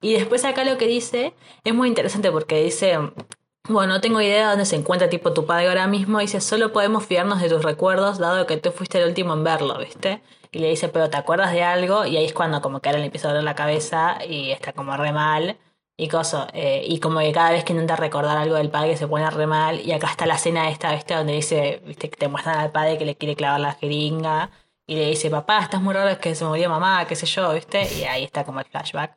Y 0.00 0.14
después 0.14 0.44
acá 0.44 0.64
lo 0.64 0.76
que 0.76 0.88
dice 0.88 1.34
es 1.62 1.74
muy 1.74 1.88
interesante 1.88 2.32
porque 2.32 2.62
dice, 2.64 2.98
bueno, 3.68 3.94
no 3.94 4.00
tengo 4.00 4.20
idea 4.20 4.42
de 4.42 4.50
dónde 4.50 4.66
se 4.66 4.74
encuentra 4.76 5.08
tipo 5.08 5.32
tu 5.32 5.46
padre 5.46 5.68
ahora 5.68 5.86
mismo. 5.86 6.18
Dice, 6.18 6.40
solo 6.40 6.72
podemos 6.72 7.06
fiarnos 7.06 7.40
de 7.40 7.48
tus 7.48 7.62
recuerdos 7.62 8.18
dado 8.18 8.46
que 8.46 8.56
tú 8.56 8.72
fuiste 8.72 9.00
el 9.00 9.08
último 9.08 9.34
en 9.34 9.44
verlo, 9.44 9.78
¿viste? 9.78 10.20
Y 10.50 10.58
le 10.58 10.68
dice, 10.68 10.88
pero 10.88 11.08
¿te 11.10 11.16
acuerdas 11.16 11.52
de 11.52 11.62
algo? 11.62 12.04
Y 12.06 12.16
ahí 12.16 12.24
es 12.24 12.34
cuando 12.34 12.60
como 12.60 12.80
que 12.80 12.88
ahora 12.88 12.98
le 12.98 13.06
empieza 13.06 13.28
a 13.28 13.30
doler 13.30 13.44
la 13.44 13.54
cabeza 13.54 14.18
y 14.28 14.50
está 14.50 14.72
como 14.72 14.96
re 14.96 15.12
mal 15.12 15.56
y 16.02 16.08
cosa, 16.08 16.48
eh, 16.52 16.84
y 16.84 16.98
como 16.98 17.20
que 17.20 17.30
cada 17.30 17.52
vez 17.52 17.62
que 17.64 17.72
intenta 17.72 17.94
recordar 17.94 18.36
algo 18.36 18.56
del 18.56 18.70
padre 18.70 18.96
se 18.96 19.06
pone 19.06 19.30
re 19.30 19.46
mal, 19.46 19.80
y 19.80 19.92
acá 19.92 20.08
está 20.08 20.26
la 20.26 20.34
escena 20.34 20.68
esta, 20.68 20.92
¿viste? 20.92 21.14
donde 21.14 21.34
dice, 21.34 21.80
viste, 21.86 22.10
que 22.10 22.16
te 22.16 22.26
muestran 22.26 22.58
al 22.58 22.72
padre 22.72 22.98
que 22.98 23.04
le 23.04 23.14
quiere 23.16 23.36
clavar 23.36 23.60
la 23.60 23.74
jeringa, 23.74 24.50
y 24.84 24.96
le 24.96 25.06
dice, 25.06 25.30
papá, 25.30 25.60
estás 25.60 25.80
muy 25.80 25.94
raro, 25.94 26.08
es 26.10 26.18
que 26.18 26.34
se 26.34 26.44
murió 26.44 26.68
mamá, 26.68 27.06
qué 27.06 27.14
sé 27.14 27.26
yo, 27.26 27.52
¿viste? 27.54 27.86
Y 27.94 28.02
ahí 28.02 28.24
está 28.24 28.44
como 28.44 28.58
el 28.58 28.66
flashback. 28.66 29.16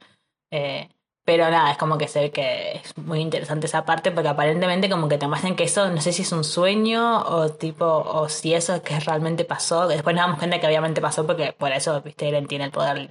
Eh, 0.51 0.89
pero 1.25 1.49
nada, 1.49 1.71
es 1.71 1.77
como 1.79 1.97
que 1.97 2.07
se 2.07 2.19
ve 2.19 2.31
que 2.31 2.73
es 2.73 2.95
muy 2.99 3.19
interesante 3.19 3.65
esa 3.65 3.83
parte, 3.83 4.11
porque 4.11 4.29
aparentemente 4.29 4.87
como 4.87 5.07
que 5.09 5.17
te 5.17 5.27
muestran 5.27 5.55
que 5.55 5.63
eso, 5.63 5.89
no 5.89 6.01
sé 6.01 6.13
si 6.13 6.21
es 6.21 6.31
un 6.31 6.43
sueño, 6.43 7.23
o 7.23 7.49
tipo, 7.49 7.85
o 7.85 8.29
si 8.29 8.53
eso 8.53 8.75
es 8.75 8.81
que 8.81 8.99
realmente 8.99 9.43
pasó, 9.43 9.87
después 9.87 10.15
nos 10.15 10.23
damos 10.25 10.37
cuenta 10.37 10.59
que 10.59 10.67
obviamente 10.67 11.01
pasó 11.01 11.25
porque 11.25 11.51
por 11.53 11.71
eso, 11.71 11.99
viste, 12.03 12.27
Eren 12.27 12.45
tiene 12.45 12.65
el 12.65 12.71
poder 12.71 13.09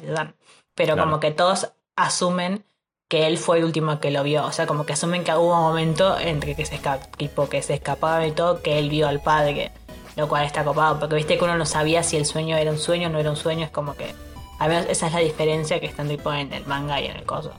Pero 0.76 0.96
como 0.96 1.18
que 1.18 1.32
todos 1.32 1.72
asumen 1.96 2.64
que 3.08 3.26
él 3.26 3.38
fue 3.38 3.58
el 3.58 3.64
último 3.64 4.00
que 4.00 4.10
lo 4.10 4.22
vio. 4.22 4.44
O 4.44 4.52
sea, 4.52 4.66
como 4.66 4.86
que 4.86 4.92
asumen 4.92 5.24
que 5.24 5.32
hubo 5.32 5.54
un 5.54 5.62
momento 5.62 6.18
entre 6.18 6.54
que 6.54 6.64
se, 6.64 6.80
tipo, 7.16 7.48
que 7.48 7.62
se 7.62 7.74
escapaban 7.74 8.26
y 8.26 8.32
todo, 8.32 8.62
que 8.62 8.78
él 8.78 8.88
vio 8.90 9.08
al 9.08 9.20
padre. 9.20 9.70
Lo 10.16 10.28
cual 10.28 10.44
está 10.44 10.62
copado, 10.64 11.00
porque 11.00 11.16
viste 11.16 11.36
que 11.36 11.44
uno 11.44 11.56
no 11.56 11.66
sabía 11.66 12.04
si 12.04 12.16
el 12.16 12.24
sueño 12.24 12.56
era 12.56 12.70
un 12.70 12.78
sueño 12.78 13.08
o 13.08 13.10
no 13.10 13.18
era 13.18 13.30
un 13.30 13.36
sueño. 13.36 13.64
Es 13.64 13.70
como 13.70 13.96
que. 13.96 14.14
a 14.58 14.68
menos 14.68 14.86
esa 14.88 15.08
es 15.08 15.12
la 15.12 15.20
diferencia 15.20 15.80
que 15.80 15.86
están 15.86 16.08
tipo 16.08 16.32
en 16.32 16.52
el 16.52 16.64
manga 16.66 17.00
y 17.00 17.06
en 17.06 17.16
el 17.16 17.24
coso. 17.24 17.52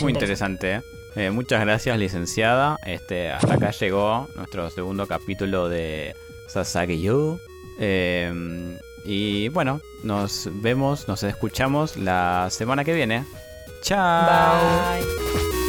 Muy 0.00 0.12
interesante, 0.12 0.74
¿eh? 0.74 0.80
¿eh? 1.16 1.30
Muchas 1.30 1.60
gracias, 1.60 1.96
licenciada. 1.98 2.76
Este, 2.84 3.30
hasta 3.30 3.54
acá 3.54 3.70
llegó 3.70 4.26
nuestro 4.36 4.68
segundo 4.70 5.06
capítulo 5.06 5.68
de 5.68 6.14
Sasaki 6.48 7.00
Yu. 7.00 7.38
Em, 7.78 8.76
y 9.04 9.48
bueno, 9.50 9.80
nos 10.02 10.48
vemos, 10.52 11.06
nos 11.06 11.22
escuchamos 11.22 11.96
la 11.96 12.48
semana 12.50 12.84
que 12.84 12.92
viene. 12.92 13.24
Ciao. 13.82 14.26
Bye. 14.26 15.61